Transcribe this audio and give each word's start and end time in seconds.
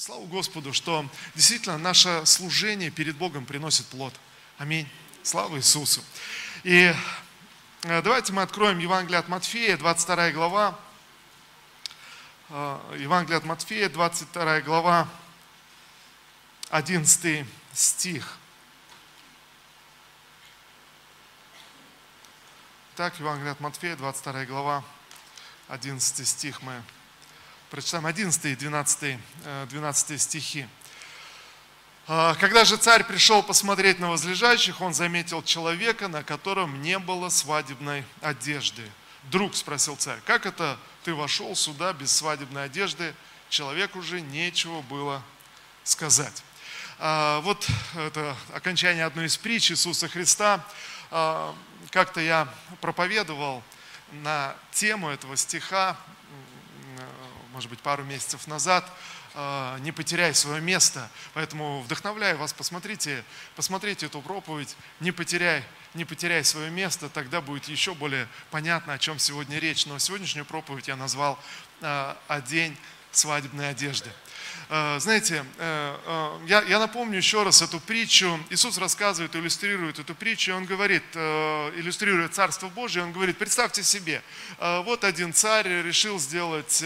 Слава 0.00 0.24
Господу, 0.26 0.72
что 0.72 1.04
действительно 1.34 1.76
наше 1.76 2.24
служение 2.24 2.88
перед 2.88 3.16
Богом 3.16 3.44
приносит 3.44 3.84
плод. 3.86 4.14
Аминь. 4.56 4.88
Слава 5.24 5.56
Иисусу. 5.56 6.04
И 6.62 6.94
э, 7.82 8.02
давайте 8.02 8.32
мы 8.32 8.42
откроем 8.42 8.78
Евангелие 8.78 9.18
от 9.18 9.26
Матфея, 9.26 9.76
22 9.76 10.30
глава. 10.30 10.78
Э, 12.50 12.96
Евангелие 12.96 13.38
от 13.38 13.44
Матфея, 13.44 13.88
22 13.88 14.60
глава, 14.60 15.08
11 16.70 17.44
стих. 17.72 18.38
Так, 22.94 23.18
Евангелие 23.18 23.50
от 23.50 23.58
Матфея, 23.58 23.96
22 23.96 24.44
глава, 24.44 24.84
11 25.66 26.28
стих 26.28 26.62
мы 26.62 26.84
Прочитаем 27.70 28.06
11 28.06 28.44
и 28.46 28.56
12, 28.56 29.18
12 29.68 30.22
стихи. 30.22 30.66
«А, 32.06 32.34
Когда 32.36 32.64
же 32.64 32.78
царь 32.78 33.04
пришел 33.04 33.42
посмотреть 33.42 33.98
на 33.98 34.08
возлежащих, 34.08 34.80
он 34.80 34.94
заметил 34.94 35.42
человека, 35.42 36.08
на 36.08 36.22
котором 36.22 36.80
не 36.80 36.98
было 36.98 37.28
свадебной 37.28 38.06
одежды. 38.22 38.90
Друг, 39.24 39.54
спросил 39.54 39.96
царь, 39.96 40.18
как 40.24 40.46
это 40.46 40.78
ты 41.04 41.12
вошел 41.12 41.54
сюда 41.54 41.92
без 41.92 42.10
свадебной 42.10 42.64
одежды? 42.64 43.14
Человеку 43.50 43.98
уже 43.98 44.22
нечего 44.22 44.80
было 44.80 45.22
сказать. 45.84 46.42
А, 46.98 47.40
вот 47.42 47.66
это 47.94 48.34
окончание 48.54 49.04
одной 49.04 49.26
из 49.26 49.36
притч 49.36 49.72
Иисуса 49.72 50.08
Христа. 50.08 50.64
А, 51.10 51.54
как-то 51.90 52.22
я 52.22 52.48
проповедовал 52.80 53.62
на 54.10 54.56
тему 54.72 55.10
этого 55.10 55.36
стиха 55.36 55.98
может 57.58 57.70
быть, 57.70 57.80
пару 57.80 58.04
месяцев 58.04 58.46
назад, 58.46 58.88
э, 59.34 59.78
не 59.80 59.90
потеряй 59.90 60.32
свое 60.32 60.60
место. 60.60 61.10
Поэтому 61.34 61.80
вдохновляю 61.80 62.38
вас, 62.38 62.52
посмотрите, 62.52 63.24
посмотрите 63.56 64.06
эту 64.06 64.22
проповедь, 64.22 64.76
не 65.00 65.10
потеряй, 65.10 65.64
не 65.94 66.04
потеряй 66.04 66.44
свое 66.44 66.70
место, 66.70 67.08
тогда 67.08 67.40
будет 67.40 67.64
еще 67.64 67.94
более 67.94 68.28
понятно, 68.52 68.92
о 68.92 68.98
чем 68.98 69.18
сегодня 69.18 69.58
речь. 69.58 69.86
Но 69.86 69.98
сегодняшнюю 69.98 70.44
проповедь 70.44 70.86
я 70.86 70.94
назвал 70.94 71.36
э, 71.80 72.14
«О 72.28 72.40
день 72.42 72.76
свадебной 73.10 73.70
одежды». 73.70 74.12
Э, 74.70 74.98
знаете, 75.00 75.46
э, 75.56 75.96
э, 76.04 76.38
я, 76.46 76.62
я 76.62 76.78
напомню 76.78 77.16
еще 77.16 77.42
раз 77.42 77.62
эту 77.62 77.80
притчу. 77.80 78.38
Иисус 78.50 78.76
рассказывает, 78.76 79.34
иллюстрирует 79.34 79.98
эту 79.98 80.14
притчу, 80.14 80.54
он 80.54 80.66
говорит, 80.66 81.04
иллюстрирует 81.14 82.34
Царство 82.34 82.68
Божие, 82.68 83.02
он 83.04 83.12
говорит, 83.12 83.38
представьте 83.38 83.82
себе, 83.82 84.22
вот 84.58 85.04
один 85.04 85.32
царь 85.32 85.68
решил 85.82 86.18
сделать 86.18 86.84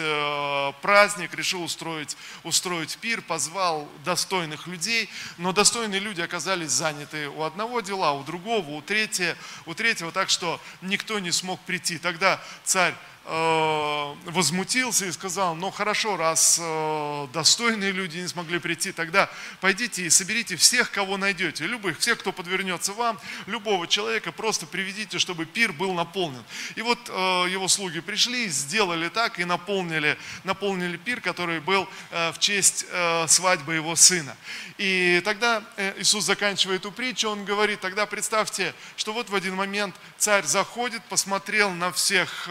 праздник, 0.81 1.35
решил 1.35 1.63
устроить, 1.63 2.17
устроить 2.45 2.99
пир, 2.99 3.23
позвал 3.23 3.89
достойных 4.05 4.67
людей, 4.67 5.09
но 5.39 5.53
достойные 5.53 6.01
люди 6.01 6.21
оказались 6.21 6.71
заняты 6.71 7.29
у 7.29 7.43
одного 7.43 7.81
дела, 7.81 8.13
у 8.13 8.23
другого, 8.23 8.69
у 8.71 8.83
третьего, 8.83 9.37
у 9.67 9.75
третьего, 9.75 10.13
так 10.13 10.31
что 10.31 10.61
никто 10.83 11.19
не 11.19 11.33
смог 11.33 11.61
прийти. 11.61 11.99
Тогда 11.99 12.41
царь 12.65 12.95
возмутился 13.25 15.07
и 15.07 15.13
сказал, 15.13 15.55
ну 15.55 15.71
хорошо, 15.71 16.17
раз 16.17 16.59
э, 16.61 17.27
достойные 17.33 17.93
люди 17.93 18.19
не 18.19 18.29
смогли 18.29 18.59
прийти, 18.59 18.93
тогда 18.93 19.31
пойдите 19.61 20.03
и 20.03 20.11
соберите 20.11 20.57
всех, 20.57 20.91
кого 20.91 21.17
найдете, 21.17 21.67
любых, 21.67 21.99
всех, 21.99 22.19
кто 22.19 22.33
подвернется 22.33 22.93
вам, 22.93 23.21
любого 23.47 23.87
человека, 23.87 24.33
просто 24.33 24.67
приведите, 24.67 25.19
чтобы 25.19 25.45
пир 25.45 25.73
был 25.73 25.93
наполнен. 25.93 26.43
И 26.75 26.83
вот 26.83 26.99
э, 27.09 27.13
его 27.49 27.69
слуги 27.69 28.01
пришли, 28.01 28.49
сделали 28.49 29.09
так 29.09 29.39
и 29.39 29.45
наполнили, 29.45 30.19
наполнили 30.45 30.97
пир, 30.97 31.21
который 31.21 31.61
был 31.61 31.89
в 32.11 32.37
честь 32.39 32.87
свадьбы 33.27 33.75
его 33.75 33.95
сына. 33.97 34.37
И 34.79 35.21
тогда 35.25 35.63
Иисус 35.99 36.25
заканчивает 36.25 36.81
эту 36.81 36.93
притчу, 36.93 37.29
он 37.29 37.45
говорит, 37.45 37.81
тогда 37.81 38.07
представьте, 38.07 38.75
что 38.97 39.13
вот 39.13 39.31
в 39.31 39.35
один 39.35 39.55
момент 39.55 39.95
царь 40.19 40.45
заходит, 40.45 41.03
посмотрел 41.05 41.71
на 41.71 41.93
всех 41.93 42.49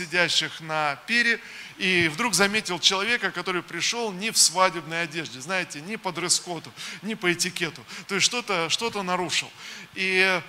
сидящих 0.00 0.60
на 0.60 0.96
пире, 1.06 1.40
и 1.78 2.08
вдруг 2.12 2.34
заметил 2.34 2.78
человека, 2.78 3.30
который 3.30 3.62
пришел 3.62 4.12
не 4.12 4.30
в 4.30 4.38
свадебной 4.38 5.02
одежде, 5.02 5.40
знаете, 5.40 5.80
не 5.80 5.96
по 5.96 6.12
дресс-коду, 6.12 6.72
не 7.02 7.14
по 7.14 7.32
этикету, 7.32 7.84
то 8.08 8.14
есть 8.14 8.26
что-то 8.26 8.68
что 8.70 9.02
нарушил. 9.02 9.50
И 9.94 10.40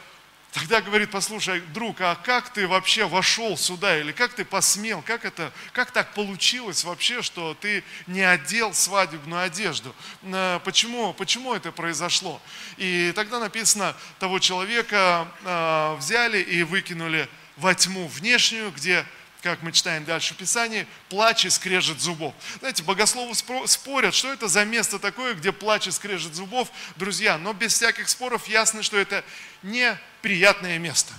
Тогда 0.52 0.82
говорит, 0.82 1.12
послушай, 1.12 1.62
друг, 1.74 2.02
а 2.02 2.16
как 2.16 2.52
ты 2.52 2.68
вообще 2.68 3.08
вошел 3.08 3.56
сюда, 3.56 3.98
или 3.98 4.12
как 4.12 4.34
ты 4.34 4.44
посмел, 4.44 5.02
как, 5.02 5.24
это, 5.24 5.54
как 5.72 5.92
так 5.92 6.14
получилось 6.14 6.84
вообще, 6.84 7.22
что 7.22 7.54
ты 7.54 7.86
не 8.06 8.22
одел 8.22 8.74
свадебную 8.74 9.44
одежду? 9.44 9.96
Э, 10.24 10.60
почему, 10.66 11.14
почему 11.14 11.54
это 11.54 11.72
произошло? 11.72 12.42
И 12.76 13.14
тогда 13.16 13.40
написано, 13.40 13.96
того 14.20 14.40
человека 14.40 15.26
э, 15.46 15.96
взяли 15.98 16.42
и 16.42 16.64
выкинули 16.64 17.30
во 17.56 17.74
тьму 17.74 18.10
внешнюю, 18.10 18.72
где 18.72 19.06
как 19.42 19.62
мы 19.64 19.72
читаем 19.72 20.06
дальше 20.06 20.34
в 20.34 20.38
Писании, 20.38 20.88
плач 21.10 21.46
и 21.46 21.50
скрежет 21.50 22.00
зубов. 22.00 22.34
Знаете, 22.60 22.84
богословы 22.84 23.34
спорят, 23.36 24.14
что 24.14 24.32
это 24.32 24.48
за 24.48 24.66
место 24.66 25.00
такое, 25.00 25.34
где 25.34 25.52
плач 25.52 25.88
и 25.88 25.92
скрежет 25.92 26.36
зубов, 26.36 26.70
друзья, 26.96 27.38
но 27.38 27.54
без 27.54 27.74
всяких 27.74 28.08
споров 28.08 28.48
ясно, 28.48 28.84
что 28.84 28.98
это 28.98 29.24
неприятное 29.64 30.78
место. 30.78 31.14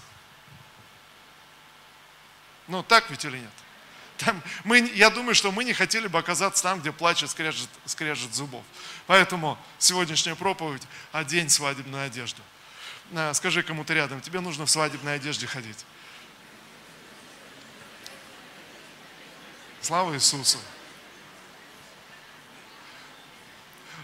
Ну, 2.69 2.83
так 2.83 3.11
ведь 3.11 3.25
или 3.25 3.39
нет? 3.39 3.51
Там, 4.19 4.41
мы, 4.63 4.79
я 4.95 5.11
думаю, 5.11 5.35
что 5.35 5.51
мы 5.51 5.65
не 5.65 5.73
хотели 5.73 6.07
бы 6.07 6.19
оказаться 6.19 6.63
там, 6.63 6.81
где 6.81 6.93
плач 6.93 7.25
и 7.25 7.27
скрежет, 7.27 7.69
скрежет 7.87 8.33
зубов. 8.33 8.63
Поэтому 9.09 9.59
сегодняшняя 9.79 10.37
проповедь– 10.37 10.83
одень 11.13 11.49
свадебную 11.49 12.07
одежду. 12.07 12.41
Скажи 13.33 13.65
кому-то 13.65 13.93
рядом, 13.95 14.21
тебе 14.21 14.39
нужно 14.39 14.65
в 14.65 14.71
свадебной 14.71 15.17
одежде 15.17 15.49
ходить. 15.49 15.85
Слава 19.83 20.15
Иисусу! 20.15 20.59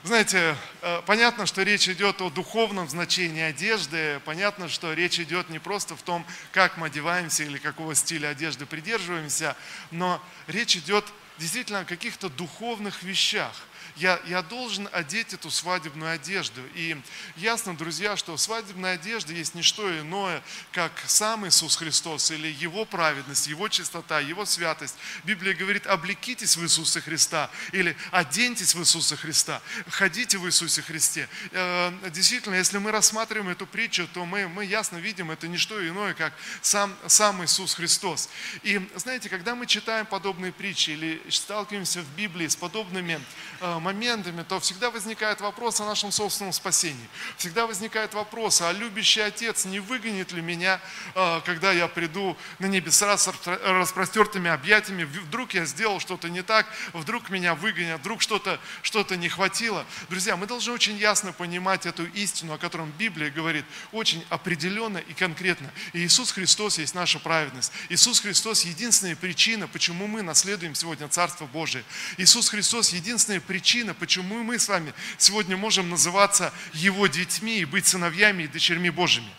Знаете, 0.03 0.57
э, 0.83 1.03
понятно, 1.07 1.47
что 1.47 1.63
речь 1.63 1.89
идет 1.89 2.21
о 2.21 2.31
духовном 2.31 2.89
значении 2.89 3.43
одежды, 3.43 4.21
понятно, 4.25 4.69
что 4.69 4.93
речь 4.93 5.21
идет 5.21 5.51
не 5.51 5.61
просто 5.61 5.95
в 5.95 6.03
том, 6.03 6.27
как 6.51 6.79
мы 6.79 6.89
одеваемся 6.89 7.45
или 7.45 7.59
какого 7.59 7.95
стиля 7.95 8.31
одежды 8.31 8.67
придерживаемся, 8.67 9.57
но 9.93 10.21
речь 10.49 10.75
идет 10.75 11.05
действительно 11.39 11.81
о 11.81 11.85
каких-то 11.85 12.29
духовных 12.29 13.05
вещах 13.05 13.55
я, 13.99 14.21
я 14.27 14.43
должен 14.43 14.89
одеть 14.93 15.35
эту 15.35 15.51
свадебную 15.51 16.13
одежду. 16.13 16.61
И 16.75 16.97
ясно, 17.37 17.77
друзья, 17.77 18.17
что 18.17 18.37
свадебная 18.37 18.95
одежда 18.95 19.33
есть 19.33 19.55
не 19.55 19.63
что 19.63 19.89
иное, 19.99 20.43
как 20.73 20.93
сам 21.07 21.47
Иисус 21.47 21.77
Христос 21.77 22.31
или 22.31 22.49
Его 22.49 22.85
праведность, 22.85 23.47
Его 23.47 23.69
чистота, 23.69 24.21
Его 24.21 24.45
святость. 24.45 24.95
Библия 25.25 25.55
говорит, 25.55 25.87
облекитесь 25.87 26.57
в 26.57 26.63
Иисуса 26.63 27.01
Христа 27.01 27.51
или 27.73 27.97
оденьтесь 28.11 28.75
в 28.75 28.81
Иисуса 28.81 29.17
Христа, 29.17 29.61
ходите 29.89 30.39
в 30.39 30.47
Иисусе 30.47 30.83
Христе. 30.83 31.29
Э, 31.51 31.93
действительно, 32.11 32.55
если 32.55 32.79
мы 32.79 32.93
рассматриваем 32.93 33.49
эту 33.49 33.67
притчу, 33.67 34.09
то 34.15 34.25
мы, 34.25 34.49
мы 34.49 34.65
ясно 34.65 34.99
видим, 34.99 35.31
это 35.31 35.49
не 35.49 35.57
что 35.57 35.87
иное, 35.87 36.15
как 36.15 36.33
сам, 36.63 36.95
сам 37.07 37.45
Иисус 37.45 37.75
Христос. 37.75 38.29
И 38.63 38.81
знаете, 38.95 39.29
когда 39.29 39.55
мы 39.55 39.67
читаем 39.67 40.07
подобные 40.07 40.53
притчи 40.53 40.91
или 40.91 41.23
сталкиваемся 41.31 42.03
в 42.03 42.17
Библии 42.17 42.47
с 42.47 42.57
подобными 42.57 43.21
э, 43.61 43.79
моментами, 43.89 44.45
то 44.47 44.61
всегда 44.61 44.91
возникает 44.91 45.41
вопрос 45.41 45.81
о 45.81 45.87
нашем 45.87 46.13
собственном 46.13 46.53
спасении. 46.53 47.09
Всегда 47.39 47.67
возникает 47.67 48.13
вопрос, 48.13 48.61
а 48.61 48.71
любящий 48.73 49.23
Отец 49.23 49.65
не 49.65 49.81
выгонит 49.81 50.33
ли 50.33 50.43
меня, 50.43 50.79
а, 51.15 51.41
когда 51.41 51.73
я 51.73 51.89
приду 51.89 52.37
на 52.59 52.67
небеса 52.67 53.17
с 53.17 53.29
распростертыми 53.47 54.51
объятиями, 54.51 55.05
вдруг 55.05 55.55
я 55.55 55.65
сделал 55.65 56.01
что-то 56.01 56.29
не 56.29 56.43
так, 56.43 56.67
вдруг 56.93 57.31
меня 57.31 57.55
выгонят, 57.55 58.01
вдруг 58.01 58.21
что-то 58.21 58.61
что 58.83 59.05
не 59.15 59.31
хватило. 59.31 59.87
Друзья, 60.11 60.37
мы 60.37 60.47
должны 60.47 60.73
очень 60.73 60.99
ясно 60.99 61.33
понимать 61.33 61.87
эту 61.87 62.05
истину, 62.09 62.53
о 62.53 62.59
котором 62.59 62.93
Библия 62.99 63.31
говорит, 63.31 63.65
очень 63.93 64.23
определенно 64.29 64.99
и 64.99 65.15
конкретно. 65.15 65.71
И 65.95 66.05
Иисус 66.05 66.33
Христос 66.33 66.79
есть 66.79 66.95
наша 66.95 67.19
праведность. 67.19 67.73
Иисус 67.89 68.21
Христос 68.21 68.67
единственная 68.67 69.17
причина, 69.17 69.67
почему 69.67 70.07
мы 70.07 70.21
наследуем 70.21 70.75
сегодня 70.75 71.09
Царство 71.09 71.47
Божие. 71.47 71.85
Иисус 72.19 72.51
Христос 72.51 72.91
единственная 72.91 73.41
причина, 73.41 73.78
причина, 73.79 73.95
почему 73.95 74.43
мы 74.43 74.59
с 74.59 74.69
вами 74.69 74.93
сегодня 75.19 75.57
можем 75.57 75.89
называться 75.89 76.53
Его 76.73 77.07
детьми 77.07 77.61
и 77.61 77.65
быть 77.65 77.87
сыновьями 77.87 78.43
и 78.43 78.49
дочерьми 78.49 78.91
Божьими. 78.91 79.31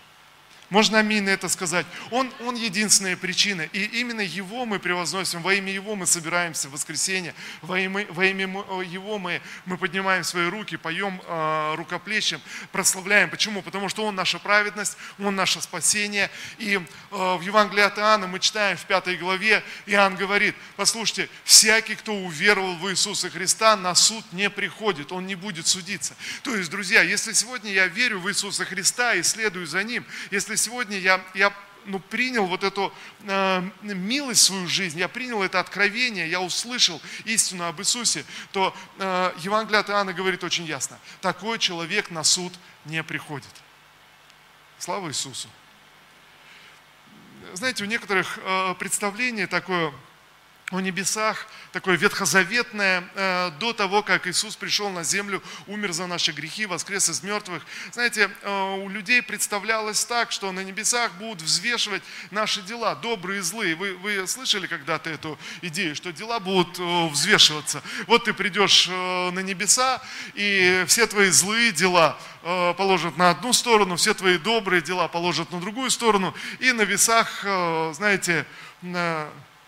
Можно 0.69 0.99
аминь 0.99 1.23
на 1.23 1.29
это 1.29 1.49
сказать. 1.49 1.85
Он, 2.11 2.31
он 2.41 2.55
единственная 2.55 3.17
причина. 3.17 3.63
И 3.73 3.85
именно 3.99 4.21
Его 4.21 4.65
мы 4.65 4.77
превозносим, 4.77 5.41
во 5.41 5.53
имя 5.55 5.73
Его 5.73 5.95
мы 5.95 6.05
собираемся 6.05 6.69
в 6.69 6.73
воскресенье, 6.73 7.33
во 7.61 7.79
имя, 7.79 8.05
во 8.09 8.25
имя 8.25 8.45
Его 8.83 9.17
мы, 9.17 9.41
мы 9.65 9.77
поднимаем 9.77 10.23
свои 10.23 10.47
руки, 10.47 10.77
поем 10.77 11.21
э, 11.25 11.75
рукоплещем, 11.75 12.39
прославляем. 12.71 13.31
Почему? 13.31 13.63
Потому 13.63 13.89
что 13.89 14.05
Он 14.05 14.13
наша 14.13 14.37
праведность, 14.37 14.95
Он 15.17 15.35
наше 15.35 15.59
спасение. 15.59 16.29
И 16.59 16.75
э, 16.75 16.79
в 17.11 17.41
Евангелии 17.41 17.83
от 17.83 17.97
Иоанна 17.97 18.27
мы 18.27 18.39
читаем 18.39 18.77
в 18.77 18.85
пятой 18.85 19.17
главе, 19.17 19.63
Иоанн 19.87 20.15
говорит, 20.15 20.55
послушайте, 20.75 21.29
всякий, 21.45 21.95
кто 21.95 22.13
уверовал 22.13 22.75
в 22.75 22.91
Иисуса 22.91 23.31
Христа, 23.31 23.75
на 23.75 23.95
суд 23.95 24.23
не 24.33 24.51
приходит, 24.51 25.11
он 25.11 25.25
не 25.25 25.35
будет 25.35 25.65
судиться. 25.65 26.15
То 26.43 26.55
есть, 26.55 26.69
друзья, 26.69 27.01
если 27.01 27.33
сегодня 27.33 27.71
я 27.71 27.87
верю 27.87 28.19
в 28.19 28.29
Иисуса 28.29 28.65
Христа 28.65 29.15
и 29.15 29.23
следую 29.23 29.65
за 29.65 29.83
Ним, 29.83 30.05
если 30.29 30.58
сегодня 30.59 30.97
я, 30.97 31.23
я 31.33 31.53
ну, 31.85 31.99
принял 31.99 32.45
вот 32.45 32.63
эту 32.63 32.93
э, 33.21 33.63
милость 33.81 34.41
в 34.41 34.45
свою 34.45 34.67
жизнь, 34.67 34.99
я 34.99 35.07
принял 35.07 35.41
это 35.41 35.59
откровение, 35.59 36.29
я 36.29 36.41
услышал 36.41 37.01
истину 37.25 37.65
об 37.65 37.79
Иисусе, 37.79 38.25
то 38.51 38.75
э, 38.97 39.33
Евангелие 39.39 39.79
от 39.79 39.89
Иоанна 39.89 40.13
говорит 40.13 40.43
очень 40.43 40.65
ясно, 40.65 40.99
такой 41.21 41.57
человек 41.59 42.11
на 42.11 42.23
суд 42.23 42.53
не 42.85 43.03
приходит. 43.03 43.49
Слава 44.77 45.09
Иисусу! 45.09 45.49
Знаете, 47.53 47.83
у 47.83 47.87
некоторых 47.87 48.37
э, 48.41 48.75
представление 48.75 49.47
такое 49.47 49.91
о 50.71 50.81
небесах, 50.81 51.47
такое 51.71 51.97
ветхозаветное, 51.97 53.03
э, 53.15 53.51
до 53.59 53.73
того, 53.73 54.03
как 54.03 54.27
Иисус 54.27 54.55
пришел 54.55 54.89
на 54.91 55.03
землю, 55.03 55.41
умер 55.65 55.93
за 55.93 56.05
наши 56.05 56.31
грехи, 56.31 56.67
воскрес 56.67 57.09
из 57.09 57.23
мертвых. 57.23 57.65
Знаете, 57.91 58.29
э, 58.43 58.75
у 58.75 58.87
людей 58.87 59.23
представлялось 59.23 60.05
так, 60.05 60.31
что 60.31 60.51
на 60.51 60.59
небесах 60.63 61.13
будут 61.13 61.41
взвешивать 61.41 62.03
наши 62.29 62.61
дела, 62.61 62.93
добрые 62.93 63.39
и 63.39 63.41
злые. 63.41 63.75
Вы, 63.75 63.95
вы 63.95 64.27
слышали 64.27 64.67
когда-то 64.67 65.09
эту 65.09 65.39
идею, 65.63 65.95
что 65.95 66.13
дела 66.13 66.39
будут 66.39 66.77
э, 66.77 67.07
взвешиваться? 67.07 67.81
Вот 68.05 68.25
ты 68.25 68.33
придешь 68.33 68.87
на 68.87 69.39
небеса, 69.39 70.01
и 70.35 70.83
все 70.87 71.07
твои 71.07 71.29
злые 71.29 71.71
дела 71.71 72.17
положат 72.41 73.17
на 73.17 73.31
одну 73.31 73.53
сторону, 73.53 73.95
все 73.95 74.13
твои 74.13 74.37
добрые 74.37 74.81
дела 74.81 75.07
положат 75.07 75.51
на 75.51 75.59
другую 75.59 75.89
сторону, 75.89 76.33
и 76.59 76.71
на 76.71 76.83
весах, 76.83 77.41
знаете, 77.93 78.45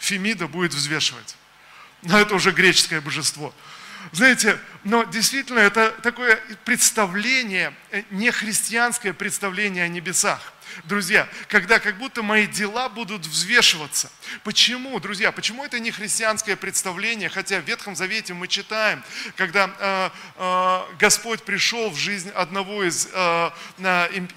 Фемида 0.02 0.48
будет 0.48 0.74
взвешивать. 0.74 1.36
Но 2.02 2.20
это 2.20 2.34
уже 2.34 2.52
греческое 2.52 3.02
божество. 3.02 3.54
Знаете, 4.12 4.58
но 4.84 5.04
действительно 5.04 5.60
это 5.60 5.92
такое 6.02 6.38
представление, 6.66 7.72
э, 7.92 8.02
не 8.10 8.32
христианское 8.32 9.14
представление 9.14 9.84
о 9.84 9.88
небесах 9.88 10.54
друзья, 10.86 11.28
когда 11.48 11.80
как 11.80 11.98
будто 11.98 12.24
мои 12.24 12.48
дела 12.48 12.90
будут 12.90 13.26
взвешиваться. 13.26 14.12
Почему, 14.44 15.00
друзья, 15.00 15.32
почему 15.32 15.64
это 15.64 15.80
не 15.80 15.92
христианское 15.92 16.56
представление, 16.56 17.30
хотя 17.30 17.60
в 17.60 17.66
Ветхом 17.66 17.96
Завете 17.96 18.34
мы 18.34 18.48
читаем, 18.48 19.04
когда 19.36 19.70
э, 19.80 20.10
э, 20.38 20.96
Господь 21.00 21.44
пришел 21.44 21.90
в 21.90 21.98
жизнь 21.98 22.30
одного 22.30 22.84
из 22.84 23.08
э, 23.12 23.50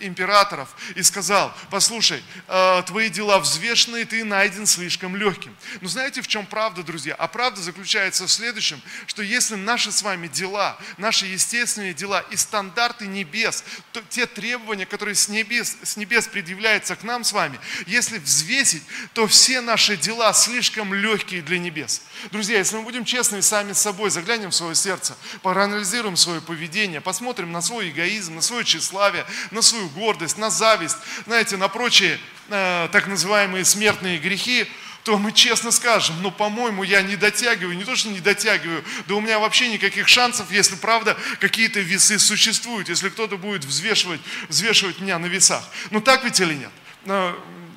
императоров 0.00 0.74
и 0.94 1.02
сказал, 1.02 1.54
послушай, 1.70 2.22
э, 2.48 2.82
твои 2.86 3.08
дела 3.08 3.38
взвешены, 3.38 4.04
ты 4.04 4.24
найден 4.24 4.66
слишком 4.66 5.16
легким. 5.16 5.56
Но 5.80 5.88
знаете, 5.88 6.22
в 6.22 6.28
чем 6.28 6.46
правда, 6.46 6.82
друзья? 6.82 7.14
А 7.14 7.28
правда 7.28 7.60
заключается 7.60 8.26
в 8.26 8.30
следующем, 8.30 8.80
что 9.06 9.22
если 9.22 9.54
наши 9.54 9.92
с 9.92 10.02
вами 10.02 10.28
дела, 10.28 10.78
наши 10.98 11.26
естественные 11.26 11.94
дела 11.94 12.20
и 12.30 12.36
стандарты 12.36 13.06
небес, 13.06 13.64
то 13.92 14.02
те 14.08 14.26
требования, 14.26 14.86
которые 14.86 15.14
с 15.14 15.28
небес, 15.28 15.76
с 15.82 15.96
небес 15.96 16.23
Отец 16.24 16.28
предъявляется 16.32 16.96
к 16.96 17.02
нам 17.02 17.24
с 17.24 17.32
вами, 17.32 17.58
если 17.86 18.18
взвесить, 18.18 18.82
то 19.12 19.26
все 19.26 19.60
наши 19.60 19.96
дела 19.96 20.32
слишком 20.32 20.94
легкие 20.94 21.42
для 21.42 21.58
небес. 21.58 22.02
Друзья, 22.30 22.58
если 22.58 22.76
мы 22.76 22.82
будем 22.82 23.04
честны 23.04 23.42
сами 23.42 23.72
с 23.72 23.80
собой, 23.80 24.10
заглянем 24.10 24.50
в 24.50 24.54
свое 24.54 24.74
сердце, 24.74 25.16
проанализируем 25.42 26.16
свое 26.16 26.40
поведение, 26.40 27.00
посмотрим 27.00 27.52
на 27.52 27.60
свой 27.60 27.90
эгоизм, 27.90 28.36
на 28.36 28.42
свое 28.42 28.64
тщеславие, 28.64 29.24
на 29.50 29.62
свою 29.62 29.88
гордость, 29.90 30.38
на 30.38 30.50
зависть, 30.50 30.96
знаете, 31.26 31.56
на 31.56 31.68
прочие 31.68 32.18
э, 32.48 32.88
так 32.92 33.06
называемые 33.06 33.64
смертные 33.64 34.18
грехи, 34.18 34.66
то 35.04 35.18
мы 35.18 35.32
честно 35.32 35.70
скажем, 35.70 36.16
ну, 36.22 36.30
по-моему, 36.30 36.82
я 36.82 37.02
не 37.02 37.16
дотягиваю, 37.16 37.76
не 37.76 37.84
то, 37.84 37.94
что 37.94 38.08
не 38.08 38.20
дотягиваю, 38.20 38.82
да 39.06 39.14
у 39.14 39.20
меня 39.20 39.38
вообще 39.38 39.68
никаких 39.68 40.08
шансов, 40.08 40.50
если, 40.50 40.76
правда, 40.76 41.16
какие-то 41.40 41.80
весы 41.80 42.18
существуют, 42.18 42.88
если 42.88 43.10
кто-то 43.10 43.36
будет 43.36 43.66
взвешивать, 43.66 44.20
взвешивать 44.48 45.00
меня 45.00 45.18
на 45.18 45.26
весах. 45.26 45.62
Ну, 45.90 46.00
так 46.00 46.24
ведь 46.24 46.40
или 46.40 46.54
нет? 46.54 46.70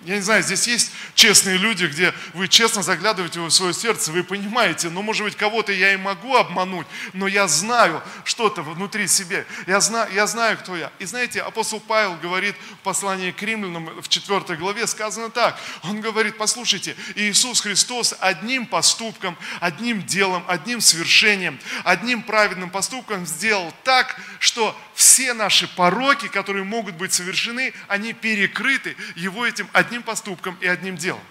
Я 0.07 0.15
не 0.15 0.21
знаю, 0.21 0.41
здесь 0.41 0.65
есть 0.67 0.91
честные 1.15 1.57
люди, 1.57 1.83
где 1.83 2.13
вы 2.33 2.47
честно 2.47 2.81
заглядываете 2.81 3.41
в 3.41 3.49
свое 3.49 3.73
сердце, 3.73 4.13
вы 4.13 4.23
понимаете, 4.23 4.89
ну, 4.89 5.01
может 5.01 5.25
быть, 5.25 5.35
кого-то 5.35 5.73
я 5.73 5.91
и 5.91 5.97
могу 5.97 6.33
обмануть, 6.37 6.87
но 7.11 7.27
я 7.27 7.45
знаю 7.49 8.01
что-то 8.23 8.61
внутри 8.61 9.07
себя, 9.09 9.43
я 9.67 9.81
знаю, 9.81 10.09
я 10.13 10.25
знаю, 10.25 10.57
кто 10.59 10.77
я. 10.77 10.93
И 10.99 11.05
знаете, 11.05 11.41
апостол 11.41 11.81
Павел 11.81 12.15
говорит 12.15 12.55
в 12.79 12.83
послании 12.85 13.31
к 13.31 13.43
римлянам 13.43 14.01
в 14.01 14.07
4 14.07 14.57
главе, 14.57 14.87
сказано 14.87 15.29
так, 15.29 15.59
он 15.83 15.99
говорит, 15.99 16.37
послушайте, 16.37 16.95
Иисус 17.15 17.59
Христос 17.59 18.15
одним 18.21 18.65
поступком, 18.65 19.37
одним 19.59 20.05
делом, 20.05 20.45
одним 20.47 20.79
свершением, 20.79 21.59
одним 21.83 22.23
праведным 22.23 22.69
поступком 22.69 23.25
сделал 23.25 23.73
так, 23.83 24.17
что 24.39 24.73
все 24.97 25.33
наши 25.33 25.67
пороки, 25.67 26.27
которые 26.27 26.63
могут 26.63 26.95
быть 26.95 27.13
совершены, 27.13 27.71
они 27.87 28.13
перекрыты 28.13 28.95
Его 29.15 29.45
этим 29.45 29.69
одним 29.73 29.96
поступком 30.03 30.57
и 30.61 30.67
одним 30.67 30.97
делом. 30.97 31.21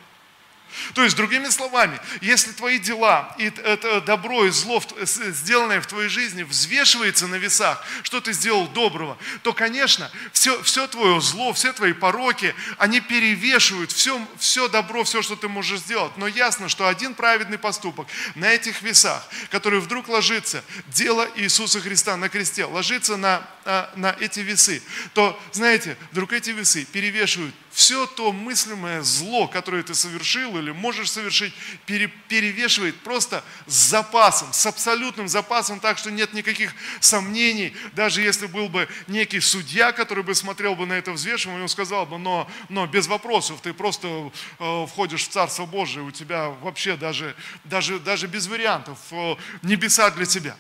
То 0.95 1.05
есть, 1.05 1.17
другими 1.17 1.49
словами, 1.49 1.99
если 2.21 2.53
твои 2.53 2.79
дела 2.79 3.35
и 3.39 3.47
это 3.47 4.01
добро 4.01 4.45
и 4.47 4.51
зло, 4.51 4.83
сделанное 5.01 5.81
в 5.81 5.87
твоей 5.87 6.09
жизни, 6.09 6.43
взвешивается 6.43 7.27
на 7.27 7.37
весах, 7.37 7.85
что 8.03 8.21
ты 8.21 8.33
сделал 8.33 8.67
доброго, 8.69 9.17
то, 9.43 9.53
конечно, 9.53 10.11
все, 10.33 10.61
все 10.63 10.87
твое 10.87 11.21
зло, 11.21 11.53
все 11.53 11.73
твои 11.73 11.93
пороки, 11.93 12.55
они 12.79 13.01
перевешивают 13.01 13.93
все, 13.93 14.21
все 14.39 14.69
добро, 14.69 15.05
все, 15.05 15.23
что 15.23 15.37
ты 15.37 15.49
можешь 15.49 15.81
сделать. 15.81 16.17
Но 16.17 16.27
ясно, 16.27 16.69
что 16.69 16.89
один 16.89 17.15
праведный 17.15 17.59
поступок 17.59 18.07
на 18.35 18.47
этих 18.53 18.83
весах, 18.83 19.27
который 19.51 19.81
вдруг 19.81 20.09
ложится, 20.09 20.63
дело 20.89 21.29
Иисуса 21.37 21.81
Христа 21.81 22.17
на 22.17 22.29
кресте, 22.29 22.65
ложится 22.65 23.17
на, 23.17 23.47
а, 23.65 23.91
на 23.97 24.15
эти 24.21 24.41
весы, 24.41 24.83
то, 25.15 25.41
знаете, 25.53 25.97
вдруг 26.11 26.33
эти 26.33 26.51
весы 26.51 26.85
перевешивают 26.85 27.55
все 27.77 28.07
то 28.07 28.33
мыслимое 28.33 29.03
зло, 29.03 29.49
которое 29.49 29.83
ты 29.83 29.95
совершил 29.95 30.57
или 30.57 30.71
можешь 30.71 31.11
совершить, 31.11 31.53
перевешивает 31.85 32.99
просто 33.01 33.45
с 33.67 33.75
запасом, 33.91 34.51
с 34.55 34.65
абсолютным 34.65 35.29
запасом, 35.29 35.79
так 35.79 35.99
что 35.99 36.11
нет 36.11 36.33
никаких 36.33 36.75
сомнений. 37.01 37.77
Даже 37.93 38.23
если 38.23 38.47
был 38.47 38.71
бы 38.71 38.89
некий 39.09 39.41
судья, 39.41 39.93
который 39.93 40.25
бы 40.25 40.35
смотрел 40.35 40.75
бы 40.75 40.87
на 40.87 40.95
это 40.95 41.13
взвешивание, 41.13 41.65
он 41.65 41.69
сказал 41.69 42.07
бы, 42.07 42.17
но, 42.17 42.51
но 42.71 42.87
без 42.87 43.09
вопросов, 43.09 43.61
ты 43.61 43.75
просто 43.75 44.33
э, 44.59 44.87
входишь 44.87 45.27
в 45.27 45.29
Царство 45.29 45.67
Божие, 45.67 46.03
у 46.03 46.11
тебя 46.11 46.49
вообще 46.49 46.97
даже, 46.97 47.37
даже, 47.65 47.99
даже 47.99 48.27
без 48.27 48.47
вариантов 48.47 48.99
э, 49.11 49.37
небеса 49.61 50.11
для 50.13 50.25
тебя. 50.25 50.57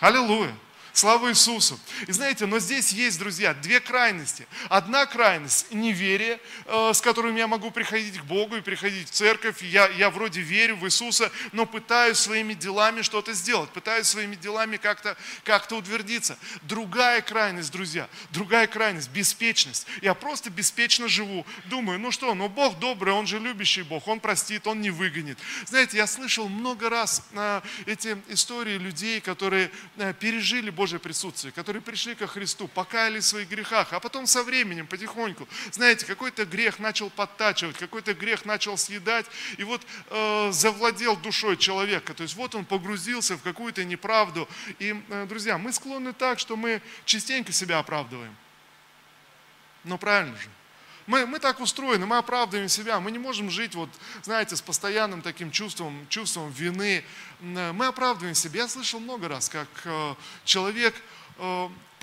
Аллилуйя. 0.00 0.54
Слава 0.94 1.30
Иисусу. 1.30 1.76
И 2.06 2.12
знаете, 2.12 2.46
но 2.46 2.60
здесь 2.60 2.92
есть, 2.92 3.18
друзья, 3.18 3.52
две 3.52 3.80
крайности. 3.80 4.46
Одна 4.68 5.06
крайность– 5.06 5.66
неверие, 5.72 6.38
э, 6.66 6.92
с 6.94 7.00
которым 7.00 7.34
я 7.34 7.48
могу 7.48 7.72
приходить 7.72 8.20
к 8.20 8.22
Богу 8.22 8.54
и 8.54 8.60
приходить 8.60 9.08
в 9.08 9.10
церковь. 9.10 9.60
Я, 9.60 9.88
я 9.88 10.08
вроде 10.08 10.40
верю 10.40 10.76
в 10.76 10.86
Иисуса, 10.86 11.32
но 11.50 11.66
пытаюсь 11.66 12.18
своими 12.18 12.54
делами 12.54 13.02
что-то 13.02 13.32
сделать, 13.32 13.70
пытаюсь 13.70 14.06
своими 14.06 14.36
делами 14.36 14.76
как-то 14.76 15.16
как 15.42 15.66
утвердиться. 15.72 16.38
Другая 16.62 17.22
крайность, 17.22 17.72
друзья, 17.72 18.08
другая 18.30 18.68
крайность– 18.68 19.10
беспечность. 19.12 19.88
Я 20.00 20.14
просто 20.14 20.48
беспечно 20.48 21.08
живу. 21.08 21.44
Думаю, 21.64 21.98
ну 21.98 22.12
что, 22.12 22.34
ну 22.34 22.48
Бог 22.48 22.78
добрый, 22.78 23.14
Он 23.14 23.26
же 23.26 23.40
любящий 23.40 23.82
Бог, 23.82 24.06
Он 24.06 24.20
простит, 24.20 24.68
Он 24.68 24.80
не 24.80 24.90
выгонит. 24.90 25.40
Знаете, 25.66 25.96
я 25.96 26.06
слышал 26.06 26.48
много 26.48 26.88
раз 26.88 27.26
э, 27.32 27.62
эти 27.86 28.16
истории 28.28 28.78
людей, 28.78 29.20
которые 29.20 29.72
э, 29.96 30.14
пережили 30.14 30.70
Божье 30.70 30.83
Божье 30.84 30.98
присутствие, 30.98 31.50
которые 31.50 31.80
пришли 31.80 32.14
ко 32.14 32.26
Христу, 32.26 32.68
покаялись 32.68 33.24
в 33.24 33.28
своих 33.28 33.48
грехах, 33.48 33.94
а 33.94 34.00
потом 34.00 34.26
со 34.26 34.42
временем, 34.42 34.86
потихоньку, 34.86 35.48
знаете, 35.72 36.04
какой-то 36.04 36.44
грех 36.44 36.78
начал 36.78 37.08
подтачивать, 37.08 37.78
какой-то 37.78 38.12
грех 38.12 38.44
начал 38.44 38.76
съедать, 38.76 39.24
и 39.56 39.64
вот 39.64 39.80
э, 40.10 40.50
завладел 40.52 41.16
душой 41.16 41.56
человека. 41.56 42.12
То 42.12 42.22
есть 42.22 42.34
вот 42.34 42.54
он 42.54 42.66
погрузился 42.66 43.38
в 43.38 43.42
какую-то 43.42 43.82
неправду. 43.82 44.46
И, 44.78 44.94
э, 45.08 45.24
друзья, 45.26 45.56
мы 45.56 45.72
склонны 45.72 46.12
так, 46.12 46.38
что 46.38 46.54
мы 46.54 46.82
частенько 47.06 47.50
себя 47.50 47.78
оправдываем. 47.78 48.36
Но 49.84 49.96
правильно 49.96 50.36
же. 50.36 50.50
Мы, 51.06 51.26
мы 51.26 51.38
так 51.38 51.60
устроены, 51.60 52.06
мы 52.06 52.16
оправдываем 52.16 52.68
себя, 52.68 52.98
мы 52.98 53.10
не 53.10 53.18
можем 53.18 53.50
жить, 53.50 53.74
вот, 53.74 53.90
знаете, 54.22 54.56
с 54.56 54.62
постоянным 54.62 55.20
таким 55.20 55.50
чувством, 55.50 56.06
чувством 56.08 56.50
вины. 56.50 57.04
Мы 57.40 57.86
оправдываем 57.86 58.34
себя. 58.34 58.62
Я 58.62 58.68
слышал 58.68 59.00
много 59.00 59.28
раз, 59.28 59.50
как 59.50 59.68
э, 59.84 60.14
человек 60.44 60.94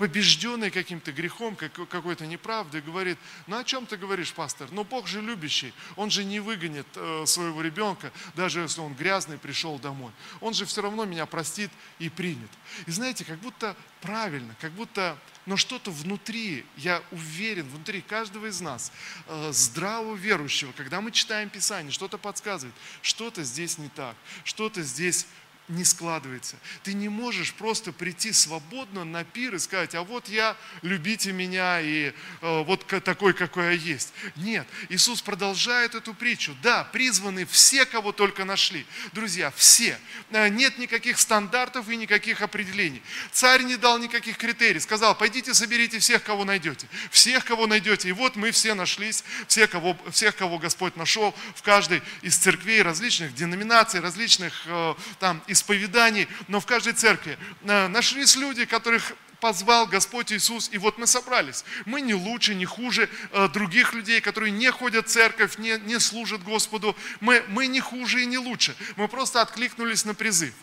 побежденный 0.02 0.72
каким-то 0.72 1.12
грехом, 1.12 1.54
какой-то 1.54 2.26
неправдой, 2.26 2.80
говорит, 2.80 3.18
ну 3.46 3.58
о 3.58 3.62
чем 3.62 3.86
ты 3.86 3.96
говоришь, 3.96 4.32
пастор? 4.32 4.68
Ну 4.72 4.82
Бог 4.82 5.06
же 5.06 5.20
любящий, 5.20 5.72
Он 5.94 6.10
же 6.10 6.24
не 6.24 6.40
выгонит 6.40 6.88
э, 6.96 7.24
своего 7.24 7.62
ребенка, 7.62 8.10
даже 8.34 8.60
если 8.60 8.80
он 8.80 8.94
грязный 8.94 9.38
пришел 9.38 9.78
домой. 9.78 10.10
Он 10.40 10.54
же 10.54 10.64
все 10.64 10.82
равно 10.82 11.04
меня 11.04 11.24
простит 11.26 11.70
и 12.00 12.08
примет. 12.08 12.50
И 12.86 12.90
знаете, 12.90 13.24
как 13.24 13.38
будто 13.38 13.76
правильно, 14.00 14.56
как 14.60 14.72
будто, 14.72 15.16
но 15.46 15.56
что-то 15.56 15.92
внутри, 15.92 16.66
я 16.76 17.00
уверен, 17.12 17.68
внутри 17.68 18.00
каждого 18.00 18.46
из 18.46 18.60
нас, 18.60 18.90
э, 19.28 19.52
здравого 19.52 20.16
верующего, 20.16 20.72
когда 20.72 21.00
мы 21.00 21.12
читаем 21.12 21.48
Писание, 21.48 21.92
что-то 21.92 22.18
подсказывает, 22.18 22.74
что-то 23.02 23.44
здесь 23.44 23.78
не 23.78 23.88
так, 23.88 24.16
что-то 24.42 24.82
здесь 24.82 25.28
не 25.72 25.84
складывается. 25.84 26.56
Ты 26.82 26.94
не 26.94 27.08
можешь 27.08 27.52
просто 27.54 27.92
прийти 27.92 28.32
свободно 28.32 29.04
на 29.04 29.24
пир 29.24 29.54
и 29.54 29.58
сказать, 29.58 29.94
а 29.94 30.02
вот 30.02 30.28
я, 30.28 30.56
любите 30.82 31.32
меня, 31.32 31.80
и 31.80 32.12
э, 32.40 32.62
вот 32.62 32.86
такой, 33.04 33.32
какой 33.32 33.64
я 33.64 33.70
есть. 33.72 34.12
Нет, 34.36 34.66
Иисус 34.88 35.22
продолжает 35.22 35.94
эту 35.94 36.14
притчу. 36.14 36.54
Да, 36.62 36.84
призваны 36.84 37.46
все, 37.46 37.86
кого 37.86 38.12
только 38.12 38.44
нашли. 38.44 38.86
Друзья, 39.12 39.50
все. 39.56 39.98
Э, 40.30 40.48
нет 40.48 40.78
никаких 40.78 41.18
стандартов 41.18 41.88
и 41.88 41.96
никаких 41.96 42.42
определений. 42.42 43.02
Царь 43.32 43.62
не 43.62 43.76
дал 43.76 43.98
никаких 43.98 44.36
критерий. 44.36 44.80
Сказал, 44.80 45.16
пойдите 45.16 45.54
соберите 45.54 45.98
всех, 45.98 46.22
кого 46.22 46.44
найдете. 46.44 46.86
Всех, 47.10 47.44
кого 47.44 47.66
найдете. 47.66 48.08
И 48.08 48.12
вот 48.12 48.36
мы 48.36 48.50
все 48.50 48.74
нашлись, 48.74 49.24
все, 49.48 49.66
кого, 49.66 49.96
всех, 50.10 50.36
кого 50.36 50.58
Господь 50.58 50.96
нашел 50.96 51.34
в 51.54 51.62
каждой 51.62 52.02
из 52.20 52.36
церквей 52.36 52.82
различных 52.82 53.34
деноминаций, 53.34 54.00
различных 54.00 54.64
э, 54.66 54.94
там 55.18 55.42
исповеданий, 55.62 56.28
но 56.48 56.60
в 56.60 56.66
каждой 56.66 56.92
церкви 56.92 57.38
э, 57.62 57.88
нашлись 57.88 58.36
люди, 58.36 58.64
которых 58.64 59.12
позвал 59.40 59.86
Господь 59.86 60.32
Иисус, 60.32 60.70
и 60.72 60.78
вот 60.78 60.98
мы 60.98 61.06
собрались. 61.06 61.64
Мы 61.84 62.00
не 62.00 62.14
лучше, 62.14 62.54
не 62.54 62.64
хуже 62.64 63.08
э, 63.32 63.48
других 63.48 63.94
людей, 63.94 64.20
которые 64.20 64.50
не 64.50 64.70
ходят 64.70 65.06
в 65.06 65.10
церковь, 65.10 65.58
не, 65.58 65.78
не 65.78 65.98
служат 65.98 66.42
Господу. 66.42 66.96
Мы, 67.20 67.44
мы 67.48 67.66
не 67.66 67.80
хуже 67.80 68.22
и 68.22 68.26
не 68.26 68.38
лучше. 68.38 68.76
Мы 68.96 69.08
просто 69.08 69.40
откликнулись 69.40 70.04
на 70.04 70.14
призыв. 70.14 70.54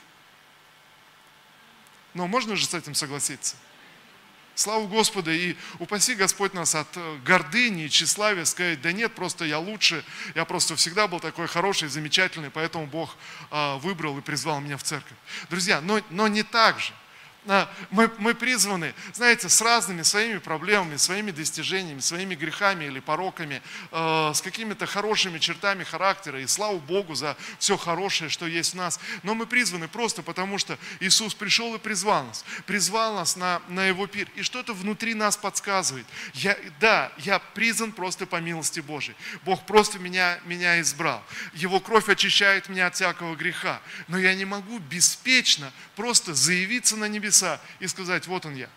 Но 2.13 2.27
можно 2.27 2.55
же 2.55 2.65
с 2.65 2.73
этим 2.73 2.95
согласиться? 2.95 3.55
Слава 4.59 4.87
Господу, 4.87 5.31
и 5.31 5.55
упаси 5.79 6.15
Господь 6.15 6.53
нас 6.53 6.75
от 6.75 6.89
э, 6.97 7.17
гордыни 7.23 7.85
и 7.85 7.89
тщеславия, 7.89 8.43
сказать, 8.43 8.81
да 8.81 8.91
нет, 8.91 9.15
просто 9.15 9.45
я 9.45 9.57
лучше, 9.57 10.03
я 10.35 10.43
просто 10.43 10.75
всегда 10.75 11.07
был 11.07 11.21
такой 11.21 11.47
хороший, 11.47 11.87
замечательный, 11.87 12.49
поэтому 12.49 12.85
Бог 12.85 13.15
а, 13.51 13.77
выбрал 13.77 14.17
и 14.17 14.21
призвал 14.21 14.59
меня 14.59 14.75
в 14.75 14.83
церковь. 14.83 15.15
Друзья, 15.49 15.79
но, 15.79 16.01
но 16.09 16.27
не 16.27 16.43
так 16.43 16.77
же. 16.77 16.91
Мы, 17.89 18.11
мы 18.19 18.35
призваны, 18.35 18.93
знаете, 19.13 19.49
с 19.49 19.59
разными 19.61 20.03
своими 20.03 20.37
проблемами, 20.37 20.97
своими 20.97 21.31
достижениями, 21.31 21.99
своими 21.99 22.35
грехами 22.35 22.85
или 22.85 22.99
пороками, 22.99 23.63
э, 23.91 24.31
с 24.35 24.41
какими-то 24.41 24.85
хорошими 24.85 25.39
чертами 25.39 25.83
характера. 25.83 26.39
И 26.41 26.47
слава 26.47 26.77
Богу 26.77 27.15
за 27.15 27.35
все 27.57 27.75
хорошее, 27.75 28.29
что 28.29 28.45
есть 28.45 28.73
в 28.73 28.77
нас. 28.77 28.99
Но 29.23 29.33
мы 29.33 29.47
призваны 29.47 29.87
просто 29.87 30.21
потому, 30.21 30.59
что 30.59 30.77
Иисус 30.99 31.33
пришел 31.33 31.73
и 31.73 31.79
призвал 31.79 32.25
нас. 32.25 32.45
Призвал 32.67 33.15
нас 33.15 33.35
на, 33.35 33.61
на 33.67 33.85
Его 33.85 34.05
пир. 34.05 34.29
И 34.35 34.43
что-то 34.43 34.73
внутри 34.73 35.15
нас 35.15 35.35
подсказывает. 35.35 36.05
Я, 36.35 36.55
да, 36.79 37.11
я 37.17 37.39
призван 37.39 37.93
просто 37.93 38.27
по 38.27 38.35
милости 38.35 38.79
Божией. 38.79 39.15
Бог 39.43 39.65
просто 39.65 39.97
меня, 39.97 40.39
меня 40.45 40.79
избрал. 40.81 41.23
Его 41.53 41.79
кровь 41.79 42.09
очищает 42.09 42.69
меня 42.69 42.87
от 42.87 42.95
всякого 42.95 43.35
греха. 43.35 43.81
Но 44.07 44.19
я 44.19 44.35
не 44.35 44.45
могу 44.45 44.77
беспечно 44.77 45.71
просто 45.95 46.35
заявиться 46.35 46.95
на 46.95 47.05
небеса 47.05 47.38
небеса 47.39 47.59
и 47.79 47.87
сказать, 47.87 48.27
вот 48.27 48.45
он 48.45 48.55
я. 48.55 48.69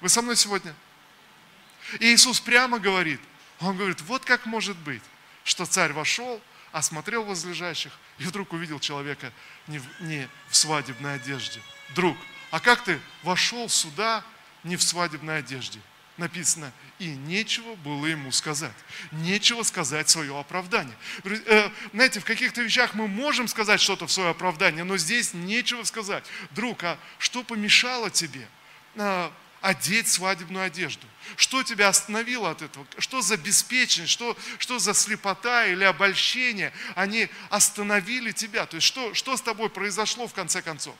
Вы 0.00 0.08
со 0.08 0.22
мной 0.22 0.36
сегодня? 0.36 0.74
И 2.00 2.14
Иисус 2.14 2.40
прямо 2.40 2.78
говорит, 2.78 3.20
Он 3.60 3.76
говорит, 3.76 4.00
вот 4.02 4.24
как 4.24 4.46
может 4.46 4.76
быть, 4.78 5.02
что 5.44 5.64
царь 5.64 5.92
вошел, 5.92 6.40
осмотрел 6.72 7.24
возлежащих 7.24 7.92
и 8.18 8.24
вдруг 8.24 8.52
увидел 8.52 8.80
человека 8.80 9.32
не 9.66 9.78
в, 9.78 10.00
не 10.00 10.28
в 10.48 10.56
свадебной 10.56 11.16
одежде. 11.16 11.60
Друг, 11.94 12.16
а 12.50 12.60
как 12.60 12.82
ты 12.84 13.00
вошел 13.22 13.68
сюда 13.68 14.24
не 14.64 14.76
в 14.76 14.82
свадебной 14.82 15.38
одежде? 15.38 15.80
Написано, 16.16 16.72
и 16.98 17.08
нечего 17.08 17.74
было 17.76 18.06
ему 18.06 18.30
сказать. 18.30 18.74
Нечего 19.12 19.62
сказать 19.62 20.08
свое 20.08 20.38
оправдание. 20.38 20.96
Э, 21.24 21.70
знаете, 21.92 22.20
в 22.20 22.24
каких-то 22.24 22.62
вещах 22.62 22.94
мы 22.94 23.08
можем 23.08 23.48
сказать 23.48 23.80
что-то 23.80 24.06
в 24.06 24.12
свое 24.12 24.30
оправдание, 24.30 24.84
но 24.84 24.96
здесь 24.96 25.34
нечего 25.34 25.82
сказать. 25.84 26.24
Друг, 26.52 26.84
а 26.84 26.98
что 27.18 27.42
помешало 27.42 28.10
тебе 28.10 28.46
а, 28.96 29.32
одеть 29.60 30.08
свадебную 30.08 30.66
одежду? 30.66 31.06
Что 31.36 31.62
тебя 31.62 31.88
остановило 31.88 32.50
от 32.50 32.62
этого? 32.62 32.86
Что 32.98 33.20
за 33.20 33.36
беспечность, 33.36 34.12
что, 34.12 34.36
что 34.58 34.78
за 34.78 34.94
слепота 34.94 35.66
или 35.66 35.82
обольщение? 35.84 36.72
Они 36.94 37.28
остановили 37.50 38.30
тебя. 38.30 38.66
То 38.66 38.76
есть 38.76 38.86
что, 38.86 39.14
что 39.14 39.36
с 39.36 39.40
тобой 39.40 39.68
произошло 39.68 40.28
в 40.28 40.34
конце 40.34 40.62
концов? 40.62 40.94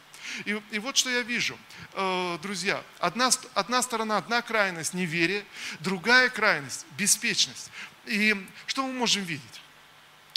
И, 0.45 0.61
и 0.71 0.79
вот 0.79 0.97
что 0.97 1.11
я 1.11 1.23
вижу, 1.23 1.59
э, 1.93 2.39
друзья. 2.43 2.83
Одна, 2.99 3.31
одна 3.55 3.83
сторона, 3.83 4.19
одна 4.19 4.43
крайность– 4.43 4.95
неверие, 4.95 5.45
другая 5.81 6.29
крайность– 6.29 6.87
беспечность. 6.99 7.71
И 8.07 8.37
что 8.67 8.87
мы 8.87 8.93
можем 8.93 9.25
видеть? 9.25 9.64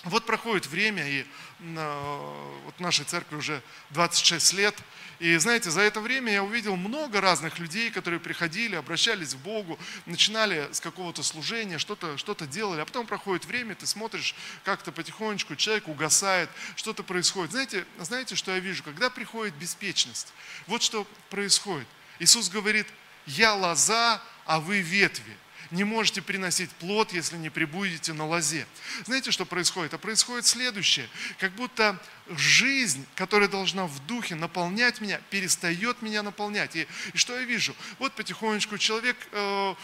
Вот 0.04 0.26
проходит 0.26 0.68
время, 0.68 1.08
и 1.08 1.26
э, 1.60 2.54
вот 2.66 2.80
нашей 2.80 3.06
церкви 3.06 3.36
уже 3.36 3.62
26 3.92 4.54
лет– 4.54 4.76
и 5.20 5.36
знаете, 5.38 5.72
за 5.72 5.82
это 5.82 6.00
время 6.00 6.32
я 6.32 6.44
увидел 6.44 6.76
много 6.76 7.22
разных 7.22 7.58
людей, 7.58 7.90
которые 7.90 8.20
приходили, 8.20 8.76
обращались 8.76 9.34
к 9.34 9.38
Богу, 9.38 9.80
начинали 10.06 10.70
с 10.72 10.80
какого-то 10.80 11.24
служения, 11.24 11.80
что-то 11.80 12.18
что 12.18 12.36
делали, 12.46 12.82
а 12.82 12.86
потом 12.86 13.08
проходит 13.08 13.46
время, 13.46 13.74
ты 13.74 13.88
смотришь, 13.88 14.36
как-то 14.64 14.92
потихонечку 14.92 15.56
человек 15.56 15.88
угасает, 15.88 16.50
что-то 16.76 17.02
происходит. 17.02 17.52
Знаете, 17.52 17.86
знаете, 18.00 18.36
что 18.36 18.52
я 18.52 18.60
вижу? 18.60 18.84
Когда 18.84 19.10
приходит 19.10 19.56
беспечность, 19.56 20.34
вот 20.68 20.84
что 20.84 21.08
происходит. 21.32 21.88
Иисус 22.20 22.50
говорит, 22.50 22.88
я 23.26 23.56
лоза, 23.56 24.22
а 24.46 24.60
вы 24.60 24.82
ветви 24.82 25.36
не 25.72 25.84
можете 25.84 26.22
приносить 26.22 26.70
плод, 26.72 27.14
если 27.14 27.38
не 27.38 27.50
прибудете 27.50 28.14
на 28.14 28.26
лозе. 28.26 28.66
Знаете, 29.06 29.32
что 29.32 29.46
происходит? 29.46 29.94
А 29.94 29.98
происходит 29.98 30.46
следующее. 30.46 31.08
Как 31.40 31.52
будто 31.54 32.00
жизнь, 32.30 33.06
которая 33.16 33.50
должна 33.50 33.88
в 33.88 34.06
духе 34.06 34.36
наполнять 34.36 35.02
меня, 35.02 35.20
перестает 35.30 36.02
меня 36.02 36.24
наполнять. 36.24 36.76
И, 36.76 36.88
и 37.14 37.18
что 37.18 37.38
я 37.38 37.46
вижу? 37.46 37.76
Вот 38.00 38.14
потихонечку 38.14 38.78
человек 38.78 39.18
э, 39.32 39.76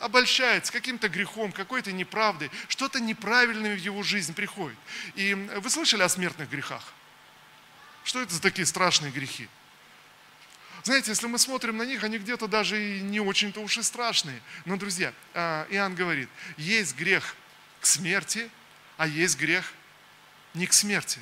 обольщается 0.00 0.72
каким-то 0.72 1.08
грехом, 1.08 1.52
какой-то 1.52 1.92
неправдой, 1.92 2.50
что-то 2.68 3.00
неправильное 3.00 3.76
в 3.76 3.78
его 3.78 4.02
жизнь 4.02 4.34
приходит. 4.34 4.78
И 5.14 5.34
вы 5.34 5.70
слышали 5.70 6.02
о 6.02 6.08
смертных 6.08 6.50
грехах? 6.50 6.92
Что 8.04 8.22
это 8.22 8.34
за 8.34 8.40
такие 8.40 8.66
страшные 8.66 9.12
грехи? 9.12 9.48
Знаете, 10.84 11.10
если 11.10 11.26
мы 11.26 11.38
смотрим 11.38 11.76
на 11.76 11.82
них, 11.82 12.04
они 12.04 12.18
где-то 12.18 12.46
даже 12.46 12.82
и 12.82 13.00
не 13.00 13.20
очень-то 13.20 13.60
уж 13.60 13.78
и 13.78 13.82
страшные. 13.82 14.40
Но, 14.64 14.76
друзья, 14.76 15.12
а, 15.34 15.66
Иоанн 15.70 15.94
говорит, 15.94 16.28
есть 16.56 16.96
грех 16.96 17.34
к 17.80 17.86
смерти, 17.86 18.48
а 18.96 19.06
есть 19.06 19.38
грех 19.38 19.72
не 20.54 20.66
к 20.66 20.72
смерти. 20.72 21.20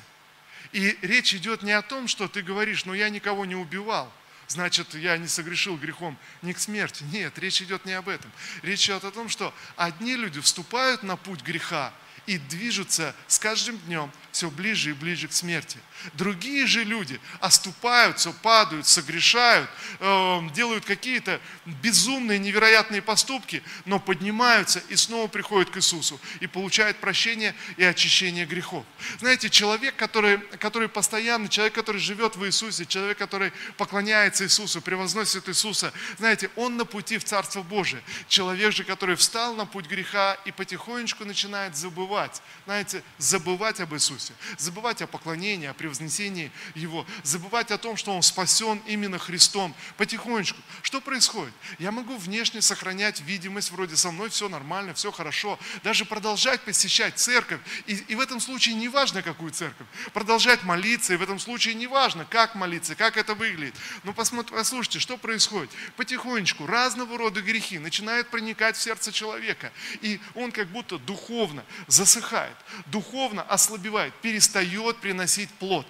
И 0.71 0.97
речь 1.01 1.33
идет 1.33 1.63
не 1.63 1.71
о 1.71 1.81
том, 1.81 2.07
что 2.07 2.27
ты 2.27 2.41
говоришь, 2.41 2.85
но 2.85 2.93
я 2.93 3.09
никого 3.09 3.45
не 3.45 3.55
убивал, 3.55 4.11
значит, 4.47 4.93
я 4.95 5.17
не 5.17 5.27
согрешил 5.27 5.77
грехом 5.77 6.17
не 6.41 6.53
к 6.53 6.59
смерти. 6.59 7.03
Нет, 7.05 7.37
речь 7.39 7.61
идет 7.61 7.85
не 7.85 7.93
об 7.93 8.09
этом. 8.09 8.31
Речь 8.61 8.85
идет 8.85 9.03
о 9.03 9.11
том, 9.11 9.29
что 9.29 9.53
одни 9.75 10.15
люди 10.15 10.41
вступают 10.41 11.03
на 11.03 11.15
путь 11.15 11.41
греха 11.41 11.93
и 12.27 12.37
движутся 12.37 13.15
с 13.27 13.39
каждым 13.39 13.77
днем 13.79 14.11
все 14.31 14.51
ближе 14.51 14.91
и 14.91 14.93
ближе 14.93 15.27
к 15.27 15.33
смерти. 15.33 15.79
Другие 16.13 16.67
же 16.67 16.83
люди 16.83 17.19
оступаются, 17.39 18.31
падают, 18.31 18.85
согрешают, 18.85 19.67
эм, 19.99 20.51
делают 20.51 20.85
какие-то 20.85 21.41
безумные, 21.65 22.37
невероятные 22.37 23.01
поступки, 23.01 23.63
но 23.85 23.99
поднимаются 23.99 24.79
и 24.89 24.95
снова 24.95 25.27
приходят 25.27 25.71
к 25.71 25.77
Иисусу 25.77 26.19
и 26.39 26.45
получают 26.45 26.97
прощение 26.97 27.55
и 27.77 27.83
очищение 27.83 28.45
грехов. 28.45 28.85
Знаете, 29.19 29.49
человек, 29.49 29.95
который, 29.95 30.37
который 30.37 30.87
постоянно, 30.87 31.49
человек, 31.49 31.73
который 31.73 31.99
живет 31.99 32.35
в 32.35 32.45
Иисусе, 32.45 32.85
человек, 32.85 33.17
который 33.17 33.51
поклоняется 33.77 34.43
Иисусу, 34.43 34.81
превозносит 34.81 35.49
Иисуса, 35.49 35.91
знаете, 36.19 36.51
он 36.55 36.77
на 36.77 36.85
пути 36.85 37.17
в 37.17 37.23
Царство 37.23 37.63
Божие. 37.63 38.03
Человек 38.27 38.71
же, 38.71 38.83
который 38.83 39.15
встал 39.15 39.55
на 39.55 39.65
путь 39.65 39.87
греха 39.87 40.37
и 40.45 40.51
потихонечку 40.51 41.25
начинает 41.25 41.75
забывать 41.75 42.16
забывать, 42.17 42.41
знаете, 42.65 43.03
забывать 43.17 43.79
об 43.79 43.93
Иисусе, 43.93 44.33
забывать 44.57 45.01
о 45.01 45.07
поклонении, 45.07 45.67
о 45.67 45.73
превознесении 45.73 46.51
Его, 46.75 47.05
забывать 47.23 47.71
о 47.71 47.77
том, 47.77 47.95
что 47.95 48.13
Он 48.13 48.21
спасен 48.21 48.81
именно 48.87 49.19
Христом. 49.19 49.75
Потихонечку. 49.97 50.59
Что 50.81 50.99
происходит? 50.99 51.53
Я 51.79 51.91
могу 51.91 52.17
внешне 52.17 52.61
сохранять 52.61 53.21
видимость, 53.21 53.71
вроде 53.71 53.95
со 53.95 54.11
мной 54.11 54.29
все 54.29 54.49
нормально, 54.49 54.93
все 54.93 55.11
хорошо, 55.11 55.59
даже 55.83 56.05
продолжать 56.05 56.61
посещать 56.61 57.17
церковь. 57.19 57.59
И, 57.85 57.93
и 57.93 58.15
в 58.15 58.19
этом 58.19 58.39
случае 58.39 58.75
не 58.75 58.89
важно, 58.89 59.21
какую 59.21 59.51
церковь. 59.51 59.87
Продолжать 60.13 60.63
молиться, 60.63 61.13
и 61.13 61.17
в 61.17 61.21
этом 61.21 61.39
случае 61.39 61.75
не 61.75 61.87
важно, 61.87 62.25
как 62.25 62.55
молиться, 62.55 62.95
как 62.95 63.17
это 63.17 63.35
выглядит. 63.35 63.75
Но 64.03 64.13
послушайте, 64.13 64.99
что 64.99 65.17
происходит? 65.17 65.69
Потихонечку 65.95 66.65
разного 66.65 67.17
рода 67.17 67.41
грехи 67.41 67.79
начинают 67.79 68.29
проникать 68.29 68.75
в 68.75 68.81
сердце 68.81 69.11
человека. 69.11 69.71
И 70.01 70.19
он 70.33 70.51
как 70.51 70.67
будто 70.67 70.97
духовно 70.97 71.63
засыхает, 72.07 72.55
духовно 72.87 73.41
ослабевает, 73.43 74.13
перестает 74.15 74.97
приносить 74.97 75.49
плод, 75.51 75.85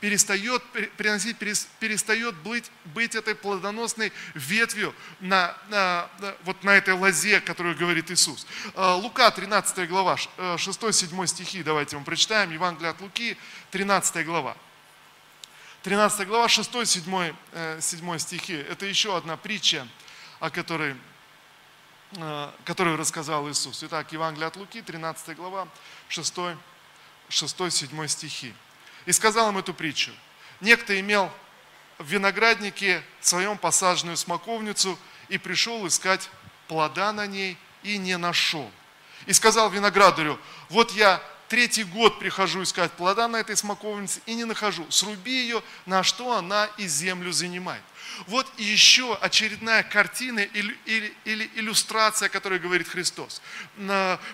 перестает 0.00 0.62
приносить, 0.96 1.38
перестает 1.38 2.34
быть, 2.38 2.70
быть 2.86 3.14
этой 3.14 3.34
плодоносной 3.34 4.12
ветвью 4.34 4.94
на, 5.20 5.56
на, 5.68 6.08
вот 6.42 6.62
на 6.64 6.70
этой 6.70 6.94
лозе, 6.94 7.40
которую 7.40 7.76
говорит 7.76 8.10
Иисус. 8.10 8.46
А, 8.74 8.96
Лука, 8.96 9.30
13 9.30 9.88
глава, 9.88 10.16
6-7 10.36 11.26
стихи, 11.26 11.62
давайте 11.62 11.96
мы 11.96 12.04
прочитаем, 12.04 12.50
Евангелие 12.50 12.90
от 12.90 13.00
Луки, 13.00 13.36
13 13.70 14.26
глава. 14.26 14.56
13 15.82 16.26
глава, 16.26 16.46
6-7 16.46 17.80
7 17.80 18.18
стихи. 18.18 18.54
Это 18.54 18.86
еще 18.86 19.16
одна 19.16 19.36
притча, 19.36 19.86
о 20.40 20.50
которой 20.50 20.94
Э, 20.94 21.13
которую 22.64 22.96
рассказал 22.96 23.48
Иисус. 23.48 23.82
Итак, 23.84 24.12
Евангелие 24.12 24.46
от 24.46 24.56
Луки, 24.56 24.82
13 24.82 25.36
глава, 25.36 25.68
6, 26.08 26.34
6-7 27.28 28.08
стихи. 28.08 28.54
«И 29.06 29.12
сказал 29.12 29.50
им 29.50 29.58
эту 29.58 29.74
притчу. 29.74 30.12
Некто 30.60 30.98
имел 30.98 31.30
в 31.98 32.06
винограднике 32.06 33.02
своем 33.20 33.58
посаженную 33.58 34.16
смоковницу 34.16 34.98
и 35.28 35.38
пришел 35.38 35.86
искать 35.86 36.30
плода 36.68 37.12
на 37.12 37.26
ней 37.26 37.58
и 37.82 37.98
не 37.98 38.16
нашел. 38.16 38.70
И 39.26 39.32
сказал 39.32 39.70
виноградарю, 39.70 40.38
вот 40.68 40.92
я 40.92 41.22
третий 41.48 41.84
год 41.84 42.18
прихожу 42.18 42.62
искать 42.62 42.92
плода 42.92 43.28
на 43.28 43.36
этой 43.36 43.56
смоковнице 43.56 44.20
и 44.26 44.34
не 44.34 44.44
нахожу. 44.44 44.90
Сруби 44.90 45.32
ее, 45.32 45.62
на 45.86 46.02
что 46.02 46.36
она 46.36 46.68
и 46.78 46.86
землю 46.86 47.32
занимает. 47.32 47.82
Вот 48.26 48.50
еще 48.58 49.16
очередная 49.16 49.82
картина 49.82 50.40
или, 50.40 50.76
или, 50.86 51.14
или 51.24 51.50
иллюстрация, 51.54 52.26
о 52.26 52.28
которой 52.28 52.58
говорит 52.58 52.88
Христос. 52.88 53.40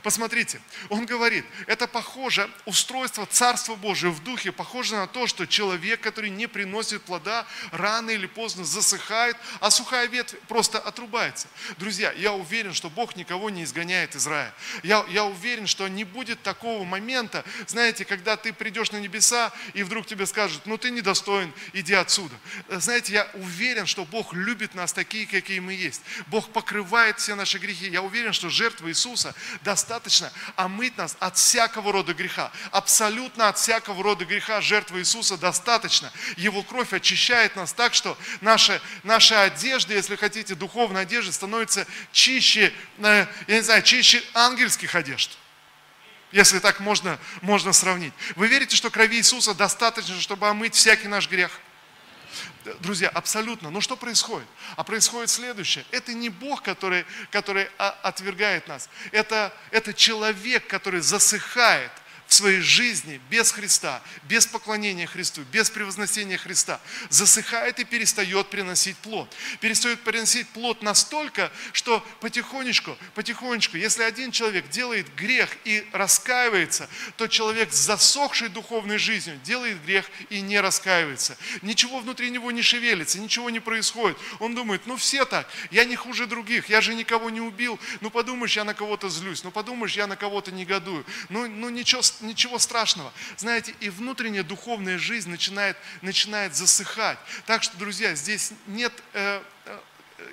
Посмотрите, 0.02 0.60
Он 0.88 1.06
говорит, 1.06 1.44
это 1.66 1.86
похоже, 1.86 2.50
устройство 2.64 3.26
Царства 3.26 3.74
Божия 3.74 4.10
в 4.10 4.22
духе 4.22 4.52
похоже 4.52 4.96
на 4.96 5.06
то, 5.06 5.26
что 5.26 5.46
человек, 5.46 6.00
который 6.00 6.30
не 6.30 6.46
приносит 6.46 7.02
плода, 7.02 7.46
рано 7.70 8.10
или 8.10 8.26
поздно 8.26 8.64
засыхает, 8.64 9.36
а 9.60 9.70
сухая 9.70 10.06
ветвь 10.06 10.34
просто 10.48 10.78
отрубается. 10.78 11.48
Друзья, 11.78 12.12
я 12.12 12.32
уверен, 12.32 12.74
что 12.74 12.90
Бог 12.90 13.16
никого 13.16 13.50
не 13.50 13.64
изгоняет 13.64 14.14
из 14.14 14.26
рая. 14.26 14.52
Я, 14.82 15.04
я 15.08 15.24
уверен, 15.24 15.66
что 15.66 15.86
не 15.88 16.04
будет 16.04 16.42
такого 16.42 16.84
момента, 16.84 17.44
знаете, 17.66 18.04
когда 18.04 18.36
ты 18.36 18.52
придешь 18.52 18.90
на 18.92 18.98
небеса, 18.98 19.52
и 19.74 19.82
вдруг 19.82 20.06
тебе 20.06 20.26
скажут, 20.26 20.62
ну 20.66 20.76
ты 20.76 20.90
недостоин, 20.90 21.52
иди 21.72 21.94
отсюда. 21.94 22.34
Знаете, 22.68 23.12
я 23.12 23.30
уверен, 23.34 23.69
уверен, 23.70 23.86
что 23.86 24.04
Бог 24.04 24.34
любит 24.34 24.74
нас 24.74 24.92
такие, 24.92 25.28
какие 25.28 25.60
мы 25.60 25.74
есть. 25.74 26.02
Бог 26.26 26.52
покрывает 26.52 27.20
все 27.20 27.36
наши 27.36 27.58
грехи. 27.58 27.88
Я 27.88 28.02
уверен, 28.02 28.32
что 28.32 28.50
жертва 28.50 28.88
Иисуса 28.88 29.32
достаточно 29.62 30.32
омыть 30.56 30.96
нас 30.96 31.16
от 31.20 31.36
всякого 31.36 31.92
рода 31.92 32.12
греха. 32.12 32.50
Абсолютно 32.72 33.48
от 33.48 33.58
всякого 33.58 34.02
рода 34.02 34.24
греха 34.24 34.60
жертва 34.60 34.98
Иисуса 34.98 35.36
достаточно. 35.36 36.10
Его 36.36 36.64
кровь 36.64 36.92
очищает 36.92 37.54
нас 37.54 37.72
так, 37.72 37.94
что 37.94 38.18
наша, 38.40 38.82
наша 39.04 39.42
одежда, 39.42 39.94
если 39.94 40.16
хотите, 40.16 40.56
духовная 40.56 41.02
одежда, 41.02 41.32
становится 41.32 41.86
чище, 42.10 42.72
э, 42.98 43.26
я 43.46 43.54
не 43.54 43.62
знаю, 43.62 43.82
чище 43.82 44.20
ангельских 44.34 44.96
одежд 44.96 45.38
если 46.32 46.60
так 46.60 46.78
можно, 46.78 47.18
можно 47.40 47.72
сравнить. 47.72 48.12
Вы 48.36 48.46
верите, 48.46 48.76
что 48.76 48.88
крови 48.88 49.16
Иисуса 49.16 49.52
достаточно, 49.52 50.20
чтобы 50.20 50.48
омыть 50.48 50.76
всякий 50.76 51.08
наш 51.08 51.28
грех? 51.28 51.50
Друзья, 52.80 53.08
абсолютно. 53.08 53.70
Но 53.70 53.80
что 53.80 53.96
происходит? 53.96 54.46
А 54.76 54.84
происходит 54.84 55.30
следующее. 55.30 55.84
Это 55.90 56.12
не 56.12 56.28
Бог, 56.28 56.62
который, 56.62 57.06
который 57.30 57.68
отвергает 57.76 58.68
нас. 58.68 58.88
Это, 59.12 59.52
это 59.70 59.94
человек, 59.94 60.66
который 60.66 61.00
засыхает 61.00 61.90
своей 62.32 62.60
жизни 62.60 63.20
без 63.28 63.52
Христа, 63.52 64.02
без 64.24 64.46
поклонения 64.46 65.06
Христу, 65.06 65.42
без 65.52 65.70
превозносения 65.70 66.38
Христа, 66.38 66.80
засыхает 67.08 67.78
и 67.80 67.84
перестает 67.84 68.48
приносить 68.48 68.96
плод. 68.98 69.28
Перестает 69.60 70.00
приносить 70.00 70.48
плод 70.48 70.82
настолько, 70.82 71.50
что 71.72 72.06
потихонечку, 72.20 72.96
потихонечку, 73.14 73.76
если 73.76 74.02
один 74.02 74.30
человек 74.30 74.68
делает 74.70 75.12
грех 75.14 75.56
и 75.64 75.86
раскаивается, 75.92 76.88
то 77.16 77.26
человек 77.26 77.72
с 77.72 77.76
засохшей 77.76 78.48
духовной 78.48 78.98
жизнью 78.98 79.38
делает 79.44 79.82
грех 79.84 80.08
и 80.28 80.40
не 80.40 80.60
раскаивается. 80.60 81.36
Ничего 81.62 82.00
внутри 82.00 82.30
него 82.30 82.50
не 82.50 82.62
шевелится, 82.62 83.18
ничего 83.18 83.50
не 83.50 83.60
происходит. 83.60 84.16
Он 84.38 84.54
думает, 84.54 84.82
ну 84.86 84.96
все 84.96 85.24
так, 85.24 85.48
я 85.70 85.84
не 85.84 85.96
хуже 85.96 86.26
других, 86.26 86.68
я 86.68 86.80
же 86.80 86.94
никого 86.94 87.30
не 87.30 87.40
убил, 87.40 87.78
ну 88.00 88.10
подумаешь, 88.10 88.56
я 88.56 88.64
на 88.64 88.74
кого-то 88.74 89.08
злюсь, 89.08 89.42
ну 89.44 89.50
подумаешь, 89.50 89.96
я 89.96 90.06
на 90.06 90.16
кого-то 90.16 90.52
негодую, 90.52 91.04
ну, 91.28 91.48
ну 91.48 91.68
ничего 91.68 92.02
ничего 92.22 92.58
страшного. 92.58 93.12
Знаете, 93.36 93.74
и 93.80 93.90
внутренняя 93.90 94.42
духовная 94.42 94.98
жизнь 94.98 95.30
начинает, 95.30 95.76
начинает 96.02 96.54
засыхать. 96.54 97.18
Так 97.46 97.62
что, 97.62 97.76
друзья, 97.76 98.14
здесь 98.14 98.52
нет 98.66 98.92
э, 99.12 99.42
э, 99.66 99.78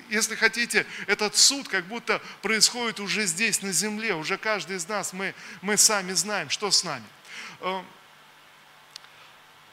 если 0.09 0.35
хотите, 0.35 0.85
этот 1.07 1.35
суд 1.35 1.67
как 1.67 1.85
будто 1.85 2.21
происходит 2.41 2.99
уже 2.99 3.25
здесь, 3.25 3.61
на 3.61 3.71
земле. 3.71 4.15
Уже 4.15 4.37
каждый 4.37 4.77
из 4.77 4.87
нас, 4.87 5.13
мы, 5.13 5.33
мы 5.61 5.77
сами 5.77 6.13
знаем, 6.13 6.49
что 6.49 6.71
с 6.71 6.83
нами. 6.83 7.05
Э, 7.61 7.81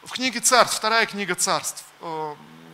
в 0.03 0.11
книге 0.11 0.41
царств, 0.41 0.77
вторая 0.77 1.07
книга 1.07 1.35
царств. 1.35 1.85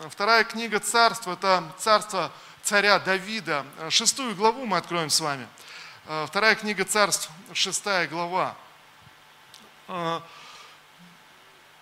Вторая 0.09 0.43
книга 0.45 0.81
царств– 0.81 1.29
это 1.29 1.73
царство 1.79 2.33
царя 2.63 2.99
Давида. 2.99 3.65
Шестую 3.89 4.35
главу 4.35 4.67
мы 4.67 4.79
откроем 4.79 5.11
с 5.11 5.21
вами. 5.21 5.47
Вторая 6.27 6.57
книга 6.57 6.85
царств, 6.85 7.31
шестая 7.53 8.09
глава. 8.09 8.57
А, 9.93 10.23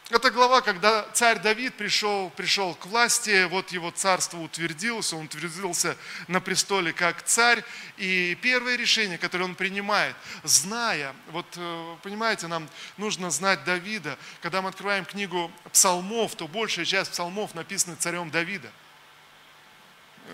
это 0.09 0.31
глава, 0.31 0.63
когда 0.63 1.03
царь 1.13 1.41
Давид 1.41 1.75
пришел, 1.75 2.31
пришел 2.31 2.75
к 2.75 2.87
власти, 2.87 3.45
вот 3.45 3.71
его 3.71 3.91
царство 3.91 4.39
утвердилось, 4.39 5.13
он 5.13 5.27
утвердился 5.27 5.95
на 6.27 6.41
престоле 6.41 6.95
как 6.95 7.23
царь. 7.23 7.63
И 7.99 8.35
первое 8.41 8.77
решение, 8.77 9.19
которое 9.19 9.45
он 9.45 9.55
принимает, 9.55 10.17
зная, 10.43 11.15
вот 11.33 11.45
э, 11.57 11.97
понимаете, 12.03 12.47
нам 12.47 12.67
нужно 12.97 13.31
знать 13.31 13.63
Давида. 13.65 14.17
Когда 14.41 14.63
мы 14.63 14.71
открываем 14.71 15.05
книгу 15.05 15.53
псалмов, 15.71 16.35
то 16.35 16.49
большая 16.49 16.87
часть 16.87 17.11
псалмов 17.11 17.55
написана 17.55 17.95
царем 17.97 18.31
Давида. 18.31 18.73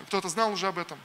Кто-то 0.06 0.28
знал 0.28 0.52
уже 0.52 0.68
об 0.68 0.78
этом? 0.78 1.00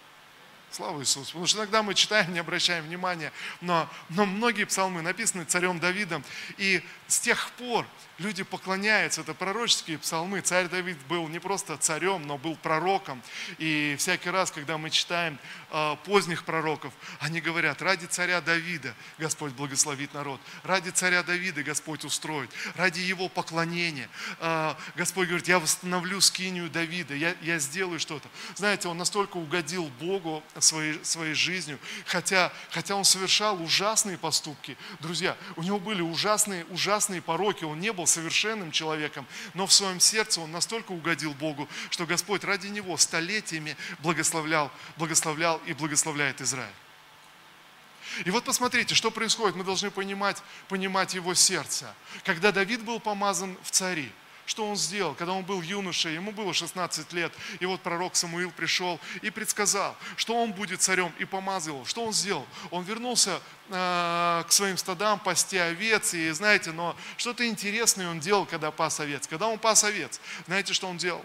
Слава 0.72 1.02
Иисусу. 1.02 1.28
Потому 1.28 1.48
что 1.48 1.58
иногда 1.58 1.82
мы 1.82 1.96
читаем, 1.96 2.32
не 2.32 2.40
обращаем 2.40 2.86
внимания, 2.86 3.32
но, 3.60 3.90
но 4.10 4.26
многие 4.28 4.66
псалмы 4.66 5.02
написаны 5.02 5.44
царем 5.46 5.80
Давидом. 5.80 6.24
И 6.58 6.84
с 7.08 7.20
тех 7.20 7.50
пор 7.54 7.88
люди 8.20 8.44
поклоняются, 8.44 9.22
это 9.22 9.34
пророческие 9.34 9.98
псалмы. 9.98 10.42
Царь 10.42 10.68
Давид 10.68 10.98
был 11.08 11.28
не 11.28 11.40
просто 11.40 11.76
царем, 11.78 12.28
но 12.28 12.38
был 12.38 12.56
пророком. 12.56 13.22
И 13.58 13.96
всякий 13.98 14.30
раз, 14.30 14.52
когда 14.52 14.78
мы 14.78 14.92
читаем 14.92 15.40
поздних 16.04 16.44
пророков, 16.44 16.94
они 17.20 17.42
говорят, 17.42 17.82
ради 17.82 18.06
царя 18.06 18.42
Давида 18.42 18.96
Господь 19.18 19.54
благословит 19.54 20.14
народ, 20.14 20.42
ради 20.64 20.90
царя 20.90 21.24
Давида 21.24 21.64
Господь 21.64 22.04
устроит, 22.06 22.50
ради 22.76 23.00
его 23.00 23.30
поклонения. 23.30 24.10
Э, 24.40 24.76
Господь 24.96 25.28
говорит, 25.28 25.48
я 25.48 25.60
восстановлю 25.60 26.22
скинию 26.22 26.70
Давида, 26.70 27.16
я, 27.16 27.36
я 27.42 27.60
сделаю 27.60 28.00
что-то. 28.00 28.28
Знаете, 28.56 28.88
он 28.88 28.98
настолько 28.98 29.38
угодил 29.38 29.86
Богу 30.00 30.44
своей, 30.58 31.04
своей 31.04 31.34
жизнью, 31.34 31.80
хотя, 32.06 32.52
хотя 32.72 32.96
он 32.96 33.06
совершал 33.06 33.62
ужасные 33.62 34.18
поступки. 34.18 34.78
Друзья, 35.00 35.38
у 35.56 35.64
него 35.64 35.80
были 35.80 36.02
ужасные, 36.02 36.66
ужасные 36.66 37.22
пороки, 37.22 37.64
он 37.64 37.80
не 37.80 37.94
был 37.94 38.08
совершенным 38.08 38.72
человеком, 38.72 39.26
но 39.54 39.68
в 39.68 39.74
своем 39.74 40.00
сердце 40.00 40.42
он 40.42 40.52
настолько 40.52 40.92
угодил 40.92 41.34
Богу, 41.34 41.68
что 41.90 42.06
Господь 42.06 42.44
ради 42.44 42.68
него 42.68 42.98
столетиями 42.98 43.78
благословлял, 44.00 44.72
благословлял 44.98 45.59
и 45.66 45.74
благословляет 45.74 46.42
Израиль. 46.42 46.74
И 48.26 48.32
вот 48.32 48.44
посмотрите, 48.44 48.96
что 48.96 49.12
происходит. 49.12 49.56
Мы 49.56 49.64
должны 49.64 49.92
понимать, 49.92 50.42
понимать 50.68 51.14
его 51.14 51.34
сердце. 51.34 51.94
Когда 52.24 52.52
Давид 52.52 52.84
был 52.84 53.00
помазан 53.00 53.58
в 53.64 53.72
цари, 53.72 54.12
что 54.50 54.68
он 54.68 54.76
сделал, 54.76 55.14
когда 55.14 55.34
он 55.34 55.46
был 55.46 55.62
юношей, 55.62 56.16
ему 56.16 56.32
было 56.32 56.56
16 56.56 57.14
лет, 57.14 57.32
и 57.60 57.68
вот 57.68 57.82
пророк 57.82 58.16
Самуил 58.16 58.50
пришел 58.50 59.00
и 59.22 59.30
предсказал, 59.30 59.96
что 60.16 60.36
он 60.36 60.54
будет 60.54 60.82
царем, 60.82 61.14
и 61.20 61.26
помазал 61.26 61.76
его. 61.76 61.86
Что 61.86 62.04
он 62.04 62.14
сделал? 62.14 62.48
Он 62.72 62.84
вернулся 62.84 63.40
э, 63.70 64.44
к 64.48 64.52
своим 64.52 64.78
стадам, 64.78 65.20
пасти 65.20 65.58
овец, 65.58 66.16
и 66.16 66.32
знаете, 66.32 66.72
но 66.72 66.96
что-то 67.18 67.48
интересное 67.48 68.10
он 68.10 68.20
делал, 68.20 68.48
когда 68.48 68.72
пас 68.72 69.00
овец. 69.00 69.28
Когда 69.28 69.48
он 69.48 69.60
пас 69.60 69.84
овец, 69.84 70.20
знаете, 70.48 70.74
что 70.74 70.88
он 70.88 70.98
делал? 70.98 71.24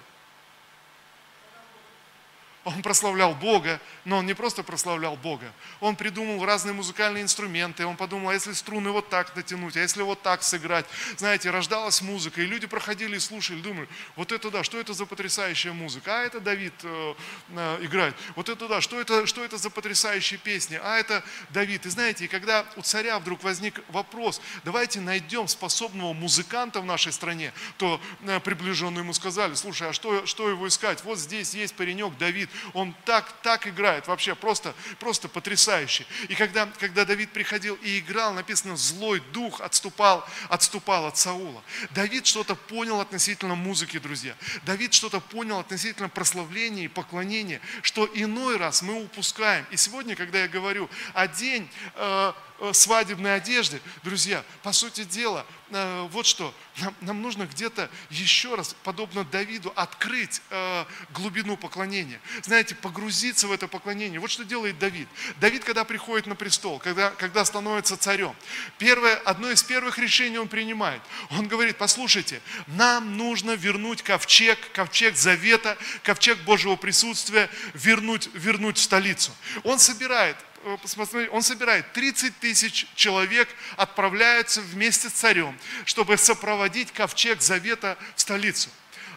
Он 2.65 2.81
прославлял 2.83 3.35
Бога, 3.35 3.79
но 4.07 4.19
он 4.19 4.27
не 4.27 4.33
просто 4.33 4.63
прославлял 4.63 5.17
Бога. 5.17 5.53
Он 5.81 5.97
придумал 5.97 6.45
разные 6.47 6.73
музыкальные 6.73 7.23
инструменты. 7.23 7.85
Он 7.85 7.97
подумал, 7.97 8.31
а 8.31 8.35
если 8.35 8.53
струны 8.55 8.91
вот 8.91 9.11
так 9.11 9.37
натянуть, 9.37 9.77
а 9.77 9.81
если 9.81 10.01
вот 10.03 10.23
так 10.23 10.43
сыграть. 10.43 10.87
Знаете, 11.19 11.51
рождалась 11.51 12.01
музыка, 12.01 12.41
и 12.41 12.47
люди 12.47 12.67
проходили 12.67 13.17
и 13.17 13.21
слушали, 13.21 13.61
думали, 13.61 13.87
вот 14.17 14.33
это 14.33 14.51
да, 14.51 14.65
что 14.65 14.81
это 14.81 14.95
за 14.95 15.05
потрясающая 15.05 15.73
музыка? 15.73 16.21
А 16.21 16.25
это 16.25 16.41
Давид 16.41 16.73
э, 16.85 17.15
э, 17.51 17.79
играет. 17.83 18.15
Вот 18.35 18.49
это 18.49 18.67
да, 18.67 18.81
что 18.81 18.99
это, 18.99 19.27
что 19.27 19.45
это 19.45 19.59
за 19.59 19.69
потрясающие 19.69 20.39
песни? 20.39 20.81
А 20.83 20.97
это 20.97 21.23
Давид. 21.51 21.85
И 21.85 21.91
знаете, 21.91 22.25
и 22.25 22.29
когда 22.29 22.65
у 22.77 22.83
царя 22.83 23.19
вдруг 23.19 23.43
возник 23.43 23.83
вопрос, 23.89 24.41
давайте 24.65 25.01
найдем 25.01 25.49
способного 25.49 26.15
музыканта 26.15 26.81
в 26.81 26.87
нашей 26.87 27.13
стране, 27.13 27.53
то 27.77 28.01
э, 28.23 28.41
приближенные 28.41 29.03
ему 29.03 29.13
сказали, 29.13 29.53
слушай, 29.53 29.91
а 29.91 29.93
что, 29.93 30.25
что 30.25 30.49
его 30.49 30.67
искать? 30.67 31.05
Вот 31.05 31.19
здесь 31.19 31.53
есть 31.53 31.75
паренек 31.75 32.17
Давид, 32.17 32.49
он 32.73 32.95
так, 33.05 33.33
так 33.43 33.67
играет, 33.67 34.07
вообще 34.07 34.35
просто, 34.35 34.75
просто 34.99 35.29
потрясающе. 35.29 36.07
И 36.29 36.35
когда, 36.35 36.67
когда 36.79 37.05
Давид 37.05 37.31
приходил 37.31 37.75
и 37.83 37.99
играл, 37.99 38.33
написано, 38.35 38.77
злой 38.77 39.21
дух 39.33 39.61
отступал, 39.61 40.27
отступал 40.49 41.07
от 41.07 41.17
Саула. 41.17 41.63
Давид 41.91 42.27
что-то 42.27 42.55
понял 42.55 43.01
относительно 43.01 43.55
музыки, 43.55 43.99
друзья. 43.99 44.37
Давид 44.65 44.95
что-то 44.95 45.21
понял 45.21 45.59
относительно 45.59 46.09
прославления 46.09 46.85
и 46.85 46.89
поклонения, 46.89 47.61
что 47.83 48.09
иной 48.15 48.57
раз 48.57 48.83
мы 48.83 49.03
упускаем. 49.03 49.67
И 49.71 49.77
сегодня, 49.77 50.17
когда 50.17 50.41
я 50.41 50.49
говорю 50.49 50.89
о 51.13 51.27
день 51.27 51.69
э, 51.95 52.33
Э, 52.65 52.73
свадебной 52.73 53.37
одежды. 53.37 53.81
Друзья, 54.03 54.43
по 54.63 54.73
сути 54.73 55.05
дела, 55.05 55.45
э, 55.71 56.09
вот 56.11 56.25
что, 56.25 56.55
нам, 56.79 56.95
нам 57.03 57.23
нужно 57.23 57.45
где-то 57.45 57.91
еще 58.09 58.55
раз, 58.55 58.75
подобно 58.85 59.25
Давиду, 59.25 59.71
открыть 59.77 60.41
э, 60.51 60.85
глубину 61.11 61.59
поклонения. 61.59 62.21
Знаете, 62.43 62.75
погрузиться 62.75 63.49
в 63.49 63.53
это 63.53 63.69
поклонение. 63.69 64.19
Вот 64.19 64.31
что 64.31 64.45
делает 64.45 64.79
Давид. 64.79 65.09
Давид, 65.41 65.65
когда 65.65 65.85
приходит 65.85 66.27
на 66.27 66.37
престол, 66.37 66.79
когда, 66.79 67.11
когда 67.11 67.45
становится 67.45 67.99
царем, 67.99 68.35
первое, 68.79 69.17
одно 69.17 69.51
из 69.51 69.63
первых 69.63 69.99
решений 69.99 70.39
он 70.39 70.49
принимает. 70.49 71.03
Он 71.33 71.47
говорит, 71.49 71.77
послушайте, 71.77 72.41
нам 72.69 73.19
нужно 73.19 73.53
вернуть 73.53 74.03
ковчег, 74.03 74.59
ковчег 74.73 75.17
завета, 75.17 75.77
ковчег 76.03 76.39
Божьего 76.45 76.77
присутствия, 76.77 77.51
вернуть, 77.75 78.31
вернуть 78.33 78.79
в 78.79 78.83
столицу. 78.83 79.33
Он 79.65 79.79
собирает 79.79 80.37
Э, 80.65 80.79
посмотри, 80.81 81.29
он 81.29 81.43
собирает 81.43 81.93
30 81.93 82.39
тысяч 82.39 82.87
человек, 82.95 83.49
отправляются 83.77 84.63
вместе 84.63 85.11
с 85.11 85.13
царем, 85.13 85.59
чтобы 85.85 86.17
сопроводить 86.17 86.91
ковчег 86.91 87.43
завета 87.43 87.99
в 88.17 88.21
столицу. 88.23 88.71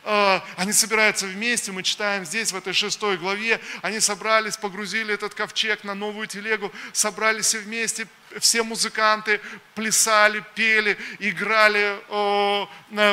Э, 0.04 0.42
они 0.58 0.74
собираются 0.74 1.26
вместе, 1.26 1.72
мы 1.72 1.84
читаем 1.84 2.26
здесь, 2.26 2.52
в 2.52 2.58
этой 2.58 2.74
шестой 2.74 3.18
главе, 3.18 3.62
они 3.82 4.02
собрались, 4.02 4.58
погрузили 4.58 5.14
этот 5.14 5.36
ковчег 5.36 5.86
на 5.86 5.96
новую 5.96 6.28
телегу, 6.28 6.70
собрались 6.92 7.56
вместе, 7.56 8.08
все 8.40 8.62
музыканты 8.64 9.40
плясали, 9.74 10.44
пели, 10.54 10.98
играли, 11.20 11.98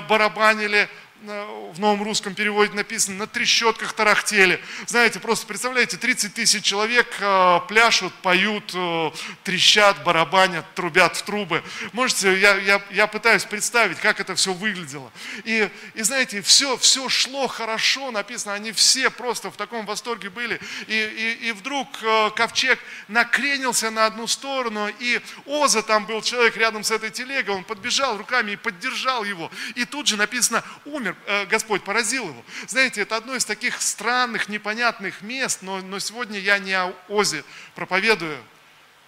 барабанили, 0.09 0.88
в 1.24 1.80
новом 1.80 2.02
русском 2.02 2.34
переводе 2.34 2.74
написано, 2.74 3.16
на 3.16 3.26
трещотках 3.26 3.92
тарахтели. 3.94 4.60
Знаете, 4.87 5.20
просто 5.20 5.46
представляете, 5.46 5.96
30 5.96 6.34
тысяч 6.34 6.62
человек 6.62 7.06
э, 7.18 7.60
пляшут, 7.68 8.12
поют, 8.14 8.72
э, 8.74 9.10
трещат, 9.42 10.04
барабанят, 10.04 10.64
трубят 10.74 11.16
в 11.16 11.22
трубы. 11.22 11.62
Можете, 11.92 12.38
я, 12.38 12.56
я, 12.56 12.82
я 12.90 13.06
пытаюсь 13.06 13.44
представить, 13.44 13.98
как 13.98 14.20
это 14.20 14.34
все 14.34 14.52
выглядело. 14.52 15.10
И, 15.44 15.68
и 15.94 16.02
знаете, 16.02 16.42
все, 16.42 16.76
все 16.76 17.08
шло 17.08 17.46
хорошо, 17.46 18.10
написано, 18.10 18.54
они 18.54 18.72
все 18.72 19.08
просто 19.08 19.50
в 19.50 19.56
таком 19.56 19.87
восторге 19.87 20.28
были. 20.30 20.60
И, 20.88 20.94
и, 20.94 21.48
и 21.48 21.52
вдруг 21.52 21.88
э, 22.02 22.30
ковчег 22.37 22.78
накренился 23.08 23.90
на 23.90 24.06
одну 24.06 24.26
сторону, 24.26 24.88
и 24.98 25.20
Оза, 25.46 25.82
там 25.82 26.04
был 26.06 26.20
человек 26.20 26.56
рядом 26.56 26.84
с 26.84 26.90
этой 26.90 27.10
телегой, 27.10 27.54
он 27.54 27.64
подбежал 27.64 28.18
руками 28.18 28.52
и 28.52 28.56
поддержал 28.56 29.24
его. 29.24 29.50
И 29.74 29.84
тут 29.84 30.06
же 30.06 30.16
написано, 30.16 30.62
умер 30.84 31.13
Э, 31.27 31.46
Господь 31.46 31.83
поразил 31.85 32.29
его. 32.29 32.44
Знаете, 32.66 33.03
это 33.03 33.16
одно 33.16 33.35
из 33.35 33.44
таких 33.44 33.81
странных, 33.81 34.48
непонятных 34.48 35.22
мест, 35.22 35.62
но, 35.62 35.81
но 35.81 35.98
сегодня 35.98 36.38
я 36.38 36.59
не 36.59 36.72
о 36.72 36.92
Озе 37.09 37.44
проповедую. 37.74 38.42